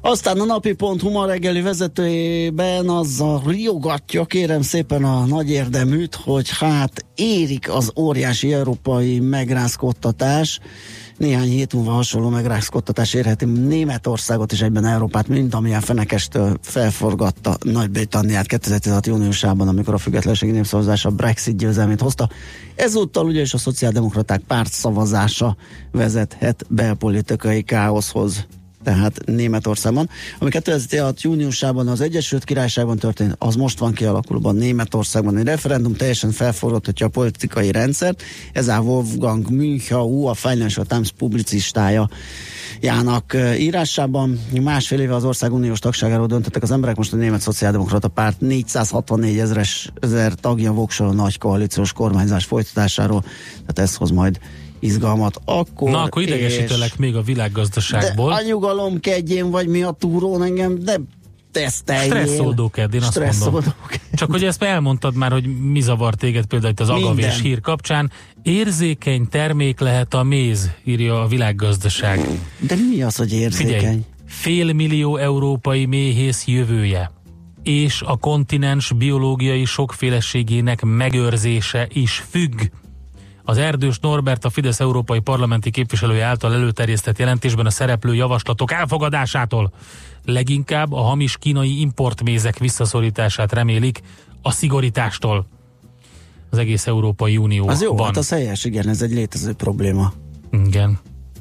Aztán 0.00 0.40
a 0.40 0.44
napi.hu 0.44 1.10
ma 1.10 1.26
reggeli 1.26 1.60
vezetőjében 1.60 2.88
az 2.88 3.20
a 3.20 3.42
riogatja, 3.46 4.24
kérem 4.24 4.62
szépen 4.62 5.04
a 5.04 5.24
nagy 5.26 5.50
érdeműt, 5.50 6.14
hogy 6.14 6.48
hát 6.58 7.04
érik 7.14 7.70
az 7.70 7.92
óriási 7.96 8.52
európai 8.52 9.20
megrázkodtatás. 9.20 10.60
Néhány 11.16 11.48
hét 11.48 11.72
múlva 11.72 11.90
hasonló 11.90 12.28
megrázkodtatás 12.28 13.14
érheti 13.14 13.44
Németországot 13.44 14.52
és 14.52 14.60
egyben 14.60 14.84
Európát, 14.84 15.28
mint 15.28 15.54
amilyen 15.54 15.80
fenekestől 15.80 16.58
felforgatta 16.62 17.56
Nagy-Britanniát 17.62 18.46
2016 18.46 19.06
júniusában, 19.06 19.68
amikor 19.68 19.94
a 19.94 19.98
függetlenségi 19.98 20.52
népszavazás 20.52 21.04
a 21.04 21.10
Brexit 21.10 21.56
győzelmét 21.56 22.00
hozta. 22.00 22.28
Ezúttal 22.74 23.26
ugye 23.26 23.40
is 23.40 23.54
a 23.54 23.58
szociáldemokraták 23.58 24.40
párt 24.40 24.72
szavazása 24.72 25.56
vezethet 25.92 26.64
belpolitikai 26.68 27.62
káoszhoz 27.62 28.46
tehát 28.84 29.24
Németországban. 29.26 30.08
Ami 30.38 30.50
2016 30.50 31.22
júniusában 31.22 31.88
az 31.88 32.00
Egyesült 32.00 32.44
Királyságban 32.44 32.98
történt, 32.98 33.34
az 33.38 33.54
most 33.54 33.78
van 33.78 33.92
kialakulóban 33.92 34.56
Németországban. 34.56 35.36
Egy 35.36 35.44
referendum 35.44 35.94
teljesen 35.94 36.30
felforgathatja 36.30 37.06
a 37.06 37.08
politikai 37.08 37.72
rendszert. 37.72 38.22
Ez 38.52 38.68
a 38.68 38.78
Wolfgang 38.78 39.50
Münchau, 39.50 40.24
a 40.26 40.34
Financial 40.34 40.84
Times 40.86 41.10
publicistája 41.10 42.08
Jának 42.80 43.36
írásában. 43.58 44.40
Másfél 44.62 45.00
éve 45.00 45.14
az 45.14 45.24
ország 45.24 45.52
uniós 45.52 45.78
tagságáról 45.78 46.26
döntöttek 46.26 46.62
az 46.62 46.70
emberek, 46.70 46.96
most 46.96 47.12
a 47.12 47.16
német 47.16 47.40
szociáldemokrata 47.40 48.08
párt 48.08 48.40
464 48.40 49.38
ezeres, 49.38 49.92
ezer 50.00 50.34
tagja 50.34 50.72
voksol 50.72 51.08
a 51.08 51.12
nagy 51.12 51.38
koalíciós 51.38 51.92
kormányzás 51.92 52.44
folytatásáról, 52.44 53.20
tehát 53.50 53.78
ez 53.78 53.94
hoz 53.94 54.10
majd 54.10 54.38
izgalmat. 54.84 55.40
Akkor 55.44 55.90
Na, 55.90 56.02
akkor 56.02 56.22
és- 56.22 56.28
idegesítelek 56.28 56.96
még 56.98 57.14
a 57.14 57.18
de 57.18 57.24
világgazdaságból. 57.24 58.32
a 58.32 58.42
nyugalom 58.46 59.00
kedjén 59.00 59.50
vagy 59.50 59.66
mi 59.68 59.82
a 59.82 59.90
túrón 59.90 60.42
engem, 60.42 60.78
de 60.78 61.00
teszteljél. 61.52 62.10
Stresszoldóked, 62.10 62.94
én 62.94 63.02
azt 63.02 63.40
mondom. 63.50 63.72
Csak 64.12 64.30
hogy 64.30 64.44
ezt 64.44 64.62
elmondtad 64.62 65.14
már, 65.14 65.32
hogy 65.32 65.70
mi 65.70 65.80
zavar 65.80 66.14
téged 66.14 66.46
például 66.46 66.72
itt 66.72 66.80
az 66.80 66.88
agavés 66.88 67.40
hír 67.40 67.60
kapcsán. 67.60 68.10
Érzékeny 68.42 69.28
termék 69.28 69.80
lehet 69.80 70.14
a 70.14 70.22
méz, 70.22 70.70
írja 70.84 71.22
a 71.22 71.26
világgazdaság. 71.26 72.20
De 72.60 72.74
mi 72.90 73.02
az, 73.02 73.16
hogy 73.16 73.28
Figyelj, 73.28 73.44
érzékeny? 73.44 74.04
fél 74.26 74.72
millió 74.72 75.16
európai 75.16 75.86
méhész 75.86 76.44
jövője 76.46 77.10
és 77.62 78.02
a 78.06 78.16
kontinens 78.16 78.92
biológiai 78.92 79.64
sokféleségének 79.64 80.82
megőrzése 80.82 81.88
is 81.92 82.24
függ. 82.30 82.60
Az 83.44 83.56
Erdős 83.56 83.98
Norbert, 83.98 84.44
a 84.44 84.50
Fidesz 84.50 84.80
európai 84.80 85.20
parlamenti 85.20 85.70
képviselője 85.70 86.24
által 86.24 86.54
előterjesztett 86.54 87.18
jelentésben 87.18 87.66
a 87.66 87.70
szereplő 87.70 88.14
javaslatok 88.14 88.72
elfogadásától 88.72 89.72
leginkább 90.24 90.92
a 90.92 91.00
hamis 91.00 91.36
kínai 91.36 91.80
importmézek 91.80 92.58
visszaszorítását 92.58 93.52
remélik 93.52 94.00
a 94.42 94.50
szigorítástól. 94.50 95.46
Az 96.50 96.58
egész 96.58 96.86
Európai 96.86 97.36
Unióban. 97.36 97.74
Az 97.74 97.82
jó, 97.82 98.02
hát 98.02 98.16
az 98.16 98.28
helyes, 98.28 98.64
igen, 98.64 98.88
ez 98.88 99.02
egy 99.02 99.12
létező 99.12 99.52
probléma. 99.52 100.12
Igen. 100.50 100.98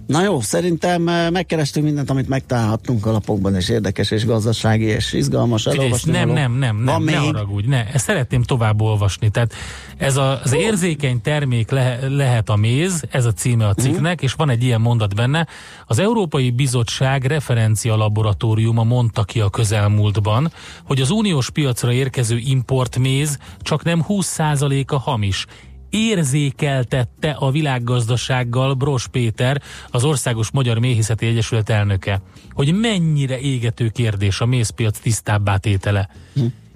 Na 0.08 0.24
jó, 0.24 0.42
szerintem 0.42 1.08
eh, 1.08 1.30
megkerestünk 1.30 1.86
mindent, 1.86 2.10
amit 2.10 2.28
megtalálhattunk 2.28 3.06
a 3.06 3.12
lapokban, 3.12 3.56
és 3.56 3.70
érdekes, 3.70 4.12
és 4.12 4.26
gazdasági, 4.26 4.86
és 4.86 5.14
izgalmas. 5.14 5.66
Elolvasni 5.66 6.12
nem, 6.12 6.28
való. 6.28 6.40
nem, 6.40 6.54
nem, 6.54 6.86
Van 6.86 7.04
nem, 7.04 7.14
ne 7.14 7.20
még? 7.20 7.34
haragudj, 7.34 7.68
ne, 7.68 7.86
ezt 7.86 8.06
szeretném 8.06 8.44
tovább 8.44 8.82
olvasni. 8.82 9.30
Tehát 9.30 9.54
ez 9.98 10.18
a, 10.18 10.42
az 10.44 10.54
érzékeny 10.54 11.22
termék 11.22 11.72
le, 11.72 12.08
lehet 12.08 12.50
a 12.50 12.56
méz, 12.56 13.04
ez 13.10 13.26
a 13.26 13.32
címe 13.32 13.68
a 13.68 13.74
cikknek, 13.74 14.22
és 14.22 14.34
van 14.34 14.50
egy 14.50 14.64
ilyen 14.64 14.82
mondat 14.82 15.16
benne. 15.16 15.48
Az 15.88 16.00
Európai 16.00 16.52
Bizottság 16.52 17.26
referencia 17.26 17.96
laboratóriuma 17.96 18.84
mondta 18.84 19.24
ki 19.24 19.40
a 19.40 19.50
közelmúltban, 19.50 20.52
hogy 20.84 21.02
az 21.02 21.10
uniós 21.10 21.50
piacra 21.50 21.92
érkező 21.92 22.38
importméz 22.38 23.38
csak 23.60 23.84
nem 23.84 24.06
20%-a 24.08 24.98
hamis 24.98 25.46
érzékeltette 25.94 27.32
a 27.32 27.52
világgazdasággal 27.52 28.74
Bros 28.74 29.08
Péter, 29.08 29.62
az 29.90 30.04
Országos 30.04 30.52
Magyar 30.52 30.80
Méhészeti 30.80 31.26
Egyesület 31.26 31.70
elnöke, 31.70 32.22
hogy 32.52 32.74
mennyire 32.74 33.40
égető 33.40 33.90
kérdés 33.90 34.40
a 34.40 34.46
mézpiac 34.46 35.00
tisztábbá 35.00 35.58
tétele. 35.58 36.10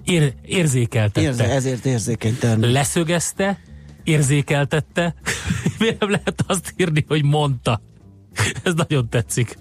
Ér, 0.04 0.34
érzékeltette. 0.42 1.20
Érze, 1.20 1.44
ezért 1.44 1.86
érzékeny 1.86 2.38
termék. 2.38 2.70
Leszögezte, 2.72 3.60
érzékeltette, 4.04 5.14
miért 5.78 6.00
nem 6.00 6.10
lehet 6.10 6.44
azt 6.46 6.74
írni, 6.76 7.04
hogy 7.08 7.24
mondta. 7.24 7.82
Ez 8.62 8.74
nagyon 8.74 9.08
tetszik. 9.08 9.58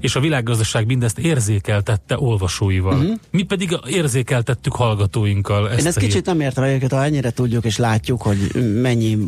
És 0.00 0.16
a 0.16 0.20
világgazdaság 0.20 0.86
mindezt 0.86 1.18
érzékeltette 1.18 2.18
olvasóival. 2.18 2.98
Uh-huh. 2.98 3.18
Mi 3.30 3.42
pedig 3.42 3.78
érzékeltettük 3.86 4.74
hallgatóinkkal. 4.74 5.70
Ezt 5.70 5.80
Én 5.80 5.86
ezt 5.86 5.96
a 5.96 6.00
kicsit 6.00 6.26
nem 6.26 6.40
értem 6.40 6.64
egyébként, 6.64 6.92
ha 6.92 7.04
ennyire 7.04 7.30
tudjuk 7.30 7.64
és 7.64 7.76
látjuk, 7.76 8.22
hogy 8.22 8.38
mennyi 8.80 9.18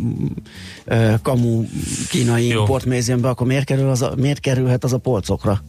ö, 0.84 1.14
kamu 1.22 1.64
kínai 2.08 2.46
Jó. 2.46 2.60
importméz 2.60 3.08
jön 3.08 3.20
be, 3.20 3.28
akkor 3.28 3.46
miért, 3.46 3.64
kerül 3.64 3.90
az 3.90 4.02
a, 4.02 4.12
miért 4.16 4.40
kerülhet 4.40 4.84
az 4.84 4.92
a 4.92 4.98
polcokra? 4.98 5.62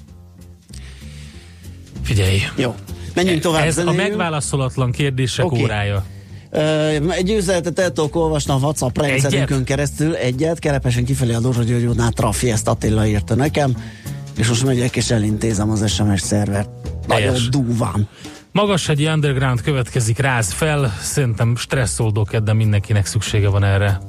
Figyelj, 2.04 2.40
Jó, 2.56 2.76
menjünk 3.14 3.42
tovább. 3.42 3.66
ez 3.66 3.78
a 3.78 3.82
zenéljünk. 3.82 4.08
megválaszolatlan 4.08 4.92
kérdések 4.92 5.46
okay. 5.46 5.64
órája. 5.64 6.06
Egy 7.10 7.32
üzenetet 7.32 7.80
el 7.80 7.92
tudok 7.92 8.16
olvasni 8.16 8.54
a 8.54 8.56
WhatsApp 8.56 8.98
rendszerünkön 8.98 9.64
keresztül. 9.64 10.16
Egyet, 10.16 10.60
kerepesen 10.60 11.06
kifelé 11.06 11.34
a 11.34 11.40
Dózsa 11.40 11.64
György 11.64 12.14
Trafi, 12.14 12.52
ezt 12.52 12.68
Attila 12.68 13.08
írta 13.08 13.36
nekem, 13.36 13.78
és 14.38 14.48
most 14.48 14.66
megyek 14.66 14.96
és 14.96 15.10
elintézem 15.10 15.70
az 15.70 15.92
SMS 15.92 16.22
szervert. 16.22 16.70
Nagyon 17.08 17.36
dúván. 17.50 18.08
Magashegyi 18.52 19.08
Underground 19.08 19.62
következik, 19.62 20.18
ráz 20.18 20.52
fel, 20.52 20.94
szerintem 21.02 21.56
stresszoldó 21.56 22.24
kedden 22.24 22.56
mindenkinek 22.56 23.06
szüksége 23.06 23.50
van 23.50 23.64
erre. 23.64 24.00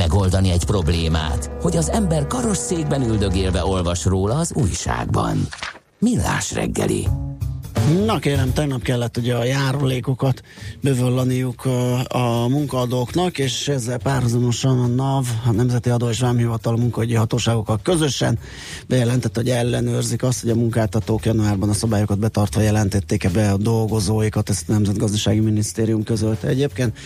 Megoldani 0.00 0.50
egy 0.50 0.64
problémát, 0.64 1.50
hogy 1.60 1.76
az 1.76 1.90
ember 1.90 2.26
karosszékben 2.26 3.02
üldögélve 3.02 3.64
olvas 3.64 4.04
róla 4.04 4.34
az 4.34 4.52
újságban. 4.54 5.48
Millás 5.98 6.52
reggeli. 6.52 7.06
Na 8.04 8.18
kérem, 8.18 8.52
tegnap 8.52 8.82
kellett 8.82 9.16
ugye 9.16 9.34
a 9.34 9.44
járulékokat 9.44 10.42
bevallaniuk 10.80 11.64
a, 12.08 12.48
munkaadóknak, 12.48 13.38
és 13.38 13.68
ezzel 13.68 13.98
párhuzamosan 13.98 14.78
a 14.78 14.86
NAV, 14.86 15.26
a 15.46 15.50
Nemzeti 15.50 15.90
Adó 15.90 16.08
és 16.08 16.20
Vámhivatal 16.20 16.76
munkahogyi 16.76 17.14
hatóságokkal 17.14 17.80
közösen 17.82 18.38
bejelentett, 18.86 19.36
hogy 19.36 19.50
ellenőrzik 19.50 20.22
azt, 20.22 20.40
hogy 20.40 20.50
a 20.50 20.54
munkáltatók 20.54 21.24
januárban 21.24 21.68
a 21.68 21.72
szabályokat 21.72 22.18
betartva 22.18 22.60
jelentették-e 22.60 23.28
be 23.28 23.50
a 23.50 23.56
dolgozóikat, 23.56 24.48
ezt 24.48 24.68
a 24.68 24.72
Nemzetgazdasági 24.72 25.40
Minisztérium 25.40 26.02
közölte 26.02 26.48
egyébként. 26.48 26.96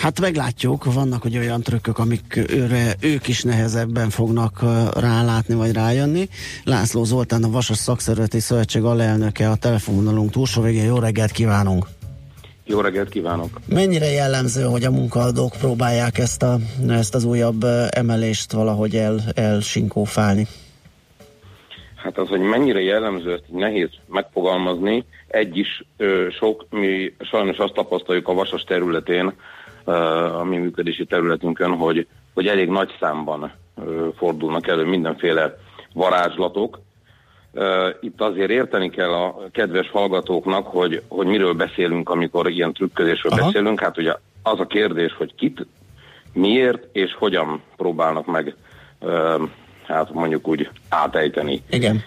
Hát 0.00 0.20
meglátjuk, 0.20 0.92
vannak 0.92 1.22
hogy 1.22 1.36
olyan 1.36 1.62
trükkök, 1.62 1.98
amik 1.98 2.44
őre, 2.48 2.94
ők 3.00 3.28
is 3.28 3.42
nehezebben 3.42 4.10
fognak 4.10 4.62
rálátni 5.00 5.54
vagy 5.54 5.72
rájönni. 5.72 6.28
László 6.64 7.04
Zoltán, 7.04 7.42
a 7.42 7.50
Vasas 7.50 7.76
Szakszervezeti 7.76 8.40
Szövetség 8.40 8.82
alelnöke 8.82 9.50
a 9.50 9.56
telefonvonalunk 9.56 10.30
túlsó 10.30 10.62
végén. 10.62 10.84
Jó 10.84 10.98
reggelt 10.98 11.30
kívánunk! 11.30 11.86
Jó 12.64 12.80
reggelt 12.80 13.08
kívánok! 13.08 13.60
Mennyire 13.66 14.10
jellemző, 14.10 14.62
hogy 14.62 14.84
a 14.84 14.90
munkaadók 14.90 15.52
próbálják 15.58 16.18
ezt, 16.18 16.42
a, 16.42 16.58
ezt 16.88 17.14
az 17.14 17.24
újabb 17.24 17.64
emelést 17.90 18.52
valahogy 18.52 18.96
el, 18.96 19.20
elsinkófálni? 19.34 20.46
Hát 21.94 22.18
az, 22.18 22.28
hogy 22.28 22.40
mennyire 22.40 22.80
jellemző, 22.80 23.32
ezt 23.32 23.44
nehéz 23.52 23.88
megfogalmazni. 24.06 25.04
Egy 25.28 25.56
is 25.56 25.84
ö, 25.96 26.26
sok, 26.30 26.66
mi 26.70 27.14
sajnos 27.20 27.56
azt 27.56 27.72
tapasztaljuk 27.72 28.28
a 28.28 28.34
vasas 28.34 28.64
területén, 28.64 29.32
ö, 29.84 29.92
a 30.34 30.44
mi 30.44 30.56
működési 30.56 31.04
területünkön, 31.04 31.70
hogy, 31.76 32.06
hogy 32.34 32.46
elég 32.46 32.68
nagy 32.68 32.96
számban 33.00 33.52
ö, 33.86 34.08
fordulnak 34.16 34.66
elő 34.66 34.84
mindenféle 34.84 35.58
varázslatok. 35.92 36.80
Ö, 37.52 37.88
Itt 38.00 38.20
azért 38.20 38.50
érteni 38.50 38.90
kell 38.90 39.12
a 39.12 39.48
kedves 39.52 39.90
hallgatóknak, 39.90 40.66
hogy, 40.66 41.02
hogy 41.08 41.26
miről 41.26 41.52
beszélünk, 41.54 42.10
amikor 42.10 42.50
ilyen 42.50 42.72
trükközésről 42.72 43.32
Aha. 43.32 43.44
beszélünk. 43.44 43.80
Hát 43.80 43.98
ugye 43.98 44.14
az 44.42 44.60
a 44.60 44.66
kérdés, 44.66 45.12
hogy 45.12 45.34
kit, 45.34 45.66
miért 46.32 46.86
és 46.92 47.14
hogyan 47.14 47.62
próbálnak 47.76 48.26
meg 48.26 48.54
ö, 49.00 49.42
hát 49.86 50.12
mondjuk 50.12 50.48
úgy 50.48 50.68
átejteni. 50.88 51.62
Igen. 51.70 52.02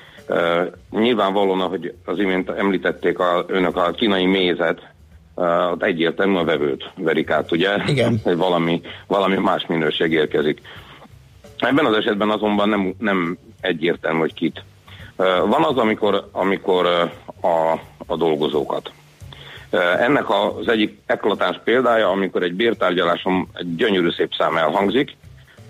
Nyilvánvalóan, 0.90 1.60
hogy 1.60 1.94
az 2.06 2.20
imént 2.20 2.50
említették 2.50 3.20
a, 3.20 3.46
önök 3.48 3.78
a 3.78 3.92
kínai 3.92 4.26
mézet, 4.26 4.90
ott 5.72 5.84
egyértelmű 5.84 6.36
a 6.38 6.44
vevőt 6.44 6.90
verik 6.96 7.30
át, 7.30 7.52
ugye? 7.52 7.70
Igen. 7.88 8.20
Hogy 8.24 8.38
valami, 8.38 8.82
valami 9.08 9.36
más 9.36 9.66
minőség 9.66 10.12
érkezik. 10.12 10.62
Ebben 11.58 11.86
az 11.86 11.94
esetben 11.94 12.30
azonban 12.30 12.70
nem, 12.70 12.94
nem 12.98 13.38
egyértelmű, 13.62 14.20
hogy 14.20 14.34
kit. 14.34 14.64
Van 15.46 15.64
az, 15.64 15.78
amikor, 15.78 16.30
amikor 16.32 16.86
a, 17.42 17.72
a 18.08 18.16
dolgozókat. 18.16 18.92
Ennek 20.00 20.30
az 20.30 20.68
egyik 20.68 20.98
eklatáns 21.06 21.60
példája, 21.64 22.10
amikor 22.10 22.44
egy 22.44 22.54
bértárgyaláson 22.54 23.48
egy 23.54 23.76
gyönyörű 23.76 24.10
szép 24.10 24.34
szám 24.38 24.58
elhangzik, 24.58 25.16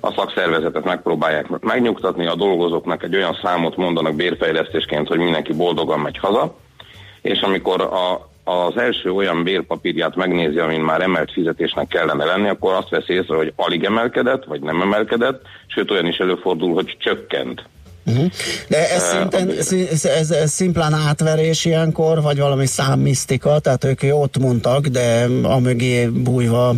a 0.02 0.12
szakszervezetet 0.12 0.84
megpróbálják 0.84 1.48
megnyugtatni, 1.60 2.26
a 2.26 2.36
dolgozóknak 2.36 3.04
egy 3.04 3.16
olyan 3.16 3.40
számot 3.44 3.76
mondanak 3.76 4.16
bérfejlesztésként, 4.16 5.08
hogy 5.08 5.20
mindenki 5.20 5.54
boldogan 5.54 6.00
megy 6.00 6.18
haza, 6.18 6.56
és 7.22 7.42
amikor 7.42 7.82
a, 7.82 8.30
az 8.52 8.78
első 8.78 9.12
olyan 9.12 9.44
bérpapírját 9.44 10.16
megnézi, 10.16 10.60
amin 10.60 10.82
már 10.82 11.02
emelt 11.02 11.32
fizetésnek 11.32 11.88
kellene 11.88 12.26
lenni, 12.26 12.48
akkor 12.48 12.74
azt 12.74 12.90
veszi 12.90 13.14
észre, 13.14 13.36
hogy 13.36 13.54
alig 13.56 13.84
emelkedett, 13.84 14.46
vagy 14.46 14.62
nem 14.62 14.82
emelkedett, 14.82 15.42
sőt 15.68 15.92
olyan 15.92 16.06
is 16.06 16.18
előfordul, 16.18 16.74
hogy 16.74 16.98
csökkent. 17.00 17.64
Uh-huh. 18.06 18.26
De 18.68 18.90
ez, 18.90 19.04
szinten, 19.04 19.50
ez, 19.50 20.06
ez, 20.06 20.32
ez 20.32 20.52
szimplán 20.52 20.94
átverés 20.94 21.66
ilyenkor, 21.66 22.22
vagy 22.22 22.40
valami 22.40 22.66
számmisztika, 22.66 23.60
tehát 23.60 23.84
ők 23.84 24.04
jót 24.04 24.40
mondtak, 24.40 24.88
de 24.88 25.28
a 25.44 25.60
mögé 25.60 26.06
bújva 26.08 26.74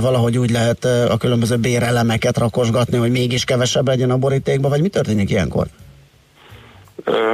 valahogy 0.00 0.38
úgy 0.38 0.50
lehet 0.50 0.84
a 0.84 1.16
különböző 1.16 1.56
bérelemeket 1.56 2.38
rakosgatni, 2.38 2.96
hogy 2.96 3.10
mégis 3.10 3.44
kevesebb 3.44 3.88
legyen 3.88 4.10
a 4.10 4.16
borítékban, 4.16 4.70
vagy 4.70 4.80
mi 4.80 4.88
történik 4.88 5.30
ilyenkor? 5.30 5.66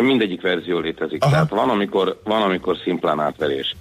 Mindegyik 0.03 0.41
verzió 0.41 0.79
létezik. 0.79 1.23
Aha. 1.23 1.33
Tehát 1.33 1.51
van 1.51 1.69
amikor, 1.69 2.21
van, 2.25 2.43
amikor 2.43 2.77
szimplán 2.85 3.21
átverés. 3.21 3.77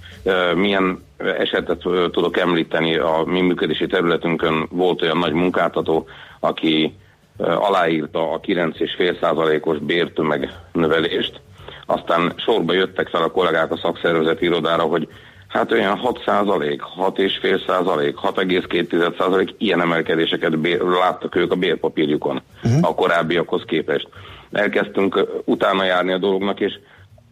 Milyen 0.55 1.03
esetet 1.18 1.80
tudok 2.12 2.38
említeni, 2.38 2.97
a 2.97 3.24
mi 3.26 3.41
működési 3.41 3.88
területünkön 3.88 4.68
volt 4.70 5.01
olyan 5.01 5.18
nagy 5.18 5.34
munkáltató, 5.34 6.07
aki 6.39 6.95
aláírta 7.38 8.32
a 8.32 8.40
9,5%-os 8.40 9.78
bértömeg 9.78 10.54
növelést, 10.72 11.42
aztán 11.86 12.34
sorba 12.36 12.74
jöttek 12.74 13.08
fel 13.08 13.24
a 13.24 13.32
kollégák 13.32 13.72
a 13.72 13.78
szakszervezeti 13.78 14.46
irodára, 14.46 14.84
hogy 14.84 15.08
hát 15.48 15.72
olyan 15.72 15.98
6 15.98 16.22
százalék, 16.26 16.82
6,5 16.82 17.68
százalék, 17.68 18.16
6,2 18.16 19.18
százalék 19.18 19.56
ilyen 19.58 19.82
emelkedéseket 19.82 20.60
bér, 20.60 20.82
láttak 20.82 21.36
ők 21.36 21.52
a 21.52 21.56
bérpapírjukon 21.56 22.42
uh-huh. 22.64 22.90
a 22.90 22.96
korábbiakhoz 22.96 23.64
képest. 23.66 24.08
Elkezdtünk 24.52 25.28
utána 25.46 25.84
járni 25.84 26.12
a 26.12 26.18
dolognak, 26.18 26.60
és 26.60 26.80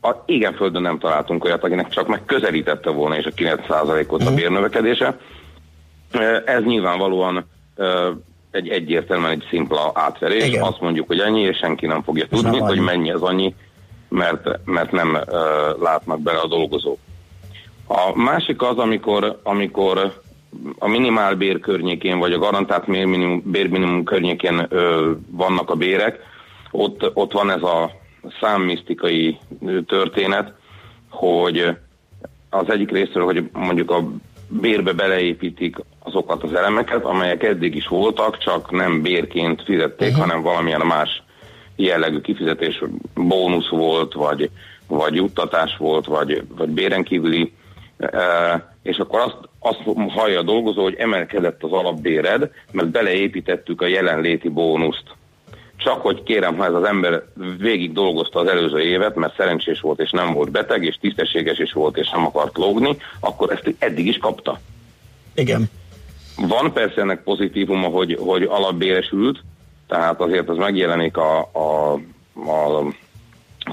a 0.01 0.11
igen 0.25 0.53
földön 0.53 0.81
nem 0.81 0.99
találtunk 0.99 1.43
olyat, 1.43 1.63
akinek 1.63 1.89
csak 1.89 2.07
megközelítette 2.07 2.89
volna 2.89 3.17
és 3.17 3.25
a 3.25 3.31
9 3.35 3.67
százalékot 3.67 4.23
a 4.23 4.33
bérnövekedése. 4.33 5.17
Ö, 6.11 6.37
Ez 6.45 6.63
nyilvánvalóan 6.63 7.45
egy 8.51 8.69
egyértelműen 8.69 9.31
egy 9.31 9.45
szimpla 9.49 9.91
átverés. 9.93 10.47
Igen. 10.47 10.63
Azt 10.63 10.81
mondjuk, 10.81 11.07
hogy 11.07 11.19
ennyi, 11.19 11.41
és 11.41 11.57
senki 11.57 11.85
nem 11.85 12.03
fogja 12.03 12.23
És 12.23 12.29
tudni, 12.29 12.57
nem 12.57 12.67
hogy 12.67 12.79
mennyi 12.79 13.11
az 13.11 13.21
annyi, 13.21 13.55
mert, 14.09 14.65
mert 14.65 14.91
nem 14.91 15.13
uh, 15.13 15.81
látnak 15.81 16.21
bele 16.21 16.39
a 16.39 16.47
dolgozók. 16.47 16.97
A 17.87 18.17
másik 18.17 18.61
az, 18.61 18.77
amikor, 18.77 19.39
amikor 19.43 20.21
a 20.77 20.87
minimálbér 20.87 21.59
környékén, 21.59 22.19
vagy 22.19 22.33
a 22.33 22.39
garantált 22.39 22.85
bérminimum, 22.85 23.41
bérminimum 23.45 24.03
környékén 24.03 24.65
ö, 24.69 25.11
vannak 25.29 25.69
a 25.69 25.75
bérek, 25.75 26.19
ott, 26.71 27.11
ott 27.13 27.31
van 27.31 27.49
ez 27.49 27.61
a 27.61 27.91
számmisztikai 28.39 29.37
történet, 29.85 30.53
hogy 31.09 31.77
az 32.49 32.69
egyik 32.69 32.91
részről, 32.91 33.23
hogy 33.23 33.49
mondjuk 33.53 33.91
a 33.91 34.09
bérbe 34.49 34.93
beleépítik 34.93 35.75
azokat 35.99 36.43
az 36.43 36.53
elemeket, 36.53 37.03
amelyek 37.03 37.43
eddig 37.43 37.75
is 37.75 37.87
voltak, 37.87 38.37
csak 38.37 38.71
nem 38.71 39.01
bérként 39.01 39.63
fizették, 39.63 40.09
uh-huh. 40.09 40.25
hanem 40.25 40.41
valamilyen 40.41 40.85
más 40.85 41.23
jellegű 41.75 42.21
kifizetés, 42.21 42.83
bónusz 43.13 43.69
volt, 43.69 44.13
vagy, 44.13 44.49
vagy 44.87 45.15
juttatás 45.15 45.77
volt, 45.77 46.05
vagy, 46.05 46.43
vagy 46.57 46.69
béren 46.69 47.03
kívüli, 47.03 47.53
e, 47.97 48.75
és 48.83 48.97
akkor 48.97 49.19
azt, 49.19 49.37
azt 49.59 49.81
hallja 50.09 50.39
a 50.39 50.43
dolgozó, 50.43 50.83
hogy 50.83 50.95
emelkedett 50.95 51.63
az 51.63 51.71
alapbéred, 51.71 52.51
mert 52.71 52.89
beleépítettük 52.89 53.81
a 53.81 53.87
jelenléti 53.87 54.49
bónuszt. 54.49 55.03
Csak 55.79 56.01
hogy 56.01 56.23
kérem, 56.23 56.57
ha 56.57 56.65
ez 56.65 56.73
az 56.73 56.83
ember 56.83 57.23
végig 57.57 57.93
dolgozta 57.93 58.39
az 58.39 58.47
előző 58.47 58.79
évet, 58.79 59.15
mert 59.15 59.35
szerencsés 59.35 59.79
volt 59.79 59.99
és 59.99 60.11
nem 60.11 60.33
volt 60.33 60.51
beteg, 60.51 60.83
és 60.83 60.97
tisztességes 61.01 61.59
is 61.59 61.71
volt 61.71 61.97
és 61.97 62.09
nem 62.09 62.25
akart 62.25 62.57
lógni, 62.57 62.97
akkor 63.19 63.51
ezt 63.51 63.75
eddig 63.79 64.07
is 64.07 64.17
kapta. 64.17 64.59
Igen. 65.33 65.69
Van 66.37 66.73
persze 66.73 67.01
ennek 67.01 67.23
pozitívuma, 67.23 67.87
hogy, 67.87 68.17
hogy 68.19 68.43
alapbéresült, 68.43 69.43
tehát 69.87 70.21
azért 70.21 70.49
az 70.49 70.57
megjelenik 70.57 71.17
a, 71.17 71.39
a, 71.39 71.93
a 72.51 72.83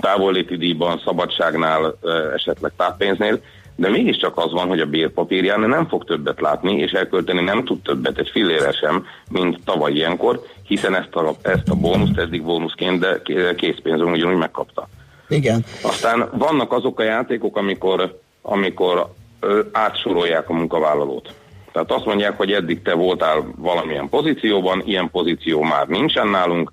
távolléti 0.00 0.56
díjban, 0.56 1.00
szabadságnál, 1.04 1.98
esetleg 2.34 2.72
táppénznél, 2.76 3.40
de 3.76 3.88
mégiscsak 3.88 4.36
az 4.38 4.52
van, 4.52 4.68
hogy 4.68 4.80
a 4.80 4.86
bérpapírján 4.86 5.60
nem 5.60 5.88
fog 5.88 6.04
többet 6.04 6.40
látni, 6.40 6.78
és 6.78 6.92
elkölteni 6.92 7.40
nem 7.40 7.64
tud 7.64 7.82
többet, 7.82 8.18
egy 8.18 8.30
fillére 8.32 8.72
sem, 8.72 9.06
mint 9.30 9.58
tavaly 9.64 9.92
ilyenkor, 9.92 10.42
hiszen 10.62 10.94
ezt 10.94 11.14
a, 11.14 11.34
ezt 11.42 11.68
a 11.68 11.74
bónuszt 11.74 12.18
eddig 12.18 12.42
bónuszként, 12.42 13.00
de 13.00 13.22
készpénzön 13.56 14.10
ugyanúgy 14.10 14.36
megkapta. 14.36 14.88
Igen. 15.28 15.64
Aztán 15.82 16.28
vannak 16.32 16.72
azok 16.72 17.00
a 17.00 17.02
játékok, 17.02 17.56
amikor, 17.56 18.20
amikor 18.42 19.12
ö, 19.40 19.60
átsorolják 19.72 20.48
a 20.48 20.52
munkavállalót. 20.52 21.34
Tehát 21.72 21.92
azt 21.92 22.04
mondják, 22.04 22.36
hogy 22.36 22.52
eddig 22.52 22.82
te 22.82 22.94
voltál 22.94 23.44
valamilyen 23.56 24.08
pozícióban, 24.08 24.82
ilyen 24.84 25.10
pozíció 25.10 25.62
már 25.62 25.86
nincsen 25.86 26.28
nálunk, 26.28 26.72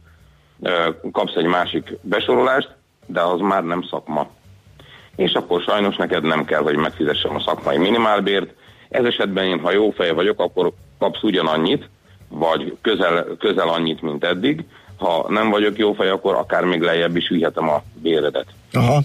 ö, 0.62 0.90
kapsz 1.12 1.36
egy 1.36 1.46
másik 1.46 1.98
besorolást, 2.02 2.76
de 3.06 3.22
az 3.22 3.40
már 3.40 3.64
nem 3.64 3.84
szakma. 3.90 4.28
És 5.16 5.32
akkor 5.34 5.62
sajnos 5.62 5.96
neked 5.96 6.24
nem 6.24 6.46
kell, 6.46 6.62
hogy 6.62 6.76
megfizessem 6.76 7.36
a 7.36 7.44
szakmai 7.46 7.78
minimálbért. 7.78 8.54
Ez 8.90 9.06
esetben 9.06 9.46
én, 9.46 9.60
ha 9.60 9.72
jó 9.72 9.90
fej 9.90 10.12
vagyok, 10.12 10.40
akkor 10.40 10.72
kapsz 11.00 11.24
ugyanannyit, 11.24 11.90
vagy 12.30 12.78
közel, 12.82 13.26
közel 13.40 13.68
annyit, 13.70 14.02
mint 14.02 14.24
eddig. 14.24 14.64
Ha 14.98 15.26
nem 15.30 15.50
vagyok 15.50 15.78
jó 15.78 15.94
fej, 15.94 16.10
akkor 16.10 16.36
akár 16.36 16.64
még 16.64 16.82
lejjebb 16.82 17.16
is 17.16 17.30
vihetem 17.30 17.70
a 17.70 17.84
béredet. 18.02 18.46
Aha. 18.74 19.02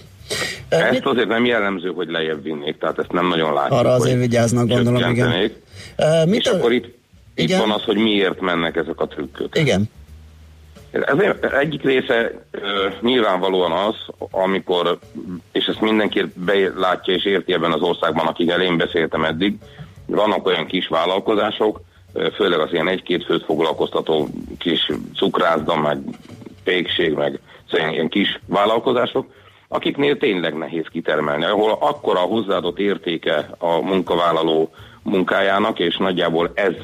Ezt 0.68 0.90
mit- 0.90 1.06
azért 1.06 1.28
nem 1.28 1.44
jellemző, 1.44 1.88
hogy 1.88 2.08
lejjebb 2.08 2.42
vinnék, 2.42 2.78
tehát 2.78 2.98
ezt 2.98 3.12
nem 3.12 3.28
nagyon 3.28 3.52
látjuk. 3.54 3.78
Arra 3.78 3.92
azért 3.92 4.18
vigyáznak, 4.18 4.68
gondolom, 4.68 4.94
igen. 5.00 5.14
csökkentenék. 5.14 5.52
Ö, 5.96 6.22
És 6.22 6.30
Mit, 6.30 6.46
akkor 6.46 6.72
itt, 6.72 6.84
Itt 7.34 7.44
Igen. 7.48 7.58
van 7.60 7.70
az, 7.70 7.82
hogy 7.82 7.96
miért 7.96 8.40
mennek 8.40 8.76
ezek 8.76 9.00
a 9.00 9.06
trükkök. 9.06 9.58
Igen. 9.58 9.90
Ez 10.90 11.18
egyik 11.60 11.82
része 11.82 12.44
ö, 12.50 12.88
nyilvánvalóan 13.00 13.72
az, 13.72 13.94
amikor, 14.30 14.98
és 15.52 15.66
ezt 15.66 15.80
mindenki 15.80 16.24
belátja 16.34 17.14
és 17.14 17.24
érti 17.24 17.52
ebben 17.52 17.72
az 17.72 17.80
országban, 17.80 18.26
akikkel 18.26 18.60
én 18.60 18.76
beszéltem 18.76 19.24
eddig, 19.24 19.56
vannak 20.06 20.46
olyan 20.46 20.66
kis 20.66 20.88
vállalkozások, 20.88 21.80
főleg 22.34 22.58
az 22.60 22.72
ilyen 22.72 22.88
egy-két 22.88 23.24
főt 23.24 23.44
foglalkoztató 23.44 24.28
kis 24.58 24.90
cukrászda, 25.16 25.76
meg 25.76 25.98
pékség, 26.64 27.12
meg 27.12 27.40
szóval 27.70 27.92
ilyen 27.92 28.08
kis 28.08 28.40
vállalkozások, 28.46 29.26
akiknél 29.68 30.18
tényleg 30.18 30.54
nehéz 30.54 30.86
kitermelni, 30.92 31.44
ahol 31.44 31.76
akkora 31.80 32.20
a 32.20 32.26
hozzáadott 32.26 32.78
értéke 32.78 33.50
a 33.58 33.80
munkavállaló 33.80 34.70
munkájának, 35.02 35.78
és 35.78 35.96
nagyjából 35.96 36.50
ez 36.54 36.74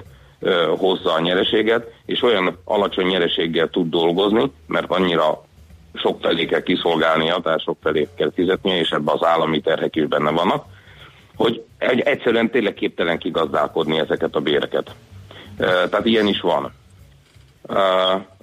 hozza 0.76 1.12
a 1.12 1.20
nyereséget, 1.20 1.92
és 2.06 2.22
olyan 2.22 2.58
alacsony 2.64 3.06
nyereséggel 3.06 3.68
tud 3.68 3.90
dolgozni, 3.90 4.52
mert 4.66 4.90
annyira 4.90 5.44
sok 5.94 6.20
felé 6.20 6.44
kell 6.44 6.62
kiszolgálnia, 6.62 7.40
tehát 7.42 7.62
sok 7.62 7.76
felé 7.82 8.08
kell 8.16 8.32
fizetnie, 8.34 8.78
és 8.78 8.90
ebben 8.90 9.14
az 9.14 9.26
állami 9.26 9.60
terhek 9.60 9.96
is 9.96 10.06
benne 10.06 10.30
vannak, 10.30 10.64
hogy 11.36 11.64
egy, 11.78 12.00
egyszerűen 12.00 12.50
tényleg 12.50 12.74
képtelen 12.74 13.18
kigazdálkodni 13.18 13.98
ezeket 13.98 14.34
a 14.34 14.40
béreket. 14.40 14.94
Tehát 15.56 16.04
ilyen 16.04 16.26
is 16.26 16.40
van. 16.40 16.72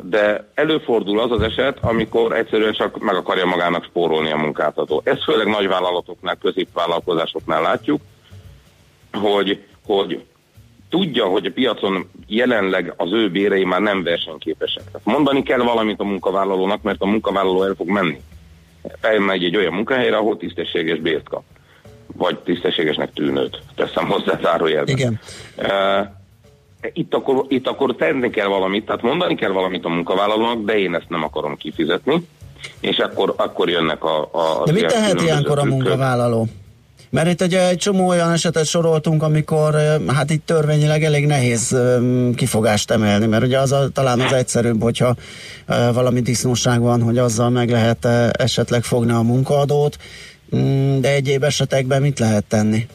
De 0.02 0.48
előfordul 0.54 1.20
az 1.20 1.32
az 1.32 1.42
eset, 1.42 1.78
amikor 1.82 2.36
egyszerűen 2.36 2.74
csak 2.74 3.00
meg 3.00 3.16
akarja 3.16 3.46
magának 3.46 3.84
spórolni 3.84 4.32
a 4.32 4.38
munkáltató. 4.38 5.02
Ezt 5.04 5.24
főleg 5.24 5.48
nagyvállalatoknál, 5.48 6.36
középvállalkozásoknál 6.36 7.62
látjuk, 7.62 8.02
hogy, 9.12 9.64
hogy 9.86 10.24
tudja, 10.92 11.26
hogy 11.26 11.46
a 11.46 11.52
piacon 11.52 12.10
jelenleg 12.28 12.94
az 12.98 13.12
ő 13.12 13.30
bérei 13.30 13.64
már 13.64 13.82
nem 13.82 14.04
versenyképesek. 14.04 14.84
Tehát 14.84 15.02
mondani 15.04 15.44
kell 15.44 15.60
valamit 15.60 16.00
a 16.00 16.04
munkavállalónak, 16.04 16.82
mert 16.82 17.02
a 17.02 17.06
munkavállaló 17.06 17.64
el 17.64 17.74
fog 17.78 17.90
menni. 17.90 18.22
Elmegy 19.02 19.44
egy 19.44 19.58
olyan 19.58 19.74
munkahelyre, 19.74 20.18
ahol 20.18 20.38
tisztességes 20.38 21.00
bért 21.00 21.30
kap. 21.30 21.44
Vagy 22.16 22.38
tisztességesnek 22.38 23.14
tűnőt. 23.14 23.62
Teszem 23.76 24.08
hozzá 24.08 24.40
zárójelben. 24.42 24.96
Igen. 24.96 25.20
Uh, 25.58 26.08
itt 26.94 27.14
akkor, 27.14 27.46
itt 27.48 27.68
akkor 27.68 27.96
tenni 27.96 28.30
kell 28.30 28.48
valamit, 28.48 28.86
tehát 28.86 29.02
mondani 29.02 29.36
kell 29.36 29.52
valamit 29.52 29.86
a 29.86 29.90
munkavállalónak, 29.90 30.66
de 30.66 30.78
én 30.78 30.96
ezt 30.96 31.10
nem 31.10 31.24
akarom 31.24 31.58
kifizetni, 31.58 32.28
és 32.80 32.98
akkor, 32.98 33.34
akkor 33.38 33.70
jönnek 33.70 34.04
a... 34.04 34.22
a 34.22 34.64
De 34.66 34.72
mit 34.72 34.84
az 34.84 34.92
ilyen 34.92 35.02
tehet 35.02 35.12
különböző 35.12 35.26
ilyenkor 35.26 35.58
a 35.58 35.62
trükkök. 35.62 36.61
Mert 37.12 37.28
itt 37.28 37.42
ugye 37.42 37.68
egy 37.68 37.78
csomó 37.78 38.08
olyan 38.08 38.32
esetet 38.32 38.66
soroltunk, 38.66 39.24
amikor 39.24 39.76
hát 40.08 40.30
itt 40.30 40.46
törvényileg 40.46 41.04
elég 41.04 41.26
nehéz 41.26 41.78
kifogást 42.36 42.92
emelni, 42.92 43.26
mert 43.26 43.44
ugye 43.44 43.60
az 43.60 43.72
a, 43.72 43.90
talán 43.90 44.20
az 44.20 44.34
egyszerűbb, 44.34 44.82
hogyha 44.82 45.16
valami 45.94 46.22
disznóság 46.22 46.82
van, 46.82 47.02
hogy 47.02 47.18
azzal 47.18 47.50
meg 47.50 47.70
lehet 47.70 48.06
esetleg 48.32 48.84
fogni 48.84 49.12
a 49.12 49.22
munkaadót, 49.22 49.98
Mm, 50.56 51.00
de 51.00 51.14
egyéb 51.14 51.44
esetekben 51.44 52.02
mit 52.02 52.20
lehet 52.20 52.46
tenni? 52.46 52.88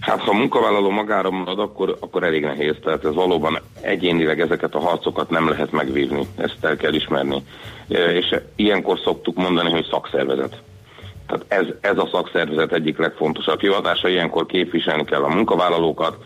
Hát 0.00 0.20
ha 0.20 0.30
a 0.30 0.34
munkavállaló 0.34 0.90
magára 0.90 1.30
marad, 1.30 1.58
akkor, 1.58 1.96
akkor 2.00 2.22
elég 2.22 2.42
nehéz. 2.42 2.74
Tehát 2.84 3.04
ez 3.04 3.14
valóban 3.14 3.60
egyénileg 3.80 4.40
ezeket 4.40 4.74
a 4.74 4.80
harcokat 4.80 5.30
nem 5.30 5.48
lehet 5.48 5.70
megvívni. 5.70 6.26
Ezt 6.36 6.56
el 6.60 6.76
kell 6.76 6.94
ismerni. 6.94 7.42
És 7.88 8.36
ilyenkor 8.56 8.98
szoktuk 9.04 9.36
mondani, 9.36 9.70
hogy 9.70 9.86
szakszervezet. 9.90 10.62
Tehát 11.28 11.44
ez, 11.48 11.74
ez 11.80 11.98
a 11.98 12.08
szakszervezet 12.12 12.72
egyik 12.72 12.98
legfontosabb 12.98 13.60
hivatása, 13.60 14.08
ilyenkor 14.08 14.46
képviselni 14.46 15.04
kell 15.04 15.22
a 15.22 15.34
munkavállalókat, 15.34 16.16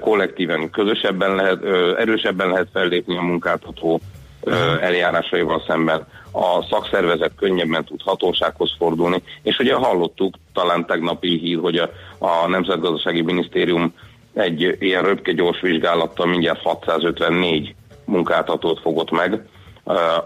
kollektíven, 0.00 0.70
közösebben 0.70 1.34
lehet, 1.34 1.64
erősebben 1.98 2.48
lehet 2.48 2.68
fellépni 2.72 3.16
a 3.16 3.22
munkáltató 3.22 4.00
eljárásaival 4.80 5.62
szemben. 5.66 6.06
A 6.32 6.66
szakszervezet 6.70 7.32
könnyebben 7.36 7.84
tud 7.84 8.02
hatósághoz 8.02 8.74
fordulni, 8.78 9.22
és 9.42 9.58
ugye 9.58 9.74
hallottuk 9.74 10.34
talán 10.52 10.86
tegnapi 10.86 11.38
hír, 11.38 11.58
hogy 11.58 11.76
a, 11.76 11.90
a 12.18 12.48
Nemzetgazdasági 12.48 13.22
Minisztérium 13.22 13.94
egy 14.34 14.76
ilyen 14.78 15.02
röpke 15.02 15.32
gyors 15.32 15.60
vizsgálattal 15.60 16.26
mindjárt 16.26 16.62
654 16.62 17.74
munkáltatót 18.04 18.80
fogott 18.80 19.10
meg, 19.10 19.46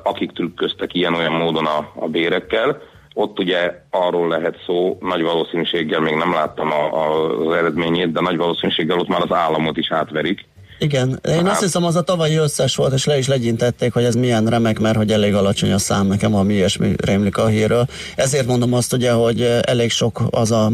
akik 0.02 0.32
trükköztek 0.32 0.94
ilyen-olyan 0.94 1.32
módon 1.32 1.66
a, 1.66 1.92
a 1.94 2.08
bérekkel. 2.08 2.82
Ott 3.14 3.38
ugye 3.38 3.82
arról 3.90 4.28
lehet 4.28 4.62
szó, 4.66 4.98
nagy 5.00 5.22
valószínűséggel 5.22 6.00
még 6.00 6.14
nem 6.14 6.32
láttam 6.32 6.72
a, 6.72 6.92
a, 6.92 7.30
az 7.46 7.54
eredményét, 7.54 8.12
de 8.12 8.20
nagy 8.20 8.36
valószínűséggel 8.36 8.98
ott 8.98 9.08
már 9.08 9.22
az 9.22 9.32
államot 9.32 9.76
is 9.76 9.92
átverik. 9.92 10.44
Igen, 10.82 11.20
én 11.28 11.46
azt 11.46 11.60
hiszem 11.60 11.84
az 11.84 11.96
a 11.96 12.02
tavalyi 12.02 12.34
összes 12.34 12.76
volt, 12.76 12.92
és 12.92 13.04
le 13.04 13.18
is 13.18 13.26
legyintették, 13.26 13.92
hogy 13.92 14.04
ez 14.04 14.14
milyen 14.14 14.46
remek, 14.46 14.78
mert 14.78 14.96
hogy 14.96 15.12
elég 15.12 15.34
alacsony 15.34 15.72
a 15.72 15.78
szám, 15.78 16.06
nekem 16.06 16.30
valami 16.30 16.54
ilyesmi 16.54 16.94
rémlik 16.96 17.36
a 17.36 17.46
hírről. 17.46 17.86
Ezért 18.16 18.46
mondom 18.46 18.72
azt 18.72 18.92
ugye, 18.92 19.12
hogy 19.12 19.40
elég 19.60 19.90
sok 19.90 20.22
az, 20.30 20.50
a, 20.50 20.70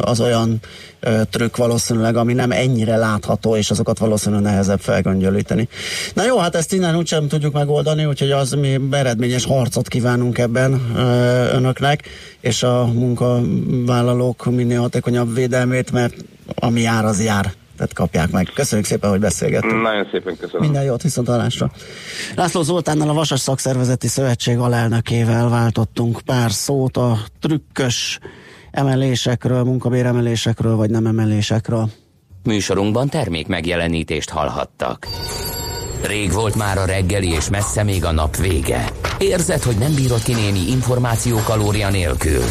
az 0.00 0.20
olyan 0.20 0.60
trükk 1.30 1.56
valószínűleg, 1.56 2.16
ami 2.16 2.32
nem 2.32 2.50
ennyire 2.50 2.96
látható, 2.96 3.56
és 3.56 3.70
azokat 3.70 3.98
valószínűleg 3.98 4.44
nehezebb 4.44 4.80
felgöngyölíteni. 4.80 5.68
Na 6.14 6.24
jó, 6.24 6.38
hát 6.38 6.54
ezt 6.54 6.72
innen 6.72 6.96
úgysem 6.96 7.28
tudjuk 7.28 7.52
megoldani, 7.52 8.04
úgyhogy 8.04 8.30
az 8.30 8.52
mi 8.52 8.78
eredményes 8.90 9.44
harcot 9.44 9.88
kívánunk 9.88 10.38
ebben 10.38 10.96
önöknek, 11.52 12.08
és 12.40 12.62
a 12.62 12.86
munkavállalók 12.86 14.44
minél 14.44 14.80
hatékonyabb 14.80 15.34
védelmét, 15.34 15.92
mert 15.92 16.14
ami 16.54 16.80
jár, 16.80 17.04
az 17.04 17.24
jár. 17.24 17.52
Tehát 17.78 17.92
kapják 17.92 18.30
meg. 18.30 18.50
Köszönjük 18.54 18.86
szépen, 18.86 19.10
hogy 19.10 19.20
beszélgettünk. 19.20 19.82
Nagyon 19.82 20.08
szépen 20.10 20.36
köszönöm. 20.36 20.62
Minden 20.62 20.82
jót, 20.82 21.02
viszont 21.02 21.28
hallásra. 21.28 21.70
László 22.36 22.62
Zoltánnal 22.62 23.08
a 23.08 23.12
Vasas 23.12 23.40
Szakszervezeti 23.40 24.08
Szövetség 24.08 24.58
alelnökével 24.58 25.48
váltottunk 25.48 26.20
pár 26.20 26.50
szót 26.50 26.96
a 26.96 27.18
trükkös 27.40 28.18
emelésekről, 28.70 29.62
munkabéremelésekről, 29.62 30.76
vagy 30.76 30.90
nem 30.90 31.06
emelésekről. 31.06 31.90
Műsorunkban 32.42 33.08
termék 33.08 33.46
megjelenítést 33.46 34.30
hallhattak. 34.30 35.06
Rég 36.06 36.32
volt 36.32 36.54
már 36.54 36.78
a 36.78 36.84
reggeli, 36.84 37.28
és 37.28 37.48
messze 37.48 37.82
még 37.82 38.04
a 38.04 38.12
nap 38.12 38.36
vége. 38.36 38.88
Érzed, 39.18 39.62
hogy 39.62 39.76
nem 39.78 39.94
bírod 39.94 40.22
ki 40.22 40.34
némi 40.34 40.70
információ 40.70 41.38
kalória 41.44 41.90
nélkül? 41.90 42.42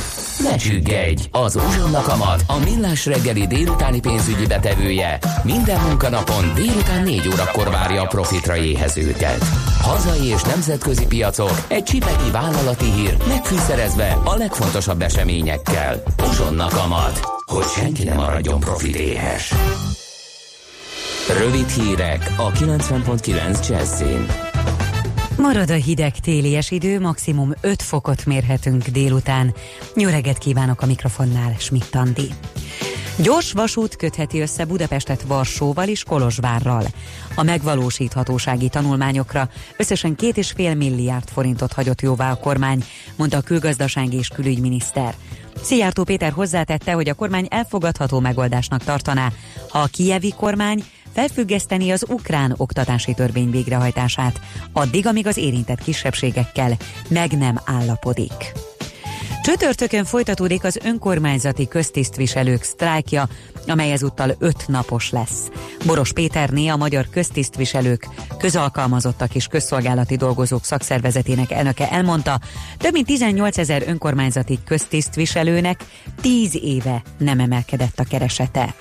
Ne 0.44 0.56
csüggedj! 0.56 1.24
Az 1.32 1.56
Uzsonna 1.56 2.02
Kamat, 2.02 2.44
a 2.48 2.58
millás 2.58 3.06
reggeli 3.06 3.48
délutáni 3.48 4.00
pénzügyi 4.00 4.46
betevője 4.48 5.20
minden 5.44 5.82
munkanapon 5.82 6.52
délután 6.56 7.04
4 7.04 7.28
órakor 7.28 7.70
várja 7.70 8.02
a 8.02 8.06
profitra 8.06 8.58
éhezőket. 8.58 9.44
Hazai 9.82 10.26
és 10.26 10.42
nemzetközi 10.42 11.06
piacok, 11.06 11.66
egy 11.68 11.84
csipeki 11.84 12.32
vállalati 12.32 12.92
hír, 12.92 13.18
megfűszerezve 13.28 14.18
a 14.24 14.36
legfontosabb 14.36 15.02
eseményekkel. 15.02 16.04
Uzsonna 16.30 16.68
Kamat, 16.68 17.20
hogy 17.46 17.68
senki 17.76 18.04
ne 18.04 18.14
maradjon 18.14 18.60
profit 18.60 18.96
éhes. 18.96 19.54
Rövid 21.40 21.70
hírek 21.70 22.34
a 22.38 22.52
90.9 22.52 23.68
Jazzin. 23.70 24.47
Marad 25.38 25.70
a 25.70 25.74
hideg 25.74 26.20
télies 26.20 26.72
idő, 26.72 27.00
maximum 27.00 27.54
5 27.62 27.82
fokot 27.82 28.26
mérhetünk 28.26 28.88
délután. 28.88 29.54
Jó 29.96 30.10
kívánok 30.40 30.82
a 30.82 30.86
mikrofonnál, 30.86 31.56
Schmidt 31.58 31.96
Andi. 31.96 32.30
Gyors 33.18 33.52
vasút 33.52 33.96
kötheti 33.96 34.40
össze 34.40 34.66
Budapestet 34.66 35.22
Varsóval 35.22 35.88
és 35.88 36.04
Kolozsvárral. 36.04 36.84
A 37.36 37.44
megvalósíthatósági 37.44 38.70
tanulmányokra 38.70 39.50
összesen 39.78 40.16
2,5 40.16 40.78
milliárd 40.78 41.30
forintot 41.30 41.74
hagyott 41.74 42.02
jóvá 42.02 42.32
a 42.32 42.40
kormány, 42.40 42.84
mondta 43.16 43.38
a 43.38 43.42
külgazdasági 43.42 44.18
és 44.18 44.28
külügyminiszter. 44.28 45.16
Szijjártó 45.62 46.04
Péter 46.04 46.32
hozzátette, 46.32 46.92
hogy 46.92 47.10
a 47.10 47.14
kormány 47.14 47.48
elfogadható 47.50 48.20
megoldásnak 48.20 48.84
tartaná, 48.84 49.32
ha 49.70 49.80
a 49.80 49.88
kijevi 49.92 50.34
kormány 50.38 50.84
felfüggeszteni 51.18 51.92
az 51.92 52.06
ukrán 52.08 52.54
oktatási 52.58 53.14
törvény 53.14 53.52
végrehajtását, 53.52 54.40
addig, 54.72 55.08
amíg 55.08 55.28
az 55.28 55.38
érintett 55.38 55.84
kisebbségekkel 55.84 56.78
meg 57.10 57.38
nem 57.38 57.60
állapodik. 57.66 58.54
Csütörtökön 59.44 60.06
folytatódik 60.06 60.64
az 60.64 60.80
önkormányzati 60.84 61.68
köztisztviselők 61.68 62.64
sztrájkja, 62.64 63.28
amely 63.68 63.92
ezúttal 63.92 64.36
öt 64.40 64.68
napos 64.68 65.10
lesz. 65.10 65.50
Boros 65.86 66.14
Péterné, 66.14 66.68
a 66.68 66.76
Magyar 66.76 67.10
Köztisztviselők, 67.10 68.08
Közalkalmazottak 68.38 69.36
és 69.36 69.48
Közszolgálati 69.48 70.16
Dolgozók 70.16 70.64
Szakszervezetének 70.64 71.52
elnöke 71.52 71.92
elmondta, 71.92 72.40
több 72.78 72.94
mint 72.94 73.06
18 73.06 73.58
ezer 73.58 73.84
önkormányzati 73.88 74.60
köztisztviselőnek 74.66 75.86
10 76.22 76.56
éve 76.56 77.02
nem 77.18 77.40
emelkedett 77.40 78.00
a 78.00 78.04
keresete. 78.10 78.76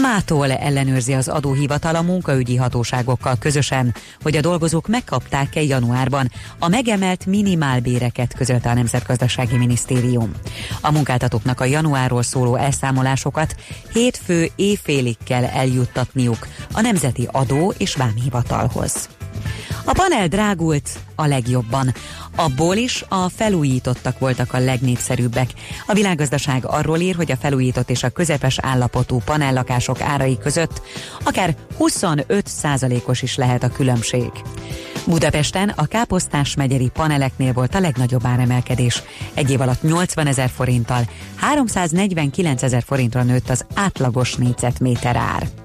Mától 0.00 0.52
ellenőrzi 0.52 1.12
az 1.12 1.28
adóhivatal 1.28 1.94
a 1.94 2.02
munkaügyi 2.02 2.56
hatóságokkal 2.56 3.36
közösen, 3.38 3.94
hogy 4.22 4.36
a 4.36 4.40
dolgozók 4.40 4.88
megkapták-e 4.88 5.62
januárban 5.62 6.30
a 6.58 6.68
megemelt 6.68 7.26
minimálbéreket, 7.26 8.34
közölte 8.34 8.70
a 8.70 8.74
Nemzetgazdasági 8.74 9.56
Minisztérium. 9.56 10.30
A 10.80 10.92
munkáltatóknak 10.92 11.60
a 11.60 11.64
januárról 11.64 12.22
szóló 12.22 12.54
elszámolásokat 12.54 13.56
hétfő 13.92 14.50
éjfélig 14.56 15.16
kell 15.24 15.44
eljuttatniuk 15.44 16.46
a 16.72 16.80
Nemzeti 16.80 17.28
Adó 17.32 17.74
és 17.76 17.94
Vámhivatalhoz. 17.94 19.08
A 19.84 19.92
panel 19.92 20.28
drágult 20.28 20.88
a 21.14 21.26
legjobban. 21.26 21.94
Abból 22.36 22.76
is 22.76 23.04
a 23.08 23.28
felújítottak 23.28 24.18
voltak 24.18 24.52
a 24.52 24.58
legnépszerűbbek. 24.58 25.50
A 25.86 25.92
világgazdaság 25.92 26.66
arról 26.66 26.98
ír, 26.98 27.14
hogy 27.14 27.30
a 27.30 27.36
felújított 27.36 27.90
és 27.90 28.02
a 28.02 28.10
közepes 28.10 28.58
állapotú 28.58 29.20
panellakások 29.24 30.00
árai 30.00 30.38
között 30.38 30.82
akár 31.24 31.56
25 31.76 32.46
százalékos 32.46 33.22
is 33.22 33.36
lehet 33.36 33.62
a 33.62 33.68
különbség. 33.68 34.30
Budapesten 35.06 35.68
a 35.76 35.86
Káposztás 35.86 36.54
megyeri 36.54 36.88
paneleknél 36.88 37.52
volt 37.52 37.74
a 37.74 37.80
legnagyobb 37.80 38.26
áremelkedés. 38.26 39.02
Egy 39.34 39.50
év 39.50 39.60
alatt 39.60 39.82
80 39.82 40.26
ezer 40.26 40.50
forinttal, 40.50 41.02
349 41.36 42.62
ezer 42.62 42.82
forintra 42.82 43.22
nőtt 43.22 43.50
az 43.50 43.64
átlagos 43.74 44.34
négyzetméter 44.34 45.16
ár. 45.16 45.61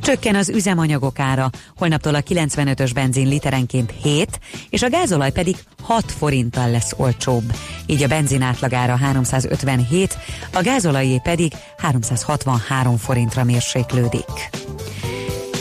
Csökken 0.00 0.34
az 0.34 0.48
üzemanyagok 0.48 1.18
ára, 1.18 1.50
holnaptól 1.76 2.14
a 2.14 2.20
95-ös 2.20 2.90
benzin 2.94 3.28
literenként 3.28 3.94
7, 4.02 4.40
és 4.70 4.82
a 4.82 4.90
gázolaj 4.90 5.32
pedig 5.32 5.56
6 5.82 6.12
forinttal 6.12 6.70
lesz 6.70 6.94
olcsóbb. 6.96 7.52
Így 7.86 8.02
a 8.02 8.08
benzin 8.08 8.42
átlagára 8.42 8.96
357, 8.96 10.18
a 10.52 10.62
gázolajé 10.62 11.20
pedig 11.22 11.52
363 11.78 12.96
forintra 12.96 13.44
mérséklődik. 13.44 14.50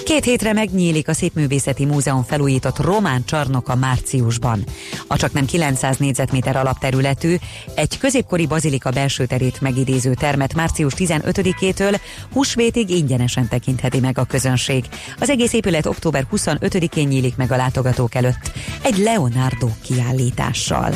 Két 0.10 0.24
hétre 0.24 0.53
megnyílik 0.53 1.07
a 1.07 1.14
Szépművészeti 1.14 1.86
Múzeum 1.86 2.24
felújított 2.24 2.78
román 2.78 3.26
csarnoka 3.26 3.76
márciusban. 3.76 4.64
A 5.07 5.18
csak 5.18 5.34
nem 5.34 5.45
900 5.45 5.97
négyzetméter 5.97 6.55
alapterületű, 6.55 7.36
egy 7.76 7.97
középkori 7.97 8.47
bazilika 8.47 8.89
belső 8.89 9.26
terét 9.26 9.62
megidéző 9.62 10.14
termet 10.14 10.53
március 10.53 10.93
15-től 10.97 11.99
húsvétig 12.34 12.89
ingyenesen 12.89 13.47
tekintheti 13.47 13.99
meg 13.99 14.18
a 14.18 14.26
közönség. 14.26 14.86
Az 15.20 15.30
egész 15.30 15.53
épület 15.53 15.86
október 15.86 16.28
25-én 16.32 17.07
nyílik 17.07 17.36
meg 17.36 17.51
a 17.51 17.55
látogatók 17.55 18.16
előtt 18.16 18.51
egy 18.84 18.97
Leonardo 18.97 19.70
kiállítással. 19.82 20.93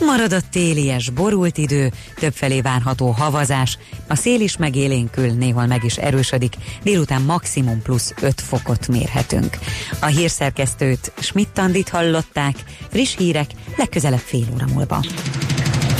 Marad 0.00 0.32
a 0.32 0.40
télies, 0.50 1.10
borult 1.10 1.58
idő, 1.58 1.92
többfelé 2.14 2.60
várható 2.60 3.10
havazás, 3.10 3.78
a 4.08 4.14
szél 4.14 4.40
is 4.40 4.56
megélénkül, 4.56 5.30
néhol 5.30 5.66
meg 5.66 5.84
is 5.84 5.96
erősödik, 5.96 6.56
délután 6.82 7.22
maximum 7.22 7.82
plusz 7.82 8.14
5 8.20 8.40
fokot 8.40 8.88
mérhetünk. 8.88 9.58
A 10.00 10.06
hírszerkesztőt 10.06 11.12
Schmidt-Tandit 11.18 11.88
hallották, 11.88 12.56
friss 12.90 13.16
hírek 13.16 13.50
legközelebb 13.76 14.18
fél 14.18 14.46
óra 14.54 14.66
múlva. 14.72 15.04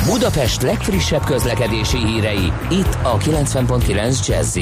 Budapest 0.05 0.63
legfrissebb 0.63 1.25
közlekedési 1.25 2.07
hírei, 2.07 2.53
itt 2.71 2.99
a 3.03 3.19
90.9 3.19 4.27
jazz 4.27 4.59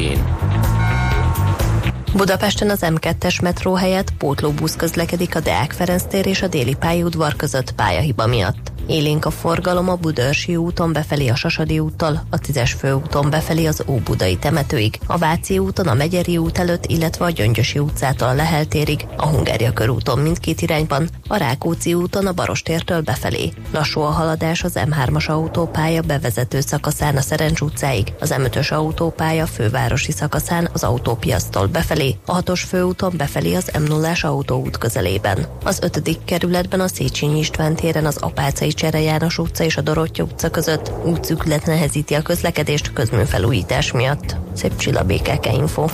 Budapesten 2.15 2.71
az 2.71 2.79
M2-es 2.83 3.43
metró 3.43 3.75
helyett 3.75 4.13
pótlóbusz 4.19 4.77
közlekedik 4.77 5.37
a 5.37 5.41
Deák 5.41 5.73
Ferenc 5.73 6.03
tér 6.03 6.27
és 6.27 6.43
a 6.43 6.49
déli 6.49 6.75
pályaudvar 6.75 7.37
között 7.37 7.73
pályahiba 7.73 8.27
miatt. 8.27 8.73
Élénk 8.87 9.25
a 9.25 9.31
forgalom 9.31 9.89
a 9.89 9.97
Budörsi 9.97 10.57
úton 10.57 10.93
befelé 10.93 11.29
a 11.29 11.35
Sasadi 11.35 11.79
úttal, 11.79 12.27
a 12.31 12.39
10-es 12.39 12.73
főúton 12.79 13.31
befelé 13.31 13.67
az 13.67 13.83
Óbudai 13.87 14.37
temetőig, 14.37 14.99
a 15.07 15.19
Váci 15.19 15.59
úton 15.59 15.89
a 15.89 15.95
Megyeri 15.95 16.37
út 16.37 16.59
előtt, 16.59 16.87
illetve 16.87 17.25
a 17.25 17.31
Gyöngyösi 17.31 17.79
utcától 17.79 18.29
a 18.29 18.33
Lehel 18.35 18.65
térig, 18.65 19.07
a 19.17 19.27
Hungária 19.27 19.73
körúton 19.73 20.19
mindkét 20.19 20.61
irányban, 20.61 21.09
a 21.29 21.37
Rákóczi 21.37 21.95
úton 21.95 22.27
a 22.27 22.33
Barostértől 22.33 23.01
befelé. 23.01 23.53
Lassú 23.73 24.01
a 24.01 24.11
haladás 24.11 24.65
az 24.65 24.73
M3-as 24.75 25.27
autópálya 25.27 26.03
bevezető 26.03 26.61
szakaszán 26.61 27.17
a 27.17 27.21
Szerencs 27.21 27.61
utcáig, 27.61 28.13
az 28.21 28.35
M5-ös 28.39 28.73
autópálya 28.73 29.47
fővárosi 29.47 30.13
szakaszán 30.13 30.69
az 30.73 30.85
autópiasztól 30.85 31.67
befelé, 31.67 32.17
a 32.27 32.43
6-os 32.43 32.63
főúton 32.69 33.13
befelé 33.17 33.55
az 33.55 33.71
M0-as 33.73 34.25
autóút 34.25 34.79
közelében. 34.79 35.47
Az 35.65 35.79
5. 35.83 36.19
kerületben 36.25 36.81
a 36.81 36.89
Széchenyi 36.89 37.39
István 37.39 37.75
téren 37.75 38.07
az 38.07 38.17
Apácai 38.17 38.72
Csere 38.75 39.01
János 39.01 39.39
utca 39.39 39.65
és 39.65 39.77
a 39.77 39.81
Dorottya 39.81 40.23
utca 40.23 40.51
között 40.51 40.93
útszüklet 41.05 41.67
nehezíti 41.67 42.15
a 42.15 42.23
közlekedést 42.23 42.93
közműfelújítás 42.93 43.93
miatt. 43.93 44.37
Szép 44.55 44.77
csillabékeke 44.77 45.53
info. 45.53 45.85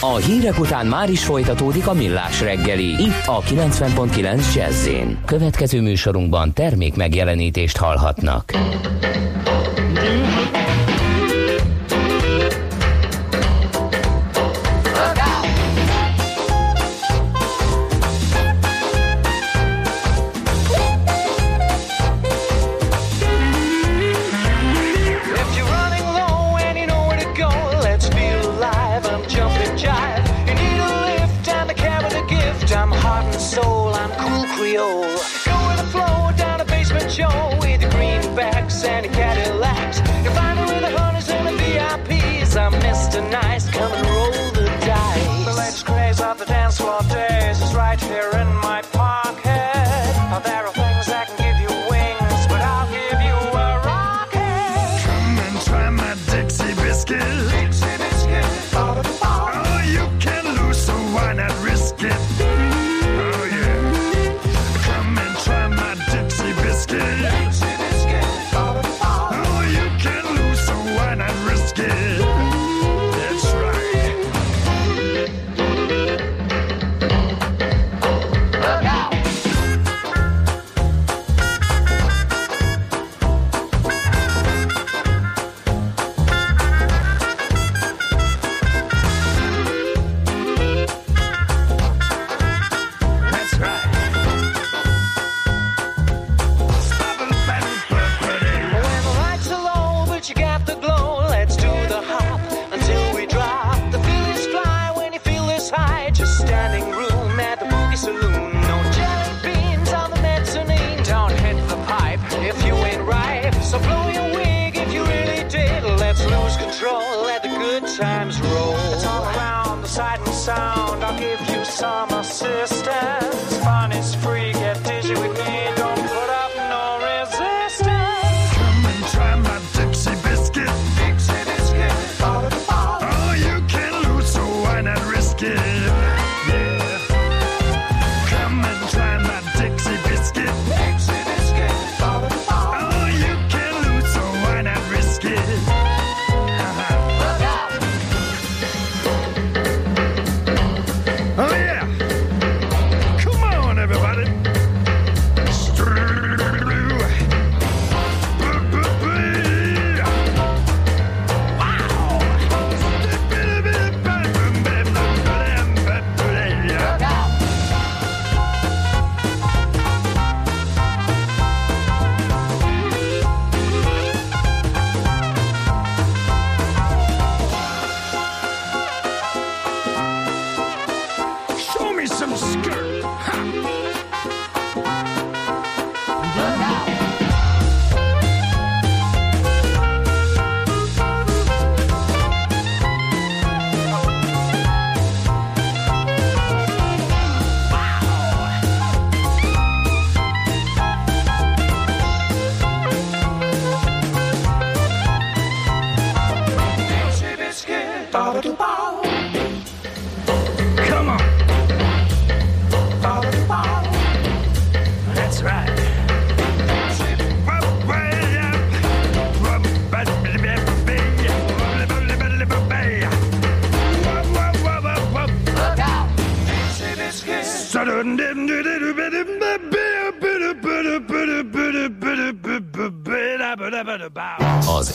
A 0.00 0.16
hírek 0.16 0.58
után 0.58 0.86
már 0.86 1.10
is 1.10 1.24
folytatódik 1.24 1.86
a 1.86 1.92
millás 1.92 2.40
reggeli, 2.40 2.88
itt 2.88 3.26
a 3.26 3.40
90.9 3.40 4.54
jazz 4.54 4.88
Következő 5.24 5.80
műsorunkban 5.80 6.52
termék 6.52 6.96
megjelenítést 6.96 7.76
hallhatnak. 7.76 8.52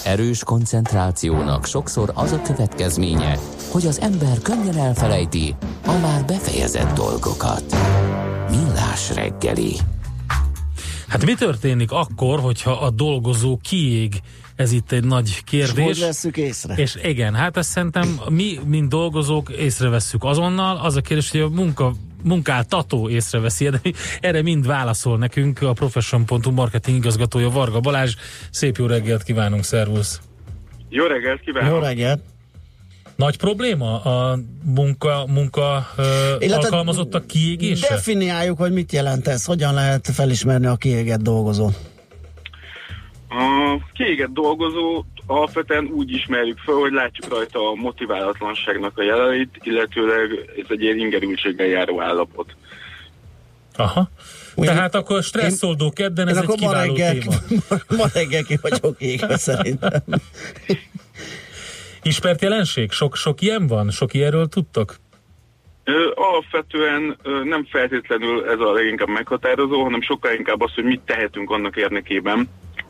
Erős 0.07 0.43
koncentrációnak 0.43 1.65
sokszor 1.65 2.11
az 2.13 2.31
a 2.31 2.41
következménye, 2.41 3.37
hogy 3.71 3.85
az 3.85 3.99
ember 3.99 4.41
könnyen 4.41 4.77
elfelejti 4.77 5.55
a 5.85 5.97
már 6.01 6.25
befejezett 6.25 6.95
dolgokat. 6.95 7.63
Millás 8.49 9.13
reggeli. 9.13 9.75
Hát 11.07 11.25
mi 11.25 11.33
történik 11.33 11.91
akkor, 11.91 12.39
hogyha 12.39 12.71
a 12.71 12.89
dolgozó 12.89 13.59
kiég? 13.61 14.21
Ez 14.55 14.71
itt 14.71 14.91
egy 14.91 15.03
nagy 15.03 15.43
kérdés. 15.43 15.85
Hogy 15.85 15.99
vesszük 15.99 16.37
észre? 16.37 16.73
És 16.75 16.97
igen, 17.03 17.33
hát 17.35 17.57
ezt 17.57 17.69
szerintem 17.69 18.19
mi, 18.29 18.59
mint 18.65 18.89
dolgozók 18.89 19.49
észrevesszük 19.49 20.23
azonnal. 20.23 20.77
Az 20.77 20.95
a 20.95 21.01
kérdés, 21.01 21.31
hogy 21.31 21.39
a 21.39 21.49
munka 21.49 21.93
munkáltató 22.27 23.09
észreveszi, 23.09 23.69
de 23.69 23.79
erre 24.21 24.41
mind 24.41 24.67
válaszol 24.67 25.17
nekünk 25.17 25.61
a 25.61 25.73
Profession.hu 25.73 26.51
marketing 26.51 26.97
igazgatója 26.97 27.49
Varga 27.49 27.79
Balázs. 27.79 28.15
Szép 28.51 28.77
jó 28.77 28.85
reggelt 28.85 29.23
kívánunk, 29.23 29.63
szervusz! 29.63 30.21
Jó 30.89 31.05
reggelt 31.05 31.39
kívánok! 31.39 31.69
Jó 31.69 31.79
reggelt! 31.79 32.19
Nagy 33.15 33.37
probléma 33.37 34.01
a 34.01 34.39
munka, 34.63 35.25
munka 35.27 35.87
ö, 35.97 36.35
alkalmazottak 36.51 37.27
kiégése? 37.27 37.87
Definiáljuk, 37.89 38.57
hogy 38.57 38.71
mit 38.71 38.91
jelent 38.91 39.27
ez, 39.27 39.45
hogyan 39.45 39.73
lehet 39.73 40.07
felismerni 40.13 40.65
a 40.65 40.75
kiégett 40.75 41.21
dolgozó. 41.21 41.69
A 43.29 43.79
kiégett 43.93 44.33
dolgozó 44.33 45.03
alapvetően 45.27 45.85
úgy 45.85 46.11
ismerjük 46.11 46.57
fel, 46.57 46.75
hogy 46.75 46.91
látjuk 46.91 47.29
rajta 47.29 47.69
a 47.69 47.75
motiválatlanságnak 47.75 48.97
a 48.97 49.03
jeleit, 49.03 49.59
illetőleg 49.63 50.29
ez 50.57 50.65
egy 50.69 50.81
ilyen 50.81 50.97
ingerültséggel 50.97 51.67
járó 51.67 52.01
állapot. 52.01 52.55
Aha. 53.75 54.09
Tehát 54.55 54.95
akkor 54.95 55.23
stresszoldó 55.23 55.91
kedden, 55.91 56.27
ez 56.27 56.37
egy 56.37 56.43
akkor 56.43 56.59
ma 56.59 56.67
kiváló 56.67 56.95
reggel, 56.95 57.17
téma. 57.17 57.35
ma 58.03 58.05
reggel 58.13 58.43
ki 58.43 58.57
vagyok 58.61 59.01
égve 59.01 59.37
szerintem. 59.47 60.01
Ismert 62.01 62.41
jelenség? 62.41 62.91
Sok, 62.91 63.15
sok 63.15 63.41
ilyen 63.41 63.67
van? 63.67 63.89
Sok 63.89 64.13
ilyenről 64.13 64.47
tudtok? 64.47 64.95
Ö, 65.83 66.11
alapvetően 66.15 67.17
ö, 67.23 67.43
nem 67.43 67.65
feltétlenül 67.65 68.49
ez 68.49 68.59
a 68.59 68.71
leginkább 68.71 69.07
meghatározó, 69.07 69.83
hanem 69.83 70.01
sokkal 70.01 70.33
inkább 70.33 70.61
az, 70.61 70.73
hogy 70.73 70.83
mit 70.83 71.01
tehetünk 71.05 71.49
annak 71.49 71.75
érdekében, 71.75 72.49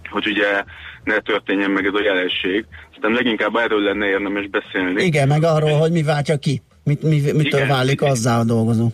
hogy 0.10 0.28
ugye 0.28 0.64
ne 1.04 1.20
történjen 1.20 1.72
meg 1.72 1.86
ez 1.86 1.94
a 1.94 2.04
jelenség. 2.04 2.66
Szerintem 2.88 3.14
leginkább 3.14 3.56
erről 3.56 3.82
lenne 3.82 4.06
érdemes 4.08 4.48
beszélni. 4.48 5.04
Igen, 5.04 5.28
meg 5.28 5.44
arról, 5.44 5.78
hogy 5.78 5.92
mi 5.92 6.04
váltja 6.04 6.38
ki. 6.38 6.62
Mit, 6.84 7.02
mi, 7.02 7.16
mitől 7.16 7.44
Igen. 7.44 7.68
válik 7.68 8.02
azzá 8.02 8.40
a 8.40 8.44
dolgozó. 8.44 8.88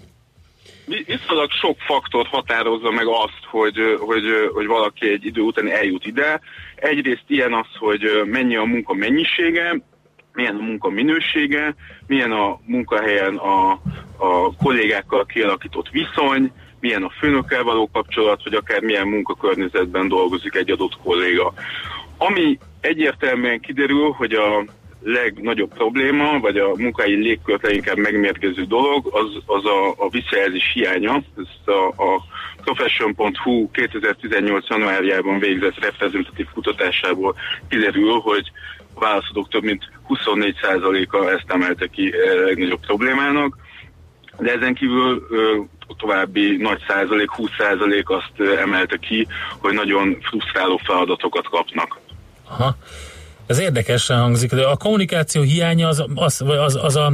Vi- 0.86 1.06
Viszonylag 1.06 1.52
sok 1.52 1.78
faktor 1.80 2.26
határozza 2.28 2.92
meg 2.92 3.06
azt, 3.08 3.44
hogy, 3.50 3.78
hogy, 4.00 4.24
hogy 4.54 4.66
valaki 4.66 5.10
egy 5.10 5.26
idő 5.26 5.42
után 5.42 5.72
eljut 5.72 6.06
ide. 6.06 6.40
Egyrészt 6.76 7.24
ilyen 7.28 7.54
az, 7.54 7.68
hogy 7.80 8.02
mennyi 8.26 8.56
a 8.56 8.64
munka 8.64 8.94
mennyisége, 8.94 9.82
milyen 10.34 10.56
a 10.56 10.62
munka 10.62 10.90
minősége, 10.90 11.76
milyen 12.08 12.32
a 12.32 12.60
munkahelyen 12.66 13.36
a, 13.36 13.72
a 14.18 14.56
kollégákkal 14.56 15.26
kialakított 15.26 15.90
viszony, 15.90 16.52
milyen 16.84 17.04
a 17.04 17.10
főnökkel 17.20 17.64
való 17.64 17.90
kapcsolat, 17.94 18.44
vagy 18.44 18.54
akár 18.54 18.82
milyen 18.82 19.08
munkakörnyezetben 19.08 20.08
dolgozik 20.08 20.56
egy 20.56 20.72
adott 20.72 20.98
kolléga. 21.04 21.54
Ami 22.18 22.58
egyértelműen 22.82 23.60
kiderül, 23.60 24.12
hogy 24.12 24.34
a 24.34 24.66
legnagyobb 25.04 25.74
probléma, 25.74 26.40
vagy 26.40 26.58
a 26.58 26.76
munkai 26.76 27.14
légkört 27.14 27.64
leginkább 27.64 27.98
megmérgező 27.98 28.64
dolog, 28.64 29.08
az, 29.12 29.28
az 29.46 29.66
a, 29.66 29.90
a 29.98 30.10
visszajelzés 30.10 30.72
hiánya. 30.74 31.24
Ez 31.38 31.74
a, 31.74 32.04
a 32.04 32.22
Profession.hu 32.64 33.72
2018. 33.72 34.68
januárjában 34.70 35.40
végzett 35.40 35.80
reprezentatív 35.80 36.48
kutatásából 36.54 37.36
kiderül, 37.70 38.20
hogy 38.20 38.52
a 38.94 39.00
válaszadók 39.00 39.50
több 39.50 39.64
mint 39.64 39.92
24%-a 40.10 41.30
ezt 41.30 41.52
emelte 41.52 41.88
ki 41.88 42.10
a 42.10 42.44
legnagyobb 42.46 42.86
problémának, 42.86 43.58
de 44.40 44.52
ezen 44.52 44.74
kívül 44.74 45.28
további 45.98 46.58
nagy 46.58 46.80
százalék, 46.88 47.32
20 47.32 47.50
százalék 47.58 48.10
azt 48.10 48.58
emelte 48.60 48.98
ki, 48.98 49.28
hogy 49.58 49.74
nagyon 49.74 50.18
frusztráló 50.22 50.80
feladatokat 50.84 51.48
kapnak. 51.50 52.00
Aha. 52.50 52.76
Ez 53.48 53.60
érdekesen 53.60 54.20
hangzik, 54.20 54.52
de 54.52 54.66
a 54.66 54.78
kommunikáció 54.78 55.42
hiánya 55.42 55.88
az, 55.88 56.04
az, 56.16 56.42
az, 56.42 56.76
az 56.76 56.96
a 56.96 57.12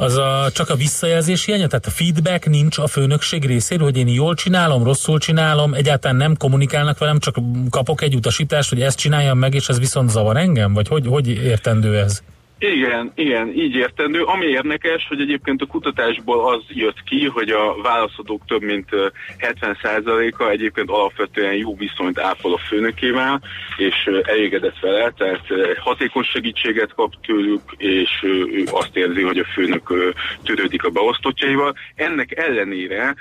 az 0.00 0.16
a, 0.16 0.50
csak 0.52 0.70
a 0.70 0.74
visszajelzés 0.74 1.44
hiánya, 1.44 1.66
tehát 1.66 1.86
a 1.86 1.90
feedback 1.90 2.46
nincs 2.46 2.78
a 2.78 2.86
főnökség 2.86 3.44
részéről, 3.44 3.84
hogy 3.84 3.96
én 3.96 4.08
jól 4.08 4.34
csinálom, 4.34 4.84
rosszul 4.84 5.18
csinálom, 5.18 5.74
egyáltalán 5.74 6.16
nem 6.16 6.36
kommunikálnak 6.36 6.98
velem, 6.98 7.18
csak 7.18 7.36
kapok 7.70 8.02
egy 8.02 8.14
utasítást, 8.14 8.68
hogy 8.68 8.82
ezt 8.82 8.98
csináljam 8.98 9.38
meg, 9.38 9.54
és 9.54 9.68
ez 9.68 9.78
viszont 9.78 10.10
zavar 10.10 10.36
engem? 10.36 10.72
Vagy 10.72 10.88
hogy, 10.88 11.06
hogy 11.06 11.28
értendő 11.28 11.98
ez? 11.98 12.22
Igen, 12.58 13.12
igen, 13.14 13.52
így 13.54 13.74
értendő. 13.74 14.22
Ami 14.22 14.46
érdekes, 14.46 15.06
hogy 15.08 15.20
egyébként 15.20 15.62
a 15.62 15.66
kutatásból 15.66 16.54
az 16.54 16.62
jött 16.68 17.02
ki, 17.02 17.26
hogy 17.26 17.50
a 17.50 17.76
válaszadók 17.82 18.42
több 18.46 18.62
mint 18.62 18.92
ö, 18.92 19.06
70%-a 19.38 20.48
egyébként 20.48 20.90
alapvetően 20.90 21.54
jó 21.54 21.76
viszonyt 21.76 22.18
ápol 22.18 22.52
a 22.52 22.58
főnökével, 22.58 23.40
és 23.76 24.10
elégedett 24.22 24.78
vele, 24.80 25.12
tehát 25.16 25.46
hatékony 25.78 26.22
segítséget 26.22 26.94
kap 26.94 27.14
tőlük, 27.26 27.60
és 27.76 28.10
ő 28.22 28.64
azt 28.70 28.96
érzi, 28.96 29.22
hogy 29.22 29.38
a 29.38 29.44
főnök 29.44 30.14
törődik 30.44 30.84
a 30.84 30.90
beosztottjaival. 30.90 31.74
Ennek 31.94 32.38
ellenére 32.38 33.14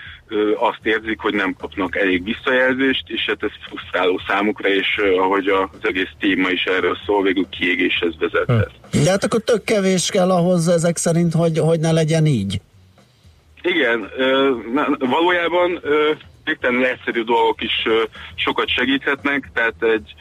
azt 0.56 0.80
érzik, 0.84 1.20
hogy 1.20 1.34
nem 1.34 1.56
kapnak 1.60 1.96
elég 1.96 2.24
visszajelzést, 2.24 3.04
és 3.06 3.26
hát 3.28 3.44
ez 3.44 3.50
frusztráló 3.68 4.22
számukra, 4.28 4.70
és 4.70 5.02
ahogy 5.18 5.48
az 5.48 5.68
egész 5.82 6.12
téma 6.20 6.50
is 6.50 6.64
erről 6.64 6.98
szól, 7.06 7.24
végül 7.24 7.48
kiégéshez 7.50 8.14
vezethet. 8.20 8.72
De 9.04 9.10
hát 9.10 9.24
akkor 9.24 9.42
tök 9.42 9.64
kevés 9.64 10.10
kell 10.10 10.32
ahhoz 10.32 10.68
ezek 10.68 10.98
szerint, 10.98 11.34
hogy, 11.34 11.58
hogy 11.60 11.80
ne 11.80 11.92
legyen 11.92 12.26
így. 12.26 12.62
Igen, 13.62 14.10
valójában 15.00 15.82
végtelenül 16.44 16.86
egyszerű 16.86 17.24
dolgok 17.24 17.62
is 17.62 17.84
sokat 18.36 18.70
segíthetnek, 18.70 19.50
tehát 19.54 19.84
egy 19.84 20.16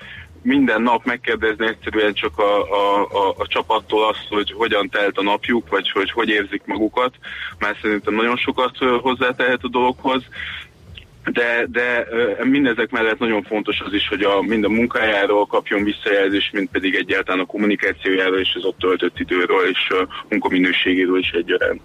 minden 0.46 0.82
nap 0.82 1.04
megkérdezni 1.04 1.66
egyszerűen 1.66 2.14
csak 2.14 2.38
a, 2.38 2.60
a, 2.60 3.02
a, 3.02 3.34
a 3.38 3.46
csapattól 3.46 4.08
azt, 4.08 4.26
hogy 4.28 4.52
hogyan 4.52 4.88
telt 4.88 5.18
a 5.18 5.22
napjuk, 5.22 5.68
vagy 5.68 5.90
hogy 5.90 6.10
hogy 6.10 6.28
érzik 6.28 6.62
magukat, 6.64 7.14
mert 7.58 7.80
szerintem 7.82 8.14
nagyon 8.14 8.36
sokat 8.36 8.76
hozzátehet 9.00 9.58
a 9.62 9.68
dologhoz. 9.68 10.22
De, 11.32 11.66
de 11.68 12.06
mindezek 12.42 12.90
mellett 12.90 13.18
nagyon 13.18 13.42
fontos 13.42 13.80
az 13.80 13.92
is, 13.92 14.08
hogy 14.08 14.22
a, 14.22 14.42
mind 14.42 14.64
a 14.64 14.68
munkájáról 14.68 15.46
kapjon 15.46 15.84
visszajelzést, 15.84 16.52
mind 16.52 16.68
pedig 16.72 16.94
egyáltalán 16.94 17.40
a 17.40 17.46
kommunikációjáról 17.46 18.38
és 18.38 18.54
az 18.54 18.64
ott 18.64 18.78
töltött 18.78 19.18
időről 19.18 19.68
és 19.70 19.88
a 19.88 20.24
munkaminőségéről 20.28 21.18
is 21.18 21.30
egyaránt. 21.30 21.80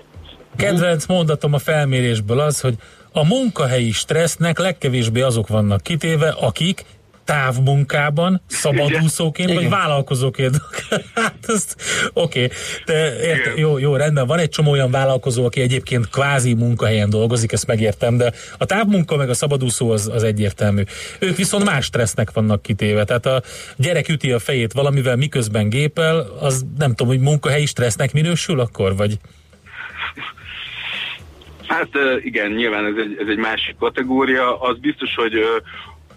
Kedvenc 0.58 1.06
mondatom 1.06 1.54
a 1.54 1.58
felmérésből 1.58 2.40
az, 2.40 2.62
hogy 2.62 2.74
a 3.12 3.26
munkahelyi 3.26 3.92
stressznek 3.92 4.60
legkevésbé 4.60 5.22
azok 5.22 5.48
vannak 5.48 5.82
kitéve, 5.82 6.30
akik 6.30 6.86
távmunkában, 7.32 8.42
szabadúszóként, 8.48 9.50
vagy 9.50 9.58
Igen. 9.58 9.70
vállalkozóként. 9.70 10.56
hát 11.16 11.36
ezt, 11.48 11.76
oké, 12.14 12.50
de 12.86 13.22
érte, 13.24 13.54
jó, 13.56 13.78
jó, 13.78 13.96
rendben, 13.96 14.28
van 14.28 14.40
egy 14.40 14.50
csomó 14.50 14.72
olyan 14.72 14.92
vállalkozó, 14.92 15.46
aki 15.46 15.62
egyébként 15.62 16.10
kvázi 16.10 16.54
munkahelyen 16.54 17.10
dolgozik, 17.10 17.52
ezt 17.52 17.68
megértem, 17.68 18.18
de 18.18 18.34
a 18.58 18.66
távmunka 18.66 19.16
meg 19.16 19.30
a 19.30 19.34
szabadúszó 19.34 19.92
az, 19.92 20.08
az 20.14 20.24
egyértelmű. 20.24 20.84
Ők 21.20 21.36
viszont 21.36 21.66
más 21.66 21.86
stressznek 21.86 22.32
vannak 22.32 22.62
kitéve, 22.62 23.04
tehát 23.04 23.26
a 23.26 23.42
gyerek 23.76 24.10
üti 24.10 24.32
a 24.32 24.40
fejét 24.40 24.74
valamivel, 24.74 25.16
miközben 25.16 25.70
gépel, 25.70 26.28
az 26.40 26.66
nem 26.78 26.90
tudom, 26.90 27.08
hogy 27.08 27.20
munkahelyi 27.20 27.66
stressznek 27.66 28.14
minősül 28.14 28.60
akkor, 28.60 28.96
vagy? 28.96 29.18
Hát 31.68 31.90
igen, 32.24 32.52
nyilván 32.52 32.86
ez 32.86 32.94
egy, 32.98 33.18
ez 33.20 33.28
egy 33.28 33.38
másik 33.38 33.76
kategória. 33.80 34.60
Az 34.60 34.78
biztos, 34.78 35.16
hogy 35.16 35.34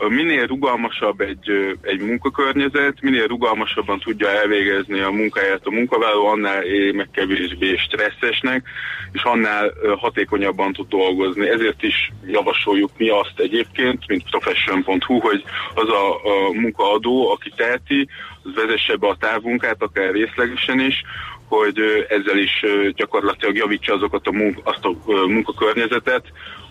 minél 0.08 0.46
rugalmasabb 0.46 1.20
egy, 1.20 1.76
egy 1.82 2.00
munkakörnyezet, 2.00 3.00
minél 3.00 3.26
rugalmasabban 3.26 3.98
tudja 3.98 4.28
elvégezni 4.28 5.00
a 5.00 5.10
munkáját 5.10 5.66
a 5.66 5.70
munkavállaló, 5.70 6.26
annál 6.26 6.62
éri 6.62 6.92
meg 6.92 7.08
kevésbé 7.12 7.76
stresszesnek, 7.76 8.66
és 9.12 9.22
annál 9.22 9.72
hatékonyabban 9.96 10.72
tud 10.72 10.88
dolgozni. 10.88 11.48
Ezért 11.48 11.82
is 11.82 12.12
javasoljuk 12.26 12.90
mi 12.96 13.08
azt 13.08 13.34
egyébként, 13.36 14.06
mint 14.06 14.30
profession.hu, 14.30 15.18
hogy 15.18 15.44
az 15.74 15.88
a, 15.88 16.14
a 16.14 16.52
munkaadó, 16.52 17.30
aki 17.30 17.52
teheti, 17.56 18.08
az 18.42 18.54
vezesse 18.54 18.96
be 18.96 19.08
a 19.08 19.16
távmunkát, 19.16 19.82
akár 19.82 20.12
részlegesen 20.12 20.80
is, 20.80 21.02
hogy 21.48 22.06
ezzel 22.08 22.38
is 22.38 22.64
gyakorlatilag 22.94 23.56
javítsa 23.56 23.94
azokat 23.94 24.26
a 24.26 24.32
munk, 24.32 24.58
azt 24.62 24.84
a 24.84 24.96
munkakörnyezetet, 25.26 26.24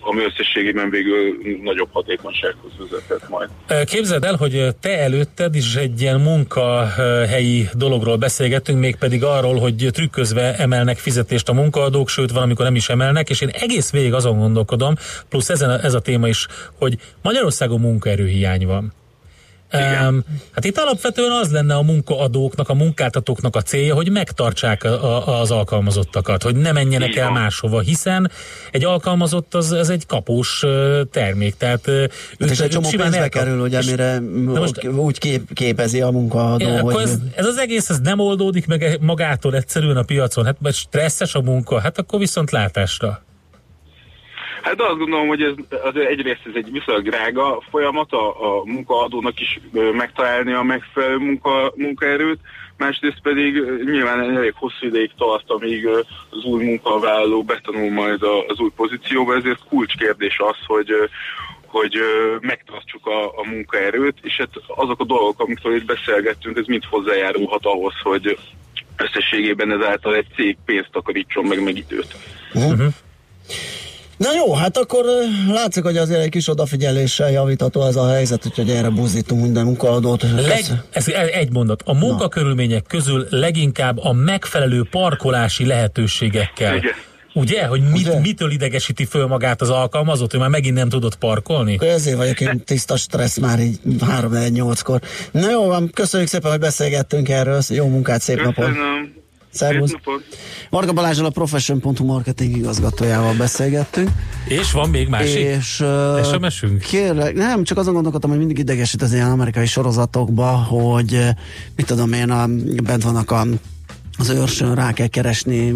ami 0.04 0.24
összességében 0.24 0.90
végül 0.90 1.38
nagyobb 1.62 1.90
hatékonysághoz 1.92 2.72
vezethet 2.78 3.30
majd. 3.30 3.50
Képzeld 3.86 4.24
el, 4.24 4.36
hogy 4.36 4.68
te 4.82 5.00
előtted 5.00 5.56
is 5.56 5.76
egy 5.76 6.02
ilyen 6.02 6.20
munkahelyi 6.20 7.68
dologról 7.74 8.16
beszélgettünk, 8.16 8.80
mégpedig 8.80 9.24
arról, 9.24 9.60
hogy 9.60 9.88
trükközve 9.92 10.56
emelnek 10.56 10.98
fizetést 10.98 11.50
a 11.50 11.54
munkaadók, 11.54 12.10
sőt 12.10 12.32
van, 12.32 12.44
amikor 12.44 12.66
nem 12.66 12.76
is 12.76 12.90
emelnek, 12.90 13.30
és 13.30 13.42
én 13.42 13.50
egész 13.50 13.92
végig 13.92 14.14
azon 14.14 14.38
gondolkodom, 14.38 14.96
plusz 15.30 15.50
ezen 15.50 15.70
a, 15.70 15.84
ez 15.84 15.94
a 15.94 16.00
téma 16.00 16.28
is, 16.28 16.48
hogy 16.80 16.98
Magyarországon 17.22 17.80
munkaerőhiány 17.80 18.66
van. 18.66 18.94
Um, 19.74 20.24
hát 20.52 20.66
itt 20.66 20.78
alapvetően 20.78 21.32
az 21.32 21.52
lenne 21.52 21.76
a 21.76 21.82
munkaadóknak, 21.82 22.70
a 22.70 22.74
munkáltatóknak 22.74 23.56
a 23.56 23.62
célja, 23.62 23.96
hogy 23.96 24.12
megtartsák 24.12 24.84
a, 24.84 25.28
a, 25.28 25.40
az 25.42 25.52
alkalmazottakat, 25.52 26.44
hogy 26.44 26.56
ne 26.56 26.72
menjenek 26.72 27.10
Így 27.10 27.18
el 27.18 27.32
máshova, 27.32 27.80
hiszen 27.80 28.32
egy 28.72 28.86
alkalmazott 28.86 29.54
az, 29.54 29.72
ez 29.72 29.90
egy 29.90 30.06
kapós 30.06 30.64
termék, 31.12 31.56
tehát 31.58 31.86
Hát 32.40 32.50
és 32.50 32.60
egy 32.60 32.70
csomó 32.70 32.90
pénzbe 32.90 33.18
elkap- 33.18 33.32
kerül, 33.44 33.60
ugye, 33.62 33.80
és- 33.80 33.90
mire 33.90 34.20
most- 34.20 34.88
úgy 34.88 35.18
kép, 35.20 35.54
képezi 35.54 36.02
a 36.02 36.10
munkaadó, 36.12 36.76
akkor 36.76 36.94
hogy... 36.94 37.04
ez, 37.04 37.18
ez 37.36 37.46
az 37.46 37.58
egész 37.58 37.90
ez 37.90 38.00
nem 38.00 38.20
oldódik 38.20 38.66
meg 38.68 38.98
magától 39.02 39.56
egyszerűen 39.56 39.98
a 39.98 40.04
piacon. 40.04 40.46
Hát 40.46 40.58
stresszes 40.72 41.36
a 41.36 41.42
munka, 41.42 41.80
hát 41.80 41.98
akkor 41.98 42.20
viszont 42.20 42.52
látásra. 42.52 43.22
Hát 44.64 44.82
azt 44.82 44.98
gondolom, 44.98 45.28
hogy 45.28 45.42
ez 45.42 45.54
az 45.84 45.96
egyrészt 45.96 46.42
ez 46.46 46.56
egy 46.56 46.72
viszonylag 46.72 47.04
drága 47.10 47.62
folyamat 47.70 48.12
a, 48.12 48.58
a 48.58 48.64
munkaadónak 48.66 49.40
is 49.40 49.60
megtalálni 49.72 50.54
a 50.54 50.62
megfelelő 50.62 51.18
munka, 51.18 51.74
munkaerőt, 51.76 52.40
másrészt 52.78 53.22
pedig 53.22 53.54
nyilván 53.86 54.36
elég 54.36 54.54
hosszú 54.56 54.86
ideig 54.86 55.12
tart, 55.18 55.50
amíg 55.50 55.88
az 56.30 56.44
új 56.44 56.64
munkavállaló 56.64 57.44
betanul 57.44 57.92
majd 57.92 58.24
az 58.48 58.60
új 58.60 58.70
pozícióba, 58.76 59.36
ezért 59.36 59.68
kulcskérdés 59.70 60.40
az, 60.40 60.58
hogy 60.66 60.90
hogy 61.68 61.98
megtartsuk 62.42 63.08
a, 63.08 63.26
a 63.26 63.48
munkaerőt, 63.50 64.18
és 64.22 64.36
hát 64.38 64.50
azok 64.68 65.00
a 65.00 65.06
dolgok, 65.06 65.40
amikről 65.40 65.76
itt 65.76 65.86
beszélgettünk, 65.86 66.58
ez 66.58 66.66
mind 66.66 66.84
hozzájárulhat 66.90 67.66
ahhoz, 67.66 67.94
hogy 68.04 68.38
összességében 68.98 69.72
ezáltal 69.72 70.16
egy 70.16 70.28
cég 70.36 70.58
pénzt 70.66 70.90
takarítson 70.92 71.46
meg, 71.46 71.64
meg 71.64 71.78
időt. 71.78 72.16
Uh-huh. 72.54 72.94
Na 74.18 74.34
jó, 74.34 74.54
hát 74.54 74.78
akkor 74.78 75.06
látszik, 75.48 75.84
hogy 75.84 75.98
azért 75.98 76.22
egy 76.22 76.30
kis 76.30 76.48
odafigyeléssel 76.48 77.32
javítható 77.32 77.86
ez 77.86 77.96
a 77.96 78.10
helyzet, 78.10 78.46
úgyhogy 78.46 78.70
erre 78.70 78.90
buzdítunk 78.90 79.42
minden 79.42 79.66
munkaadót. 79.66 80.22
Leg, 80.22 80.64
ez 80.90 81.08
egy 81.34 81.52
mondat. 81.52 81.82
A 81.86 81.94
munkakörülmények 81.94 82.84
közül 82.88 83.28
leginkább 83.30 83.98
a 83.98 84.14
megfelelő 84.14 84.88
parkolási 84.92 85.66
lehetőségekkel. 85.66 86.76
Igen. 86.76 86.92
Ugye, 87.36 87.66
hogy 87.66 87.82
mit, 87.92 88.22
mitől 88.22 88.52
idegesíti 88.52 89.06
föl 89.06 89.28
magát 89.28 89.62
az 89.62 89.70
alkalmazott, 89.70 90.32
hogy 90.32 90.40
már 90.40 90.50
megint 90.50 90.76
nem 90.76 90.90
tudott 90.90 91.16
parkolni? 91.16 91.76
Akkor 91.76 91.88
ezért 91.88 92.18
vagyok 92.18 92.42
én 92.42 92.64
tiszta 92.66 92.98
stressz 92.98 93.38
már 93.38 93.60
így 93.60 93.80
3 94.02 94.34
8 94.34 94.82
kor 94.82 95.02
Na 95.32 95.50
jó, 95.50 95.66
van, 95.66 95.90
köszönjük 95.94 96.30
szépen, 96.30 96.52
hogy 96.52 96.60
beszélgettünk 96.60 97.30
erről, 97.30 97.62
jó 97.70 97.88
munkát, 97.88 98.22
szép 98.22 98.42
napot! 98.42 98.70
Szervusz! 99.54 99.92
Varga 100.70 100.94
Balázsal 100.94 101.26
a 101.26 101.30
Profession.hu 101.30 102.06
marketing 102.06 102.58
igazgatójával 102.58 103.34
beszélgettünk. 103.34 104.10
És 104.48 104.72
van 104.72 104.90
még 104.90 105.08
másik? 105.08 105.40
És, 105.40 105.80
uh, 105.80 106.24
SMS-ünk? 106.32 106.82
Kérlek, 106.82 107.34
nem, 107.34 107.64
csak 107.64 107.78
azon 107.78 107.94
gondolkodtam, 107.94 108.30
hogy 108.30 108.40
mindig 108.40 108.58
idegesít 108.58 109.02
az 109.02 109.14
ilyen 109.14 109.32
amerikai 109.32 109.66
sorozatokba, 109.66 110.48
hogy 110.48 111.20
mit 111.76 111.86
tudom 111.86 112.14
én, 112.14 112.30
a, 112.30 112.48
bent 112.84 113.04
vannak 113.04 113.32
a 113.32 113.46
az 114.18 114.30
őrsön 114.30 114.76
rá 114.76 114.92
kell 114.92 115.08
keresni 115.08 115.74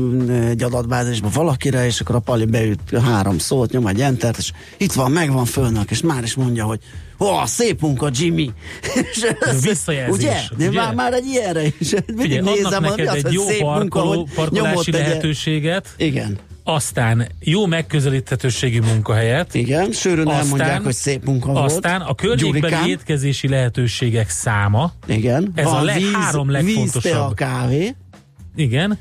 egy 0.50 0.64
adatbázisba 0.64 1.30
valakire, 1.34 1.86
és 1.86 2.00
akkor 2.00 2.16
a 2.16 2.20
pali 2.20 2.46
beüt 2.46 2.98
három 3.04 3.38
szót, 3.38 3.72
nyom 3.72 3.88
egy 3.88 4.02
entert, 4.02 4.38
és 4.38 4.52
itt 4.78 4.92
van, 4.92 5.12
megvan 5.12 5.46
fölnök, 5.46 5.92
és 5.92 6.02
már 6.02 6.24
is 6.24 6.36
mondja, 6.36 6.66
hogy 6.66 6.80
ó, 7.20 7.45
szép 7.45 7.82
munka, 7.82 8.09
Jimmy. 8.13 8.51
és 8.93 9.26
Visszajelzés, 9.61 10.24
Ugye? 10.57 10.68
Ugye? 10.68 10.80
Már, 10.80 10.93
már 10.93 11.13
egy 11.13 11.26
ilyenre 11.26 11.61
is. 11.80 11.91
Mindig 12.05 12.15
Figyelj, 12.18 12.38
adnak 12.39 12.55
nézem, 12.55 12.82
mi 12.84 12.89
neked 12.89 13.07
az, 13.07 13.26
egy 13.26 13.34
jó 13.34 13.45
szép 13.47 13.61
munka, 13.61 13.78
parkoló, 13.99 14.13
nyomott 14.13 14.34
parkolási 14.36 14.91
lehetőséget. 14.91 15.89
Igen. 15.97 16.38
Aztán 16.63 17.28
jó 17.39 17.65
megközelíthetőségű 17.65 18.80
munkahelyet. 18.82 19.53
Igen, 19.53 19.91
sűrűn 19.91 20.30
elmondják, 20.30 20.82
hogy 20.82 20.93
szép 20.93 21.26
munka 21.26 21.51
volt. 21.51 21.65
Aztán 21.72 22.01
a 22.01 22.15
környékbeli 22.15 22.59
Gyurikán. 22.59 22.88
étkezési 22.88 23.47
lehetőségek 23.47 24.30
száma. 24.30 24.91
Igen. 25.07 25.51
Ez 25.55 25.65
a 25.65 25.70
Van 25.70 25.84
leg, 25.86 25.95
víz- 25.97 26.11
három 26.13 26.51
legfontosabb. 26.51 27.01
tea, 27.01 27.32
kávé. 27.34 27.95
Igen. 28.55 28.97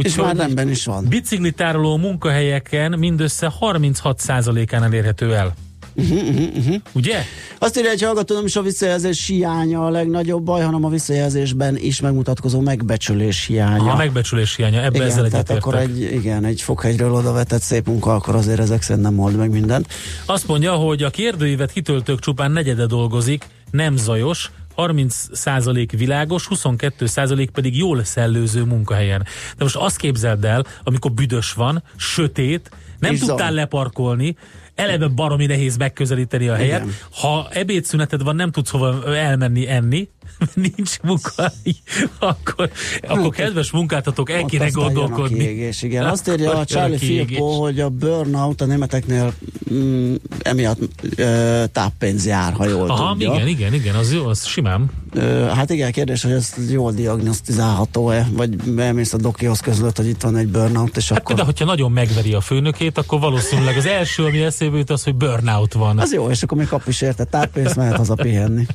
És 0.00 0.14
már 0.14 0.36
rendben 0.36 0.70
is 0.70 0.84
van. 0.84 1.06
Biciklitároló 1.08 1.96
munkahelyeken 1.96 2.98
mindössze 2.98 3.52
36%-án 3.60 4.82
elérhető 4.84 5.34
el. 5.34 5.54
Uh-huh, 5.94 6.28
uh-huh, 6.28 6.56
uh-huh. 6.56 6.74
Ugye? 6.92 7.18
Azt 7.58 7.78
írja, 7.78 7.90
hogy 7.90 8.02
hallgató, 8.02 8.34
nem 8.34 8.44
is 8.44 8.56
a 8.56 8.62
visszajelzés 8.62 9.26
hiánya 9.26 9.86
a 9.86 9.90
legnagyobb 9.90 10.42
baj, 10.44 10.62
hanem 10.62 10.84
a 10.84 10.88
visszajelzésben 10.88 11.76
is 11.76 12.00
megmutatkozó 12.00 12.60
megbecsülés 12.60 13.46
hiánya. 13.46 13.92
A 13.92 13.96
megbecsülés 13.96 14.56
hiánya, 14.56 14.82
ebbe 14.82 14.96
igen, 14.96 15.08
ezzel 15.08 15.28
tehát 15.28 15.50
akkor 15.50 15.74
egy, 15.74 16.00
igen, 16.00 16.44
egy 16.44 16.60
fokhegyről 16.62 17.12
oda 17.12 17.32
vetett 17.32 17.62
szép 17.62 17.86
munka, 17.86 18.14
akkor 18.14 18.34
azért 18.34 18.58
ezek 18.58 18.82
szerint 18.82 19.04
nem 19.04 19.18
old 19.18 19.36
meg 19.36 19.50
mindent. 19.50 19.86
Azt 20.26 20.46
mondja, 20.46 20.72
hogy 20.72 21.02
a 21.02 21.10
kérdőívet 21.10 21.72
kitöltők 21.72 22.18
csupán 22.18 22.50
negyede 22.50 22.86
dolgozik, 22.86 23.46
nem 23.70 23.96
zajos, 23.96 24.50
30% 24.76 25.92
világos, 25.96 26.48
22% 26.50 27.48
pedig 27.52 27.76
jól 27.76 28.04
szellőző 28.04 28.64
munkahelyen. 28.64 29.22
De 29.56 29.64
most 29.64 29.76
azt 29.76 29.96
képzeld 29.96 30.44
el, 30.44 30.64
amikor 30.84 31.12
büdös 31.12 31.52
van, 31.52 31.82
sötét, 31.96 32.70
nem 32.98 33.12
És 33.12 33.18
tudtál 33.18 33.36
zaj. 33.36 33.54
leparkolni, 33.54 34.36
eleve 34.74 35.08
baromi 35.08 35.46
nehéz 35.46 35.76
megközelíteni 35.76 36.48
a 36.48 36.54
helyet. 36.54 36.80
Igen. 36.80 36.94
Ha 37.10 37.48
ebédszüneted 37.50 38.22
van, 38.22 38.36
nem 38.36 38.50
tudsz 38.50 38.70
hova 38.70 39.16
elmenni 39.16 39.68
enni, 39.68 40.08
nincs 40.76 41.00
munka, 41.02 41.52
akkor, 42.18 42.70
akkor 43.08 43.30
kedves 43.30 43.70
munkáltatók, 43.70 44.30
el 44.30 44.44
kéne 44.44 44.68
gondolkodni. 44.68 45.38
kiégés, 45.38 45.82
igen. 45.82 46.04
Azt 46.04 46.28
írja 46.28 46.54
a 46.54 46.64
Charlie. 46.64 46.98
Filippo, 46.98 47.44
hogy 47.44 47.80
a 47.80 47.88
burnout 47.88 48.60
a 48.60 48.64
németeknél 48.64 49.32
mm, 49.72 50.14
emiatt 50.42 50.78
ö, 51.16 51.64
táppénz 51.72 52.26
jár, 52.26 52.52
ha 52.52 52.68
jól 52.68 52.90
Aha, 52.90 53.12
tudja. 53.12 53.34
igen, 53.34 53.46
igen, 53.46 53.74
igen, 53.74 53.94
az 53.94 54.12
jó, 54.12 54.26
az 54.26 54.46
simán. 54.46 54.90
Ö, 55.12 55.44
hát 55.54 55.70
igen, 55.70 55.92
kérdés, 55.92 56.22
hogy 56.22 56.32
ez 56.32 56.54
jól 56.70 56.92
diagnosztizálható-e, 56.92 58.28
vagy 58.32 58.54
elmész 58.78 59.12
a 59.12 59.16
dokihoz 59.16 59.60
között, 59.60 59.96
hogy 59.96 60.06
itt 60.06 60.22
van 60.22 60.36
egy 60.36 60.48
burnout, 60.48 60.96
és 60.96 61.08
Hát 61.08 61.18
akkor... 61.18 61.36
de 61.36 61.42
hogyha 61.42 61.64
nagyon 61.64 61.92
megveri 61.92 62.34
a 62.34 62.40
főnökét, 62.40 62.98
akkor 62.98 63.20
valószínűleg 63.20 63.76
az 63.76 63.86
első, 63.86 64.24
ami 64.24 64.42
eszébe 64.42 64.76
jut, 64.76 64.90
az, 64.90 65.02
hogy 65.04 65.14
burnout 65.14 65.72
van. 65.72 65.98
Az 65.98 66.12
jó, 66.12 66.30
és 66.30 66.42
akkor 66.42 66.58
még 66.58 66.66
kap 66.66 66.82
is 66.88 67.00
érte 67.00 67.24
táppénzt, 67.24 67.76
mehet 67.76 67.96
haza 67.96 68.14
pihenni. 68.14 68.66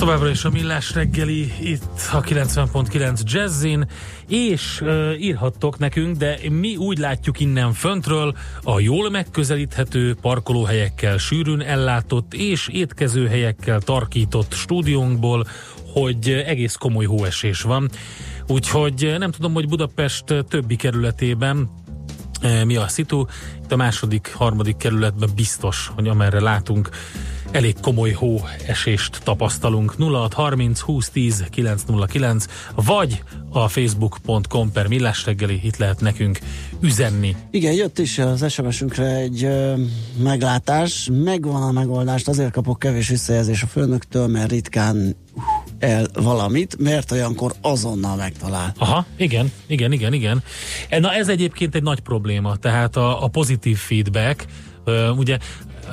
Továbbra 0.00 0.28
is 0.28 0.44
a 0.44 0.50
Millás 0.50 0.94
reggeli, 0.94 1.52
itt 1.60 2.08
a 2.12 2.20
90.9 2.20 3.20
Jazzin, 3.22 3.86
és 4.28 4.80
uh, 4.80 5.14
írhattok 5.18 5.78
nekünk, 5.78 6.16
de 6.16 6.38
mi 6.50 6.76
úgy 6.76 6.98
látjuk 6.98 7.40
innen 7.40 7.72
föntről, 7.72 8.34
a 8.62 8.80
jól 8.80 9.10
megközelíthető 9.10 10.14
parkolóhelyekkel 10.20 11.16
sűrűn 11.16 11.60
ellátott 11.60 12.34
és 12.34 12.68
étkezőhelyekkel 12.68 13.80
tarkított 13.80 14.52
stúdiónkból, 14.52 15.46
hogy 15.92 16.28
egész 16.46 16.74
komoly 16.74 17.04
hóesés 17.04 17.62
van. 17.62 17.90
Úgyhogy 18.46 19.14
nem 19.18 19.30
tudom, 19.30 19.52
hogy 19.52 19.68
Budapest 19.68 20.24
többi 20.48 20.76
kerületében 20.76 21.70
mi 22.64 22.76
a 22.76 22.88
szitu. 22.88 23.24
Itt 23.62 23.72
a 23.72 23.76
második, 23.76 24.32
harmadik 24.34 24.76
kerületben 24.76 25.30
biztos, 25.34 25.90
hogy 25.94 26.08
amerre 26.08 26.40
látunk, 26.40 26.88
elég 27.52 27.74
komoly 27.80 28.10
hó 28.10 28.40
esést 28.66 29.20
tapasztalunk. 29.22 29.94
0630 29.98 30.80
2010 30.80 31.44
909 31.50 32.44
vagy 32.74 33.22
a 33.50 33.68
facebook.com 33.68 34.72
per 34.72 34.86
millás 34.86 35.24
reggeli, 35.24 35.60
itt 35.62 35.76
lehet 35.76 36.00
nekünk 36.00 36.38
üzenni. 36.80 37.36
Igen, 37.50 37.72
jött 37.72 37.98
is 37.98 38.18
az 38.18 38.52
SMS-ünkre 38.52 39.16
egy 39.16 39.44
ö, 39.44 39.74
meglátás, 40.22 41.08
megvan 41.12 41.62
a 41.62 41.72
megoldást, 41.72 42.28
azért 42.28 42.52
kapok 42.52 42.78
kevés 42.78 43.08
visszajelzés 43.08 43.62
a 43.62 43.66
főnöktől, 43.66 44.26
mert 44.26 44.50
ritkán 44.50 45.16
el 45.78 46.06
valamit, 46.12 46.76
mert 46.78 47.12
olyankor 47.12 47.52
azonnal 47.60 48.16
megtalál. 48.16 48.72
Aha, 48.78 49.06
igen, 49.16 49.52
igen, 49.66 49.92
igen, 49.92 50.12
igen. 50.12 50.42
E, 50.88 50.98
Na 50.98 51.12
ez 51.12 51.28
egyébként 51.28 51.74
egy 51.74 51.82
nagy 51.82 52.00
probléma, 52.00 52.56
tehát 52.56 52.96
a, 52.96 53.24
a 53.24 53.28
pozitív 53.28 53.76
feedback, 53.76 54.46
ugye 55.16 55.38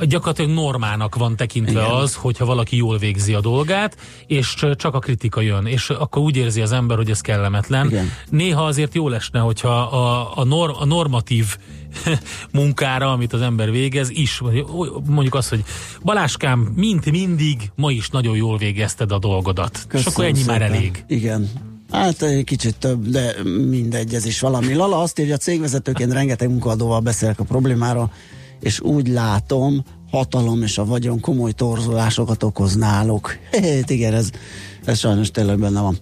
gyakorlatilag 0.01 0.51
normának 0.51 1.15
van 1.15 1.35
tekintve 1.35 1.81
Igen. 1.81 1.91
az, 1.93 2.15
hogyha 2.15 2.45
valaki 2.45 2.75
jól 2.75 2.97
végzi 2.97 3.33
a 3.33 3.41
dolgát, 3.41 3.97
és 4.27 4.55
csak 4.75 4.93
a 4.93 4.99
kritika 4.99 5.41
jön, 5.41 5.65
és 5.65 5.89
akkor 5.89 6.21
úgy 6.21 6.35
érzi 6.35 6.61
az 6.61 6.71
ember, 6.71 6.97
hogy 6.97 7.09
ez 7.09 7.21
kellemetlen. 7.21 7.87
Igen. 7.87 8.11
Néha 8.29 8.65
azért 8.65 8.93
jó 8.93 9.09
lesne, 9.09 9.39
hogyha 9.39 9.69
a, 9.79 10.31
a, 10.35 10.43
nor, 10.43 10.75
a 10.79 10.85
normatív 10.85 11.57
munkára, 12.51 13.11
amit 13.11 13.33
az 13.33 13.41
ember 13.41 13.71
végez, 13.71 14.09
is, 14.09 14.41
mondjuk 15.05 15.35
azt, 15.35 15.49
hogy 15.49 15.63
Baláskám, 16.03 16.59
mint 16.59 17.11
mindig, 17.11 17.71
ma 17.75 17.91
is 17.91 18.09
nagyon 18.09 18.35
jól 18.35 18.57
végezted 18.57 19.11
a 19.11 19.19
dolgodat. 19.19 19.87
és 19.93 20.05
akkor 20.05 20.25
ennyi 20.25 20.43
már 20.45 20.61
szépen. 20.61 20.75
elég. 20.75 21.03
Igen. 21.07 21.49
Hát 21.91 22.21
egy 22.21 22.43
kicsit 22.43 22.75
több, 22.75 23.07
de 23.07 23.35
mindegy, 23.69 24.13
ez 24.13 24.25
is 24.25 24.39
valami. 24.39 24.73
Lala 24.73 25.01
azt 25.01 25.19
írja, 25.19 25.37
cégvezetőként 25.37 26.13
rengeteg 26.13 26.49
munkaadóval 26.49 26.99
beszélek 26.99 27.39
a 27.39 27.43
problémáról, 27.43 28.11
és 28.59 28.79
úgy 28.79 29.07
látom, 29.07 29.83
hatalom 30.11 30.61
és 30.61 30.77
a 30.77 30.85
vagyon 30.85 31.19
komoly 31.19 31.51
torzulásokat 31.51 32.43
okoz 32.43 32.75
náluk. 32.75 33.37
Hát 33.51 33.89
igen, 33.89 34.13
ez, 34.13 34.29
ez 34.85 34.99
sajnos 34.99 35.31
tényleg 35.31 35.59
benne 35.59 35.81
van. 35.81 35.97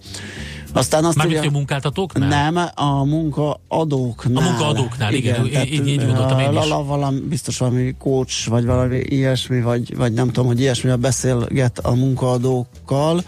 Aztán 0.72 1.04
azt 1.04 1.16
Mármint, 1.16 1.38
hogy 1.38 1.48
a 1.48 1.50
munkáltatóknál? 1.50 2.28
nem, 2.28 2.68
a 2.74 3.04
munkaadóknál. 3.04 4.42
A 4.46 4.50
munkaadóknál, 4.50 5.14
igen, 5.14 5.46
így- 5.46 5.72
így- 5.72 5.86
így 5.88 6.04
gondoltam 6.06 6.38
én 6.38 6.52
is. 6.62 6.68
Valami, 6.68 7.20
biztos 7.20 7.58
valami 7.58 7.94
coach, 7.98 8.48
vagy 8.48 8.64
valami 8.64 8.96
ilyesmi, 8.98 9.60
vagy, 9.60 9.96
vagy 9.96 10.12
nem 10.12 10.26
tudom, 10.26 10.46
hogy 10.46 10.60
ilyesmivel 10.60 10.96
beszélget 10.96 11.78
a 11.78 11.94
munkaadókkal, 11.94 13.24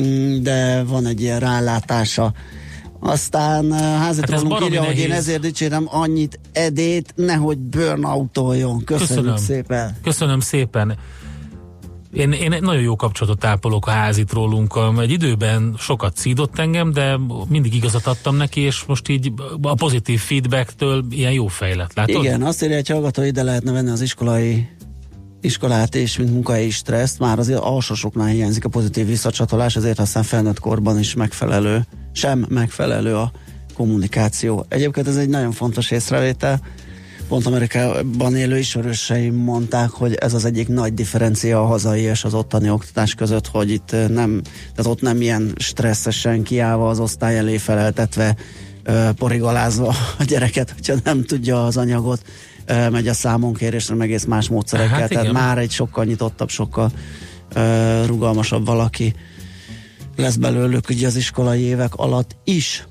Mm, 0.00 0.42
de 0.42 0.82
van 0.82 1.06
egy 1.06 1.20
ilyen 1.20 1.40
rálátása. 1.40 2.32
Aztán 3.00 3.64
uh, 3.64 3.78
Hát 3.78 3.90
ez 3.90 3.98
házitólunk 3.98 4.48
baromi 4.48 4.66
írja, 4.70 4.84
hogy 4.84 4.98
én 4.98 5.08
nehéz. 5.08 5.22
ezért 5.22 5.40
dicsérem 5.40 5.86
annyit 5.90 6.38
Edét, 6.52 7.12
nehogy 7.16 7.58
burnoutoljon. 7.58 8.84
Köszönjük 8.84 9.08
Köszönöm. 9.08 9.36
szépen. 9.36 9.96
Köszönöm 10.02 10.40
szépen. 10.40 10.96
Én, 12.12 12.32
én 12.32 12.56
nagyon 12.60 12.82
jó 12.82 12.96
kapcsolatot 12.96 13.44
ápolok 13.44 13.86
a 13.86 13.90
házitólunkkal. 13.90 15.00
Egy 15.00 15.10
időben 15.10 15.74
sokat 15.78 16.16
szídott 16.16 16.58
engem, 16.58 16.92
de 16.92 17.18
mindig 17.48 17.74
igazat 17.74 18.06
adtam 18.06 18.36
neki, 18.36 18.60
és 18.60 18.84
most 18.84 19.08
így 19.08 19.32
a 19.62 19.74
pozitív 19.74 20.20
feedbacktől 20.20 21.04
ilyen 21.10 21.32
jó 21.32 21.46
fejlet. 21.46 21.94
Látod? 21.94 22.24
Igen, 22.24 22.42
azt 22.42 22.62
írja 22.62 22.76
egy 22.76 22.88
hallgató, 22.88 23.22
ide 23.22 23.42
lehetne 23.42 23.72
venni 23.72 23.90
az 23.90 24.00
iskolai 24.00 24.68
iskolát 25.40 25.94
és 25.94 26.18
mint 26.18 26.30
munkahelyi 26.30 26.70
stresszt, 26.70 27.18
már 27.18 27.38
az 27.38 27.48
alsósoknál 27.50 28.26
hiányzik 28.26 28.64
a 28.64 28.68
pozitív 28.68 29.06
visszacsatolás, 29.06 29.76
ezért 29.76 29.98
aztán 29.98 30.22
felnőtt 30.22 30.60
korban 30.60 30.98
is 30.98 31.14
megfelelő, 31.14 31.86
sem 32.12 32.46
megfelelő 32.48 33.16
a 33.16 33.32
kommunikáció. 33.74 34.66
Egyébként 34.68 35.08
ez 35.08 35.16
egy 35.16 35.28
nagyon 35.28 35.52
fontos 35.52 35.90
észrevétel. 35.90 36.60
Pont 37.28 37.46
Amerikában 37.46 38.36
élő 38.36 38.58
ismerőseim 38.58 39.34
mondták, 39.34 39.90
hogy 39.90 40.14
ez 40.14 40.34
az 40.34 40.44
egyik 40.44 40.68
nagy 40.68 40.94
differencia 40.94 41.62
a 41.62 41.66
hazai 41.66 42.00
és 42.00 42.24
az 42.24 42.34
ottani 42.34 42.70
oktatás 42.70 43.14
között, 43.14 43.46
hogy 43.46 43.70
itt 43.70 43.92
eh, 43.92 44.08
nem, 44.08 44.40
tehát 44.74 44.92
ott 44.92 45.00
nem 45.00 45.20
ilyen 45.20 45.52
stresszesen 45.56 46.42
kiállva 46.42 46.88
az 46.88 47.00
osztály 47.00 47.38
elé 47.38 47.56
feleltetve, 47.56 48.36
ö, 48.86 49.08
porigalázva 49.16 49.94
a 50.18 50.24
gyereket, 50.24 50.70
hogyha 50.70 50.94
nem 51.04 51.24
tudja 51.24 51.66
az 51.66 51.76
anyagot 51.76 52.22
megy 52.66 53.08
a 53.08 53.14
számonkérésre, 53.14 53.94
meg 53.94 54.08
egész 54.08 54.24
más 54.24 54.48
módszerekkel, 54.48 54.92
Hát 54.92 55.00
hát 55.00 55.10
tehát 55.10 55.32
már 55.32 55.58
egy 55.58 55.70
sokkal 55.70 56.04
nyitottabb, 56.04 56.48
sokkal 56.48 56.90
rugalmasabb 58.06 58.66
valaki 58.66 59.14
lesz 60.16 60.36
belőlük 60.36 60.88
ugye 60.88 61.06
az 61.06 61.16
iskolai 61.16 61.60
évek 61.60 61.94
alatt 61.94 62.36
is. 62.44 62.86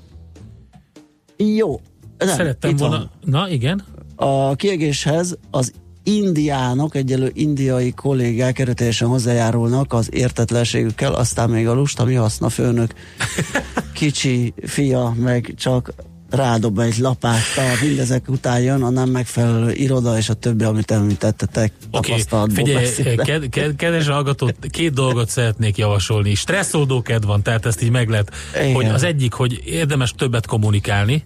Jó. 1.36 1.80
Nem, 2.18 2.36
Szerettem 2.36 2.76
volna... 2.76 2.96
van. 2.96 3.10
Na, 3.24 3.48
igen. 3.48 3.84
A 4.16 4.54
kiegéshez 4.54 5.38
az 5.50 5.72
indiánok, 6.02 6.94
egyelő 6.94 7.30
indiai 7.34 7.92
kollégák 7.92 8.58
erőteljesen 8.58 9.08
hozzájárulnak 9.08 9.92
az 9.92 10.08
értetlenségükkel, 10.12 11.14
aztán 11.14 11.50
még 11.50 11.68
a 11.68 11.74
lusta 11.74 12.04
mi 12.04 12.14
haszna 12.14 12.48
főnök 12.48 12.94
kicsi 13.94 14.54
fia 14.62 15.14
meg 15.18 15.52
csak 15.56 15.94
rádob 16.30 16.78
egy 16.78 16.98
lapáttal, 16.98 17.76
mindezek 17.82 18.28
után 18.28 18.60
jön 18.60 18.82
a 18.82 18.90
nem 18.90 19.08
megfelelő 19.08 19.72
iroda 19.72 20.16
és 20.16 20.28
a 20.28 20.34
többi, 20.34 20.64
amit 20.64 20.90
említettetek 20.90 21.72
Oké, 21.90 22.08
tapasztalatból 22.08 22.64
figyelj, 22.64 22.84
beszélve. 22.84 23.24
ked, 23.24 23.48
ked, 23.48 23.76
kedves 23.76 24.08
hallgató, 24.08 24.50
két 24.70 24.92
dolgot 24.92 25.28
szeretnék 25.28 25.76
javasolni. 25.76 26.34
Stresszoldó 26.34 27.02
kedv 27.02 27.26
van, 27.26 27.42
tehát 27.42 27.66
ezt 27.66 27.82
így 27.82 27.90
meg 27.90 28.08
lehet, 28.08 28.30
Igen. 28.54 28.74
hogy 28.74 28.86
az 28.86 29.02
egyik, 29.02 29.32
hogy 29.32 29.62
érdemes 29.64 30.12
többet 30.16 30.46
kommunikálni, 30.46 31.24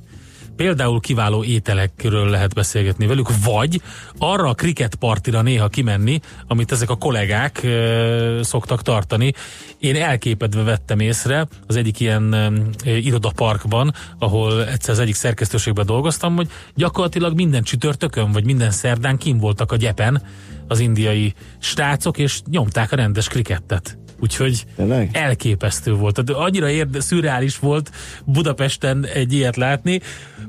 például 0.56 1.01
kiváló 1.01 1.44
ételekről 1.44 2.28
lehet 2.28 2.55
beszélgetni 2.55 3.06
velük, 3.06 3.28
vagy 3.44 3.82
arra 4.18 4.48
a 4.48 4.55
cricket 4.55 4.94
partira 4.94 5.43
néha 5.43 5.68
kimenni, 5.68 6.20
amit 6.47 6.72
ezek 6.72 6.90
a 6.90 6.97
kollégák 6.97 7.62
ö, 7.62 8.40
szoktak 8.43 8.82
tartani. 8.82 9.32
Én 9.78 9.97
elképedve 9.97 10.62
vettem 10.62 11.01
észre 11.01 11.47
az 11.66 11.77
egyik 11.77 12.01
ilyen 12.01 12.32
ö, 12.32 12.90
irodaparkban, 12.90 13.94
ahol 14.18 14.66
egyszer 14.66 14.94
az 14.94 14.98
egyik 14.98 15.14
szerkesztőségben 15.14 15.86
dolgoztam, 15.86 16.36
hogy 16.36 16.48
gyakorlatilag 16.74 17.35
minden 17.35 17.62
csütörtökön, 17.62 18.32
vagy 18.32 18.44
minden 18.44 18.70
szerdán 18.70 19.16
kim 19.18 19.39
voltak 19.39 19.72
a 19.72 19.77
gyepen 19.77 20.22
az 20.68 20.78
indiai 20.78 21.35
srácok, 21.59 22.18
és 22.18 22.40
nyomták 22.51 22.93
a 22.93 22.97
rendes 22.97 23.28
krikettet. 23.28 23.98
Úgyhogy 24.20 24.64
Tényleg? 24.76 25.10
elképesztő 25.12 25.92
volt. 25.92 26.24
Tehát 26.24 26.42
annyira 26.42 26.70
érde, 26.70 27.01
szürreális 27.01 27.59
volt 27.59 27.90
Budapesten 28.24 29.06
egy 29.06 29.32
ilyet 29.32 29.56
látni, 29.56 30.01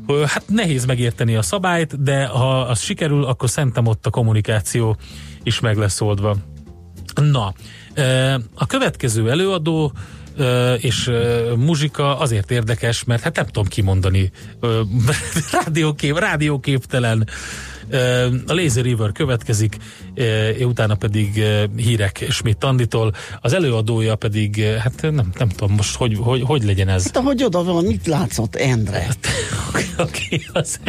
hogy 0.05 0.23
hát 0.25 0.43
nehéz 0.47 0.85
megérteni 0.85 1.35
a 1.35 1.41
szabályt, 1.41 2.03
de 2.03 2.25
ha 2.25 2.61
az 2.61 2.79
sikerül, 2.79 3.25
akkor 3.25 3.49
szerintem 3.49 3.87
ott 3.87 4.05
a 4.05 4.09
kommunikáció 4.09 4.97
is 5.43 5.59
meg 5.59 5.77
lesz 5.77 6.01
oldva. 6.01 6.35
Na, 7.15 7.53
a 8.53 8.65
következő 8.65 9.29
előadó 9.29 9.93
és 10.77 11.11
muzsika 11.57 12.17
azért 12.17 12.51
érdekes, 12.51 13.03
mert 13.03 13.21
hát 13.21 13.35
nem 13.35 13.45
tudom 13.45 13.65
kimondani. 13.65 14.31
Rádiókép, 15.51 16.17
rádióképtelen. 16.17 17.27
A 18.47 18.53
Lazy 18.53 18.81
River 18.81 19.11
következik, 19.11 19.77
utána 20.59 20.95
pedig 20.95 21.43
hírek 21.75 22.25
Schmidt 22.29 22.63
Anditól. 22.63 23.13
Az 23.41 23.53
előadója 23.53 24.15
pedig, 24.15 24.63
hát 24.63 25.01
nem, 25.01 25.31
nem 25.37 25.49
tudom 25.49 25.75
most, 25.75 25.95
hogy, 25.95 26.17
hogy, 26.21 26.41
hogy 26.41 26.63
legyen 26.63 26.87
ez. 26.87 27.03
Hát 27.03 27.17
ahogy 27.17 27.43
oda 27.43 27.63
van, 27.63 27.85
mit 27.85 28.07
látszott 28.07 28.55
Endre? 28.55 29.07
Oké, 29.97 30.41
az 30.53 30.79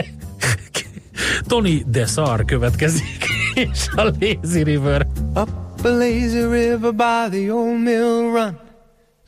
Tony 1.46 1.84
Desar 1.86 2.44
következik, 2.44 3.26
és 3.54 3.86
a 3.96 4.02
Lazy 4.02 4.62
River. 4.62 5.06
Up 5.34 5.48
a 5.84 5.88
lazy 5.88 6.42
river 6.42 6.92
by 6.92 7.28
the 7.28 7.50
old 7.50 7.80
mill 7.80 8.30
run. 8.30 8.56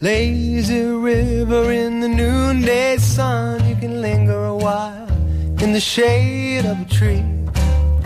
Lazy 0.00 0.82
river 0.82 1.72
in 1.72 2.00
the 2.00 2.08
noonday 2.08 2.96
sun. 2.98 3.68
You 3.68 3.74
can 3.76 4.00
linger 4.00 4.44
a 4.44 4.54
while 4.54 5.08
in 5.60 5.72
the 5.72 5.80
shade 5.80 6.64
of 6.64 6.80
a 6.80 6.84
tree. 6.84 7.43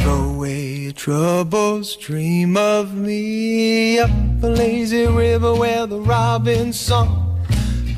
Away 0.09 0.64
your 0.85 0.93
troubles, 0.93 1.94
dream 1.97 2.56
of 2.56 2.94
me. 2.94 3.98
Up 3.98 4.10
a 4.43 4.47
lazy 4.47 5.06
river 5.06 5.55
where 5.55 5.86
the 5.86 6.01
robin 6.01 6.72
song 6.72 7.39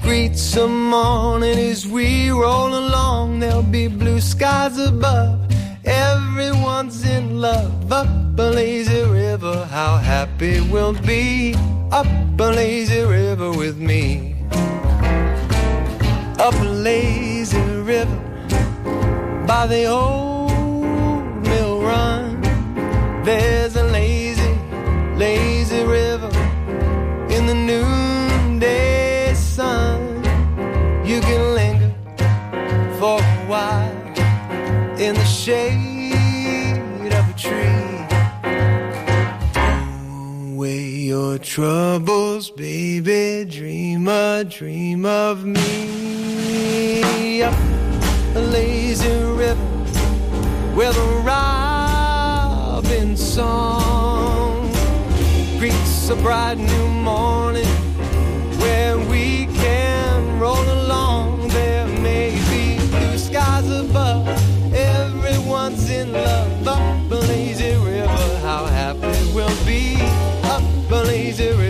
greets 0.02 0.54
the 0.54 0.66
morning 0.66 1.56
as 1.56 1.86
we 1.86 2.30
roll 2.30 2.74
along. 2.74 3.38
There'll 3.38 3.62
be 3.62 3.86
blue 3.86 4.20
skies 4.20 4.76
above. 4.76 5.38
Everyone's 5.84 7.04
in 7.06 7.40
love. 7.40 7.92
Up 7.92 8.08
a 8.38 8.50
lazy 8.50 9.02
river, 9.02 9.64
how 9.70 9.96
happy 9.96 10.60
we'll 10.60 11.00
be. 11.02 11.54
Up 11.92 12.08
a 12.40 12.50
lazy 12.50 13.02
river 13.02 13.52
with 13.52 13.76
me. 13.78 14.34
Up 16.40 16.54
a 16.54 16.70
lazy 16.88 17.60
river 17.60 18.18
by 19.46 19.66
the 19.68 19.84
old 19.84 20.29
run. 21.90 22.40
There's 23.24 23.74
a 23.76 23.84
lazy, 23.98 24.54
lazy 25.24 25.82
river 25.84 26.32
in 27.34 27.42
the 27.50 27.58
noonday 27.70 29.34
sun. 29.34 30.00
You 31.10 31.20
can 31.28 31.42
linger 31.60 31.92
for 32.98 33.18
a 33.18 33.36
while 33.52 33.98
in 35.04 35.12
the 35.20 35.28
shade 35.42 37.12
of 37.18 37.24
a 37.34 37.36
tree. 37.44 37.86
Away 40.54 40.84
your 41.12 41.38
troubles, 41.38 42.50
baby. 42.50 43.44
Dream 43.58 44.08
a 44.08 44.44
dream 44.44 45.04
of 45.04 45.44
me. 45.44 47.42
Up 47.42 47.54
a 48.40 48.42
lazy 48.56 49.14
river 49.42 49.70
where 50.76 50.92
the 50.92 51.08
robin 53.10 53.16
song 53.16 54.70
greets 55.58 56.08
a 56.10 56.16
bright 56.16 56.58
new 56.58 56.88
morning 56.88 57.66
where 58.60 58.98
we 58.98 59.46
can 59.46 60.38
roll 60.38 60.62
along. 60.62 61.48
There 61.48 61.88
may 61.88 62.30
be 62.50 62.78
blue 62.88 63.18
skies 63.18 63.68
above. 63.68 64.28
Everyone's 64.72 65.90
in 65.90 66.12
love. 66.12 66.68
Up 66.68 67.10
a 67.10 67.14
lazy 67.14 67.74
river, 67.74 68.38
how 68.42 68.66
happy 68.66 69.32
we'll 69.34 69.64
be. 69.64 69.96
Up 70.44 70.62
a 70.90 71.02
lazy 71.04 71.48
river 71.48 71.69